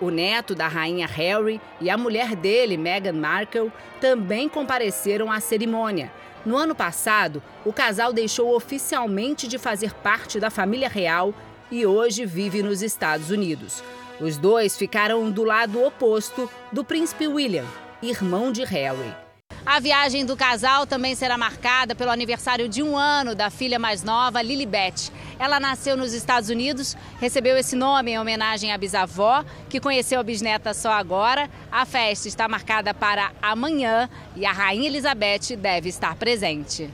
O 0.00 0.10
neto 0.10 0.54
da 0.54 0.66
rainha 0.66 1.06
Harry 1.06 1.60
e 1.80 1.90
a 1.90 1.98
mulher 1.98 2.34
dele, 2.34 2.76
Meghan 2.76 3.12
Markle, 3.12 3.70
também 4.00 4.48
compareceram 4.48 5.30
à 5.30 5.40
cerimônia. 5.40 6.10
No 6.44 6.56
ano 6.56 6.74
passado, 6.74 7.42
o 7.66 7.72
casal 7.72 8.12
deixou 8.12 8.56
oficialmente 8.56 9.46
de 9.46 9.58
fazer 9.58 9.92
parte 9.92 10.40
da 10.40 10.48
família 10.48 10.88
real 10.88 11.34
e 11.70 11.84
hoje 11.84 12.24
vive 12.24 12.62
nos 12.62 12.80
Estados 12.80 13.30
Unidos. 13.30 13.82
Os 14.18 14.38
dois 14.38 14.76
ficaram 14.76 15.30
do 15.30 15.44
lado 15.44 15.82
oposto 15.84 16.50
do 16.72 16.82
príncipe 16.82 17.26
William. 17.26 17.66
irmão 18.02 18.50
de 18.50 18.64
Harry. 18.64 19.29
A 19.70 19.78
viagem 19.78 20.26
do 20.26 20.36
casal 20.36 20.84
também 20.84 21.14
será 21.14 21.38
marcada 21.38 21.94
pelo 21.94 22.10
aniversário 22.10 22.68
de 22.68 22.82
um 22.82 22.96
ano 22.96 23.36
da 23.36 23.50
filha 23.50 23.78
mais 23.78 24.02
nova, 24.02 24.42
Lilibet. 24.42 25.12
Ela 25.38 25.60
nasceu 25.60 25.96
nos 25.96 26.12
Estados 26.12 26.48
Unidos, 26.50 26.96
recebeu 27.20 27.56
esse 27.56 27.76
nome 27.76 28.10
em 28.10 28.18
homenagem 28.18 28.72
à 28.72 28.76
bisavó, 28.76 29.44
que 29.68 29.78
conheceu 29.78 30.18
a 30.18 30.24
bisneta 30.24 30.74
só 30.74 30.90
agora. 30.90 31.48
A 31.70 31.86
festa 31.86 32.26
está 32.26 32.48
marcada 32.48 32.92
para 32.92 33.30
amanhã 33.40 34.10
e 34.34 34.44
a 34.44 34.50
Rainha 34.50 34.88
Elizabeth 34.88 35.54
deve 35.56 35.88
estar 35.88 36.16
presente. 36.16 36.90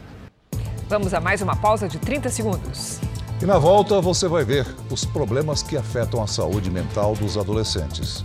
Vamos 0.87 1.15
a 1.15 1.21
mais 1.21 1.41
uma 1.41 1.57
pausa 1.57 1.89
de 1.89 1.99
30 1.99 2.29
segundos. 2.29 3.01
E 3.41 3.47
na 3.47 3.59
volta 3.59 4.03
você 4.03 4.29
vai 4.29 4.45
ver 4.45 4.67
os 4.91 5.03
problemas 5.03 5.63
que 5.63 5.79
afetam 5.79 6.23
a 6.23 6.27
saúde 6.27 6.71
mental 6.71 7.15
dos 7.15 7.39
adolescentes. 7.39 8.23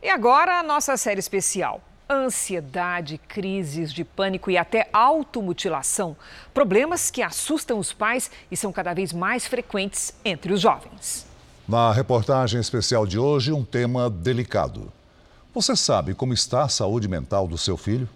E 0.00 0.08
agora 0.08 0.60
a 0.60 0.62
nossa 0.62 0.96
série 0.96 1.18
especial. 1.18 1.80
Ansiedade, 2.08 3.18
crises 3.28 3.92
de 3.92 4.04
pânico 4.04 4.48
e 4.48 4.56
até 4.56 4.88
automutilação. 4.92 6.16
Problemas 6.54 7.10
que 7.10 7.20
assustam 7.20 7.78
os 7.78 7.92
pais 7.92 8.30
e 8.48 8.56
são 8.56 8.72
cada 8.72 8.94
vez 8.94 9.12
mais 9.12 9.46
frequentes 9.46 10.14
entre 10.24 10.52
os 10.52 10.60
jovens. 10.60 11.26
Na 11.68 11.92
reportagem 11.92 12.60
especial 12.60 13.06
de 13.06 13.18
hoje, 13.18 13.52
um 13.52 13.64
tema 13.64 14.08
delicado. 14.08 14.90
Você 15.52 15.74
sabe 15.74 16.14
como 16.14 16.32
está 16.32 16.62
a 16.62 16.68
saúde 16.68 17.08
mental 17.08 17.48
do 17.48 17.58
seu 17.58 17.76
filho? 17.76 18.08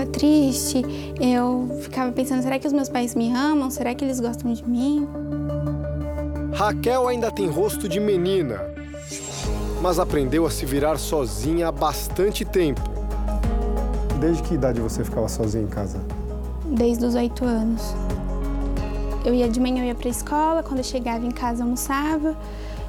ficava 0.00 0.04
triste, 0.04 0.82
eu 1.20 1.68
ficava 1.82 2.10
pensando: 2.10 2.42
será 2.42 2.58
que 2.58 2.66
os 2.66 2.72
meus 2.72 2.88
pais 2.88 3.14
me 3.14 3.32
amam? 3.32 3.70
Será 3.70 3.94
que 3.94 4.04
eles 4.04 4.18
gostam 4.18 4.52
de 4.52 4.66
mim? 4.66 5.06
Raquel 6.54 7.08
ainda 7.08 7.30
tem 7.30 7.46
rosto 7.46 7.88
de 7.88 8.00
menina, 8.00 8.60
mas 9.82 9.98
aprendeu 9.98 10.46
a 10.46 10.50
se 10.50 10.64
virar 10.64 10.98
sozinha 10.98 11.68
há 11.68 11.72
bastante 11.72 12.44
tempo. 12.44 12.80
Desde 14.18 14.42
que 14.42 14.54
idade 14.54 14.80
você 14.80 15.04
ficava 15.04 15.28
sozinha 15.28 15.64
em 15.64 15.68
casa? 15.68 16.00
Desde 16.64 17.04
os 17.04 17.14
oito 17.14 17.44
anos. 17.44 17.94
Eu 19.24 19.34
ia 19.34 19.48
de 19.48 19.60
manhã, 19.60 19.82
eu 19.82 19.88
ia 19.88 19.94
para 19.94 20.08
a 20.08 20.10
escola, 20.10 20.62
quando 20.62 20.78
eu 20.78 20.84
chegava 20.84 21.24
em 21.24 21.30
casa, 21.30 21.62
almoçava, 21.62 22.34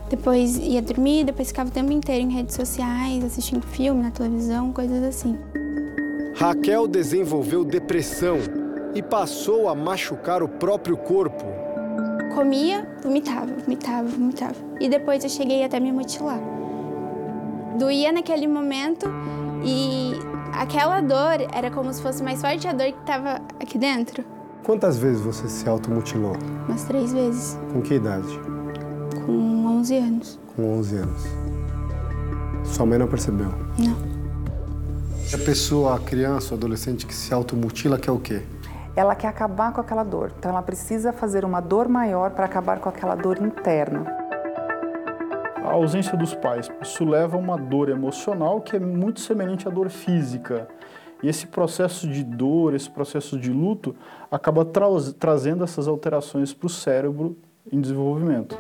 depois 0.10 0.58
ia 0.58 0.82
dormir, 0.82 1.26
depois 1.26 1.50
ficava 1.50 1.70
o 1.70 1.72
tempo 1.72 1.92
inteiro 1.92 2.24
em 2.24 2.34
redes 2.34 2.56
sociais, 2.56 3.24
assistindo 3.24 3.66
filme 3.68 4.02
na 4.02 4.12
televisão, 4.12 4.72
coisas 4.72 5.04
assim. 5.04 5.38
Raquel 6.42 6.88
desenvolveu 6.88 7.64
depressão 7.64 8.38
e 8.96 9.04
passou 9.04 9.70
a 9.70 9.76
machucar 9.76 10.42
o 10.42 10.48
próprio 10.48 10.98
corpo. 10.98 11.46
Comia, 12.34 12.98
vomitava, 13.04 13.54
vomitava, 13.64 14.08
vomitava. 14.08 14.56
E 14.80 14.90
depois 14.90 15.24
eu 15.24 15.30
cheguei 15.30 15.64
até 15.64 15.80
me 15.80 15.92
mutilar. 15.92 16.40
Doía 17.78 18.12
naquele 18.12 18.48
momento 18.48 19.06
e 19.64 20.14
aquela 20.52 21.00
dor 21.00 21.48
era 21.54 21.70
como 21.70 21.94
se 21.94 22.02
fosse 22.02 22.24
mais 22.24 22.42
forte 22.42 22.68
a 22.68 22.74
dor 22.74 22.92
que 22.92 23.00
estava 23.02 23.40
aqui 23.60 23.78
dentro. 23.78 24.26
Quantas 24.64 24.98
vezes 24.98 25.22
você 25.22 25.48
se 25.48 25.70
automutilou? 25.70 26.36
Umas 26.68 26.86
três 26.86 27.14
vezes. 27.14 27.60
Com 27.72 27.84
que 27.84 27.94
idade? 27.94 28.40
Com 29.28 29.68
11 29.78 29.96
anos. 29.96 30.40
Com 30.56 30.80
11 30.80 30.96
anos. 30.96 31.24
Sua 32.64 32.88
mãe 32.88 32.98
não 32.98 33.08
percebeu? 33.08 33.54
Não. 33.78 34.11
A 35.34 35.38
pessoa, 35.38 35.96
a 35.96 36.00
criança, 36.00 36.54
o 36.54 36.58
adolescente 36.58 37.06
que 37.06 37.14
se 37.14 37.34
automutila 37.34 37.98
quer 37.98 38.12
o 38.12 38.20
quê? 38.20 38.42
Ela 38.98 39.16
quer 39.16 39.30
acabar 39.30 39.72
com 39.72 39.80
aquela 39.80 40.04
dor. 40.04 40.34
Então 40.38 40.52
ela 40.52 40.62
precisa 40.62 41.14
fazer 41.14 41.46
uma 41.46 41.62
dor 41.62 41.88
maior 41.88 42.32
para 42.32 42.44
acabar 42.44 42.80
com 42.82 42.90
aquela 42.90 43.16
dor 43.16 43.42
interna. 43.42 44.06
A 45.64 45.72
ausência 45.72 46.18
dos 46.18 46.36
pais, 46.36 46.70
isso 46.82 47.06
leva 47.06 47.38
a 47.38 47.40
uma 47.40 47.58
dor 47.58 47.88
emocional 47.88 48.60
que 48.60 48.76
é 48.76 48.80
muito 48.80 49.22
semelhante 49.22 49.66
à 49.70 49.72
dor 49.72 49.90
física. 49.90 50.68
E 51.24 51.30
esse 51.30 51.48
processo 51.48 52.10
de 52.10 52.26
dor, 52.26 52.74
esse 52.74 52.90
processo 52.90 53.40
de 53.40 53.52
luto, 53.52 53.96
acaba 54.30 54.66
tra 54.66 54.88
trazendo 55.18 55.64
essas 55.64 55.88
alterações 55.88 56.54
para 56.54 56.68
o 56.68 56.70
cérebro 56.70 57.38
em 57.72 57.80
desenvolvimento. 57.80 58.58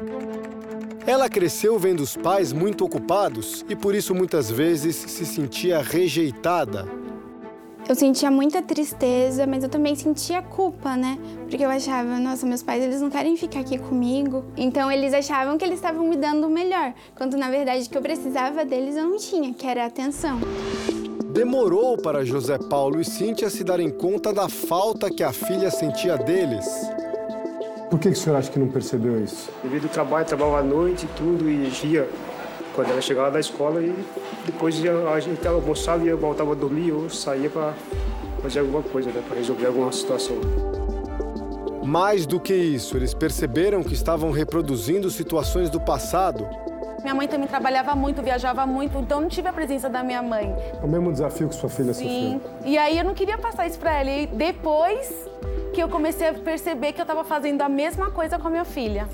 Ela 1.05 1.27
cresceu 1.27 1.79
vendo 1.79 2.01
os 2.01 2.15
pais 2.15 2.53
muito 2.53 2.85
ocupados 2.85 3.65
e 3.67 3.75
por 3.75 3.95
isso 3.95 4.13
muitas 4.13 4.51
vezes 4.51 4.95
se 4.95 5.25
sentia 5.25 5.81
rejeitada. 5.81 6.87
Eu 7.89 7.95
sentia 7.95 8.29
muita 8.29 8.61
tristeza, 8.61 9.47
mas 9.47 9.63
eu 9.63 9.69
também 9.69 9.95
sentia 9.95 10.41
culpa, 10.41 10.95
né? 10.95 11.17
Porque 11.49 11.65
eu 11.65 11.69
achava, 11.69 12.19
nossa, 12.19 12.45
meus 12.45 12.61
pais 12.61 12.83
eles 12.83 13.01
não 13.01 13.09
querem 13.09 13.35
ficar 13.35 13.61
aqui 13.61 13.79
comigo. 13.79 14.45
Então 14.55 14.91
eles 14.91 15.13
achavam 15.13 15.57
que 15.57 15.65
eles 15.65 15.75
estavam 15.75 16.07
me 16.07 16.15
dando 16.15 16.45
o 16.45 16.49
melhor, 16.49 16.93
quando 17.15 17.35
na 17.35 17.49
verdade 17.49 17.85
o 17.85 17.89
que 17.89 17.97
eu 17.97 18.01
precisava 18.01 18.63
deles 18.63 18.95
eu 18.95 19.07
não 19.09 19.17
tinha, 19.17 19.53
que 19.53 19.65
era 19.65 19.85
atenção. 19.85 20.39
Demorou 21.33 21.97
para 21.97 22.23
José 22.23 22.57
Paulo 22.57 23.01
e 23.01 23.05
Cíntia 23.05 23.49
se 23.49 23.63
darem 23.63 23.89
conta 23.89 24.31
da 24.31 24.47
falta 24.47 25.09
que 25.09 25.23
a 25.23 25.33
filha 25.33 25.71
sentia 25.71 26.15
deles. 26.15 26.65
Por 27.91 27.99
que, 27.99 28.09
que 28.09 28.17
o 28.17 28.19
senhor 28.19 28.37
acha 28.37 28.49
que 28.49 28.57
não 28.57 28.69
percebeu 28.69 29.21
isso? 29.21 29.51
Devido 29.61 29.83
ao 29.83 29.89
trabalho, 29.89 30.25
trabalhava 30.25 30.59
à 30.59 30.63
noite 30.63 31.05
e 31.05 31.09
tudo, 31.09 31.49
e 31.49 31.69
ia 31.87 32.07
quando 32.73 32.89
ela 32.89 33.01
chegava 33.01 33.29
da 33.29 33.39
escola 33.41 33.81
e 33.81 33.93
depois 34.45 34.79
ia, 34.79 34.93
a 35.09 35.19
gente 35.19 35.45
almoçava 35.45 36.05
e 36.05 36.13
voltava 36.13 36.53
a 36.53 36.55
dormir 36.55 36.93
ou 36.93 37.09
saía 37.09 37.49
para 37.49 37.73
fazer 38.41 38.59
alguma 38.59 38.81
coisa, 38.81 39.11
né, 39.11 39.21
para 39.27 39.35
resolver 39.35 39.65
alguma 39.65 39.91
situação. 39.91 40.37
Mais 41.83 42.25
do 42.25 42.39
que 42.39 42.55
isso, 42.55 42.95
eles 42.95 43.13
perceberam 43.13 43.83
que 43.83 43.93
estavam 43.93 44.31
reproduzindo 44.31 45.09
situações 45.09 45.69
do 45.69 45.81
passado. 45.81 46.47
Minha 47.01 47.15
mãe 47.15 47.27
também 47.27 47.47
trabalhava 47.47 47.95
muito, 47.95 48.21
viajava 48.21 48.65
muito, 48.65 48.97
então 48.99 49.21
não 49.21 49.27
tive 49.27 49.47
a 49.47 49.53
presença 49.53 49.89
da 49.89 50.03
minha 50.03 50.21
mãe. 50.21 50.55
O 50.83 50.87
mesmo 50.87 51.11
desafio 51.11 51.49
que 51.49 51.55
sua 51.55 51.69
filha 51.69 51.93
Sim. 51.93 52.39
sofreu. 52.39 52.59
E 52.65 52.77
aí 52.77 52.97
eu 52.97 53.03
não 53.03 53.13
queria 53.13 53.37
passar 53.37 53.67
isso 53.67 53.79
para 53.79 53.93
ela. 53.99 54.09
E 54.09 54.27
depois 54.27 55.11
que 55.73 55.81
eu 55.81 55.89
comecei 55.89 56.29
a 56.29 56.33
perceber 56.33 56.93
que 56.93 57.01
eu 57.01 57.03
estava 57.03 57.23
fazendo 57.23 57.61
a 57.61 57.69
mesma 57.69 58.11
coisa 58.11 58.37
com 58.37 58.47
a 58.47 58.51
minha 58.51 58.65
filha. 58.65 59.07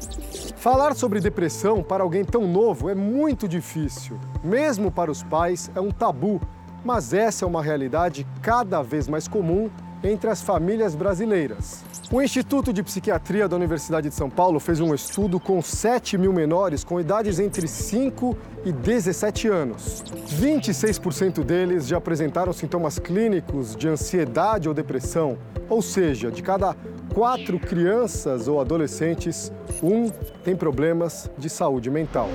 Falar 0.57 0.95
sobre 0.95 1.19
depressão 1.19 1.81
para 1.81 2.03
alguém 2.03 2.25
tão 2.25 2.47
novo 2.47 2.89
é 2.89 2.95
muito 2.95 3.47
difícil. 3.47 4.19
Mesmo 4.43 4.91
para 4.91 5.09
os 5.09 5.23
pais, 5.23 5.71
é 5.75 5.79
um 5.79 5.91
tabu. 5.91 6.41
Mas 6.83 7.13
essa 7.13 7.45
é 7.45 7.47
uma 7.47 7.61
realidade 7.61 8.25
cada 8.41 8.81
vez 8.81 9.07
mais 9.07 9.27
comum 9.27 9.69
entre 10.03 10.29
as 10.29 10.41
famílias 10.41 10.95
brasileiras. 10.95 11.83
O 12.11 12.21
Instituto 12.21 12.71
de 12.71 12.81
Psiquiatria 12.83 13.47
da 13.47 13.55
Universidade 13.55 14.09
de 14.09 14.15
São 14.15 14.29
Paulo 14.29 14.59
fez 14.59 14.79
um 14.79 14.93
estudo 14.93 15.39
com 15.39 15.61
7 15.61 16.17
mil 16.17 16.31
menores 16.31 16.83
com 16.83 16.99
idades 16.99 17.39
entre 17.39 17.67
5 17.67 18.37
e 18.63 18.71
17 18.71 19.47
anos. 19.47 20.03
26% 20.39 21.43
deles 21.43 21.87
já 21.87 21.97
apresentaram 21.97 22.53
sintomas 22.53 22.97
clínicos 22.97 23.75
de 23.75 23.87
ansiedade 23.87 24.67
ou 24.69 24.73
depressão, 24.73 25.37
ou 25.69 25.81
seja, 25.81 26.31
de 26.31 26.41
cada 26.41 26.75
quatro 27.13 27.59
crianças 27.59 28.47
ou 28.47 28.61
adolescentes, 28.61 29.51
um 29.81 30.09
tem 30.43 30.55
problemas 30.55 31.29
de 31.37 31.49
saúde 31.49 31.89
mental. 31.89 32.29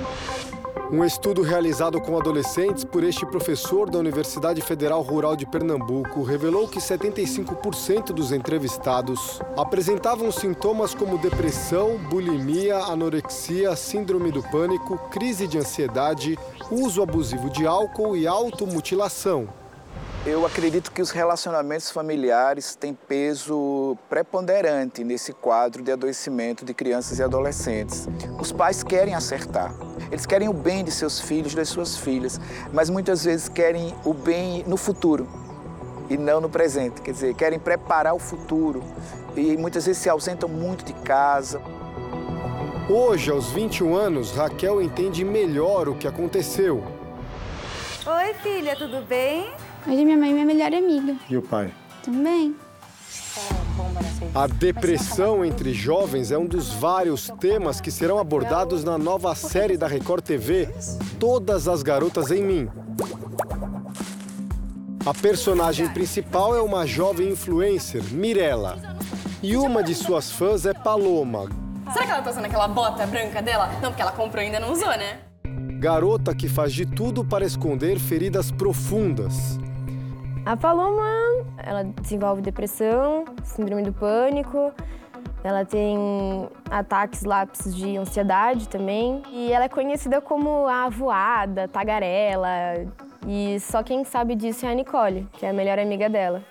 Um 0.93 1.03
estudo 1.07 1.40
realizado 1.40 1.99
com 2.03 2.18
adolescentes 2.18 2.84
por 2.84 3.03
este 3.03 3.24
professor 3.24 3.88
da 3.88 3.99
Universidade 3.99 4.61
Federal 4.61 5.01
Rural 5.01 5.34
de 5.34 5.47
Pernambuco 5.47 6.22
revelou 6.22 6.68
que 6.68 6.78
75% 6.78 8.12
dos 8.12 8.30
entrevistados 8.30 9.40
apresentavam 9.57 10.30
sintomas 10.30 10.95
como 10.95 11.16
depressão, 11.16 11.97
bulimia, 12.11 12.76
anorexia, 12.76 13.74
síndrome 13.74 14.30
do 14.30 14.43
pânico, 14.43 14.99
crise 15.11 15.49
de 15.49 15.57
ansiedade, 15.57 16.38
uso 16.70 17.03
abusivo 17.03 17.49
de 17.49 17.66
álcool 17.66 18.14
e 18.14 18.26
automutilação. 18.26 19.61
Eu 20.24 20.46
acredito 20.46 20.92
que 20.92 21.02
os 21.02 21.10
relacionamentos 21.10 21.90
familiares 21.90 22.76
têm 22.76 22.94
peso 22.94 23.98
preponderante 24.08 25.02
nesse 25.02 25.32
quadro 25.32 25.82
de 25.82 25.90
adoecimento 25.90 26.64
de 26.64 26.72
crianças 26.72 27.18
e 27.18 27.24
adolescentes. 27.24 28.06
Os 28.38 28.52
pais 28.52 28.84
querem 28.84 29.16
acertar, 29.16 29.74
eles 30.12 30.24
querem 30.24 30.48
o 30.48 30.52
bem 30.52 30.84
de 30.84 30.92
seus 30.92 31.20
filhos, 31.20 31.56
das 31.56 31.68
suas 31.68 31.96
filhas, 31.96 32.40
mas 32.72 32.88
muitas 32.88 33.24
vezes 33.24 33.48
querem 33.48 33.92
o 34.04 34.14
bem 34.14 34.62
no 34.64 34.76
futuro 34.76 35.28
e 36.08 36.16
não 36.16 36.40
no 36.40 36.48
presente. 36.48 37.02
Quer 37.02 37.10
dizer, 37.10 37.34
querem 37.34 37.58
preparar 37.58 38.14
o 38.14 38.20
futuro 38.20 38.80
e 39.36 39.56
muitas 39.56 39.86
vezes 39.86 40.00
se 40.00 40.08
ausentam 40.08 40.48
muito 40.48 40.84
de 40.84 40.92
casa. 40.92 41.60
Hoje, 42.88 43.28
aos 43.28 43.50
21 43.50 43.96
anos, 43.96 44.30
Raquel 44.30 44.80
entende 44.80 45.24
melhor 45.24 45.88
o 45.88 45.96
que 45.96 46.06
aconteceu. 46.06 46.80
Oi, 48.06 48.34
filha, 48.34 48.76
tudo 48.76 49.04
bem? 49.04 49.52
Hoje 49.87 50.05
minha 50.05 50.16
mãe 50.16 50.30
é 50.30 50.33
minha 50.33 50.47
melhor 50.47 50.72
amiga. 50.72 51.16
E 51.28 51.37
o 51.37 51.43
pai? 51.43 51.72
Também. 52.05 52.55
A 54.35 54.47
depressão 54.47 55.45
entre 55.45 55.74
jovens 55.74 56.30
é 56.30 56.39
um 56.39 56.47
dos 56.47 56.72
vários 56.72 57.28
temas 57.41 57.80
que 57.80 57.91
serão 57.91 58.18
abordados 58.18 58.85
na 58.85 58.97
nova 58.97 59.35
série 59.35 59.76
da 59.76 59.87
Record 59.87 60.24
TV, 60.24 60.68
Todas 61.18 61.66
as 61.66 61.83
Garotas 61.83 62.30
em 62.30 62.43
Mim. 62.43 62.68
A 65.05 65.12
personagem 65.12 65.89
principal 65.89 66.57
é 66.57 66.62
uma 66.62 66.87
jovem 66.87 67.30
influencer, 67.30 68.05
Mirella. 68.12 68.78
E 69.43 69.57
uma 69.57 69.83
de 69.83 69.97
suas 69.97 70.30
fãs 70.30 70.64
é 70.64 70.72
Paloma. 70.72 71.49
Será 71.93 72.07
que 72.07 72.12
ela 72.12 72.22
tá 72.22 72.30
usando 72.30 72.45
aquela 72.45 72.68
bota 72.68 73.05
branca 73.05 73.43
dela? 73.43 73.68
Não, 73.83 73.91
porque 73.91 74.03
ela 74.03 74.12
comprou 74.12 74.41
e 74.43 74.47
ainda 74.47 74.61
não 74.61 74.72
usou, 74.72 74.91
né? 74.91 75.18
Garota 75.80 76.33
que 76.33 76.49
faz 76.49 76.72
de 76.72 76.87
tudo 76.87 77.24
para 77.24 77.45
esconder 77.45 77.99
feridas 77.99 78.53
profundas. 78.53 79.59
A 80.45 80.57
Paloma, 80.57 81.09
ela 81.57 81.84
desenvolve 81.84 82.43
depressão, 82.43 83.24
síndrome 83.45 83.84
do 83.84 83.93
pânico, 83.93 84.72
ela 85.45 85.64
tem 85.64 86.49
ataques 86.68 87.22
lápis 87.22 87.74
de 87.74 87.97
ansiedade 87.97 88.68
também. 88.68 89.22
E 89.30 89.53
ela 89.53 89.64
é 89.64 89.68
conhecida 89.68 90.20
como 90.20 90.66
a 90.66 90.88
voada, 90.88 91.68
tagarela. 91.68 92.49
E 93.26 93.59
só 93.61 93.82
quem 93.82 94.05
sabe 94.05 94.34
disso 94.34 94.66
é 94.66 94.70
a 94.70 94.74
Nicole, 94.74 95.28
que 95.32 95.47
é 95.47 95.51
a 95.51 95.53
melhor 95.53 95.78
amiga 95.78 96.09
dela. 96.09 96.43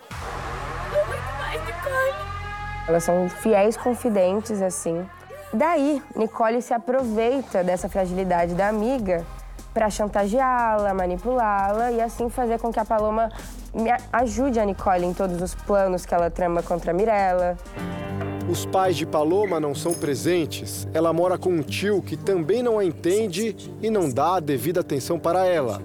Elas 2.87 3.03
são 3.03 3.29
fiéis 3.29 3.75
confidentes, 3.75 4.61
assim. 4.61 5.05
Daí, 5.53 6.01
Nicole 6.15 6.61
se 6.61 6.73
aproveita 6.73 7.63
dessa 7.63 7.89
fragilidade 7.89 8.55
da 8.55 8.69
amiga 8.69 9.25
para 9.73 9.89
chantageá-la, 9.89 10.93
manipulá-la 10.93 11.91
e 11.91 12.01
assim 12.01 12.29
fazer 12.29 12.59
com 12.59 12.71
que 12.71 12.79
a 12.79 12.85
Paloma 12.85 13.29
ajude 14.11 14.59
a 14.59 14.65
Nicole 14.65 15.05
em 15.05 15.13
todos 15.13 15.41
os 15.41 15.55
planos 15.55 16.05
que 16.05 16.13
ela 16.13 16.29
trama 16.29 16.61
contra 16.61 16.91
a 16.91 16.93
Mirella. 16.93 17.57
Os 18.49 18.65
pais 18.65 18.97
de 18.97 19.05
Paloma 19.05 19.59
não 19.59 19.73
são 19.73 19.93
presentes. 19.93 20.87
Ela 20.93 21.13
mora 21.13 21.37
com 21.37 21.51
um 21.51 21.61
tio 21.61 22.01
que 22.01 22.17
também 22.17 22.61
não 22.61 22.79
a 22.79 22.83
entende 22.83 23.55
e 23.81 23.89
não 23.89 24.09
dá 24.09 24.35
a 24.35 24.39
devida 24.39 24.81
atenção 24.81 25.17
para 25.17 25.45
ela. 25.45 25.81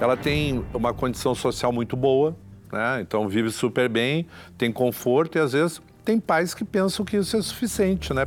Ela 0.00 0.16
tem 0.16 0.64
uma 0.74 0.92
condição 0.92 1.34
social 1.34 1.72
muito 1.72 1.96
boa, 1.96 2.36
né? 2.72 3.00
então 3.00 3.28
vive 3.28 3.50
super 3.50 3.88
bem, 3.88 4.26
tem 4.56 4.72
conforto 4.72 5.38
e 5.38 5.40
às 5.40 5.52
vezes 5.52 5.80
tem 6.04 6.18
pais 6.18 6.54
que 6.54 6.64
pensam 6.64 7.04
que 7.04 7.16
isso 7.16 7.36
é 7.36 7.42
suficiente, 7.42 8.14
né? 8.14 8.26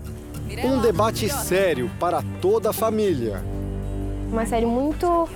Um 0.63 0.82
debate 0.82 1.27
sério 1.29 1.89
para 1.99 2.21
toda 2.41 2.69
a 2.69 2.73
família. 2.73 3.41
Uma 4.32 4.45
série 4.45 4.65
muito 4.65 5.27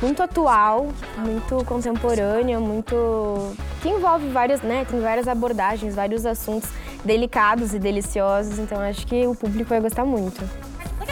muito 0.00 0.22
atual, 0.22 0.88
muito 1.16 1.64
contemporânea, 1.64 2.60
muito 2.60 3.54
que 3.80 3.88
envolve 3.88 4.28
várias, 4.28 4.60
né, 4.60 4.84
tem 4.88 5.00
várias 5.00 5.26
abordagens, 5.26 5.94
vários 5.94 6.26
assuntos 6.26 6.68
delicados 7.04 7.72
e 7.74 7.78
deliciosos, 7.78 8.58
então 8.58 8.80
acho 8.80 9.06
que 9.06 9.26
o 9.26 9.34
público 9.34 9.70
vai 9.70 9.80
gostar 9.80 10.04
muito. 10.04 10.42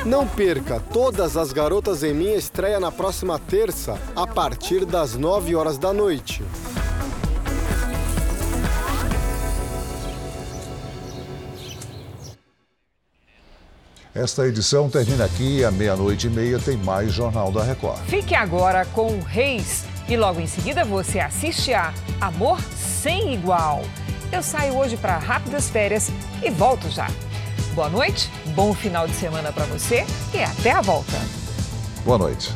Não 0.05 0.27
perca, 0.27 0.81
Todas 0.93 1.37
as 1.37 1.53
Garotas 1.53 2.03
em 2.03 2.13
Mim 2.13 2.33
estreia 2.33 2.81
na 2.81 2.91
próxima 2.91 3.39
terça, 3.39 3.99
a 4.17 4.27
partir 4.27 4.85
das 4.85 5.17
9 5.17 5.55
horas 5.55 5.79
da 5.79 5.93
noite. 5.93 6.43
Esta 14.15 14.47
edição 14.47 14.91
termina 14.91 15.25
aqui, 15.25 15.65
à 15.65 15.71
meia-noite 15.71 16.27
e 16.27 16.31
meia 16.31 16.59
tem 16.59 16.77
mais 16.77 17.11
Jornal 17.13 17.51
da 17.51 17.65
Record. 17.65 17.99
Fique 18.05 18.35
agora 18.35 18.85
com 18.85 19.19
Reis 19.21 19.85
e 20.07 20.19
logo 20.19 20.39
em 20.39 20.47
seguida 20.47 20.85
você 20.85 21.19
assiste 21.19 21.73
a 21.73 21.95
Amor 22.21 22.61
Sem 22.61 23.33
Igual. 23.33 23.83
Eu 24.31 24.43
saio 24.43 24.77
hoje 24.77 24.99
para 24.99 25.17
rápidas 25.17 25.71
férias 25.71 26.11
e 26.43 26.51
volto 26.51 26.91
já. 26.91 27.09
Boa 27.75 27.89
noite, 27.89 28.31
bom 28.55 28.75
final 28.75 29.09
de 29.09 29.15
semana 29.15 29.51
para 29.51 29.65
você 29.65 30.05
e 30.35 30.43
até 30.43 30.73
a 30.73 30.83
volta. 30.83 31.19
Boa 32.05 32.19
noite. 32.19 32.53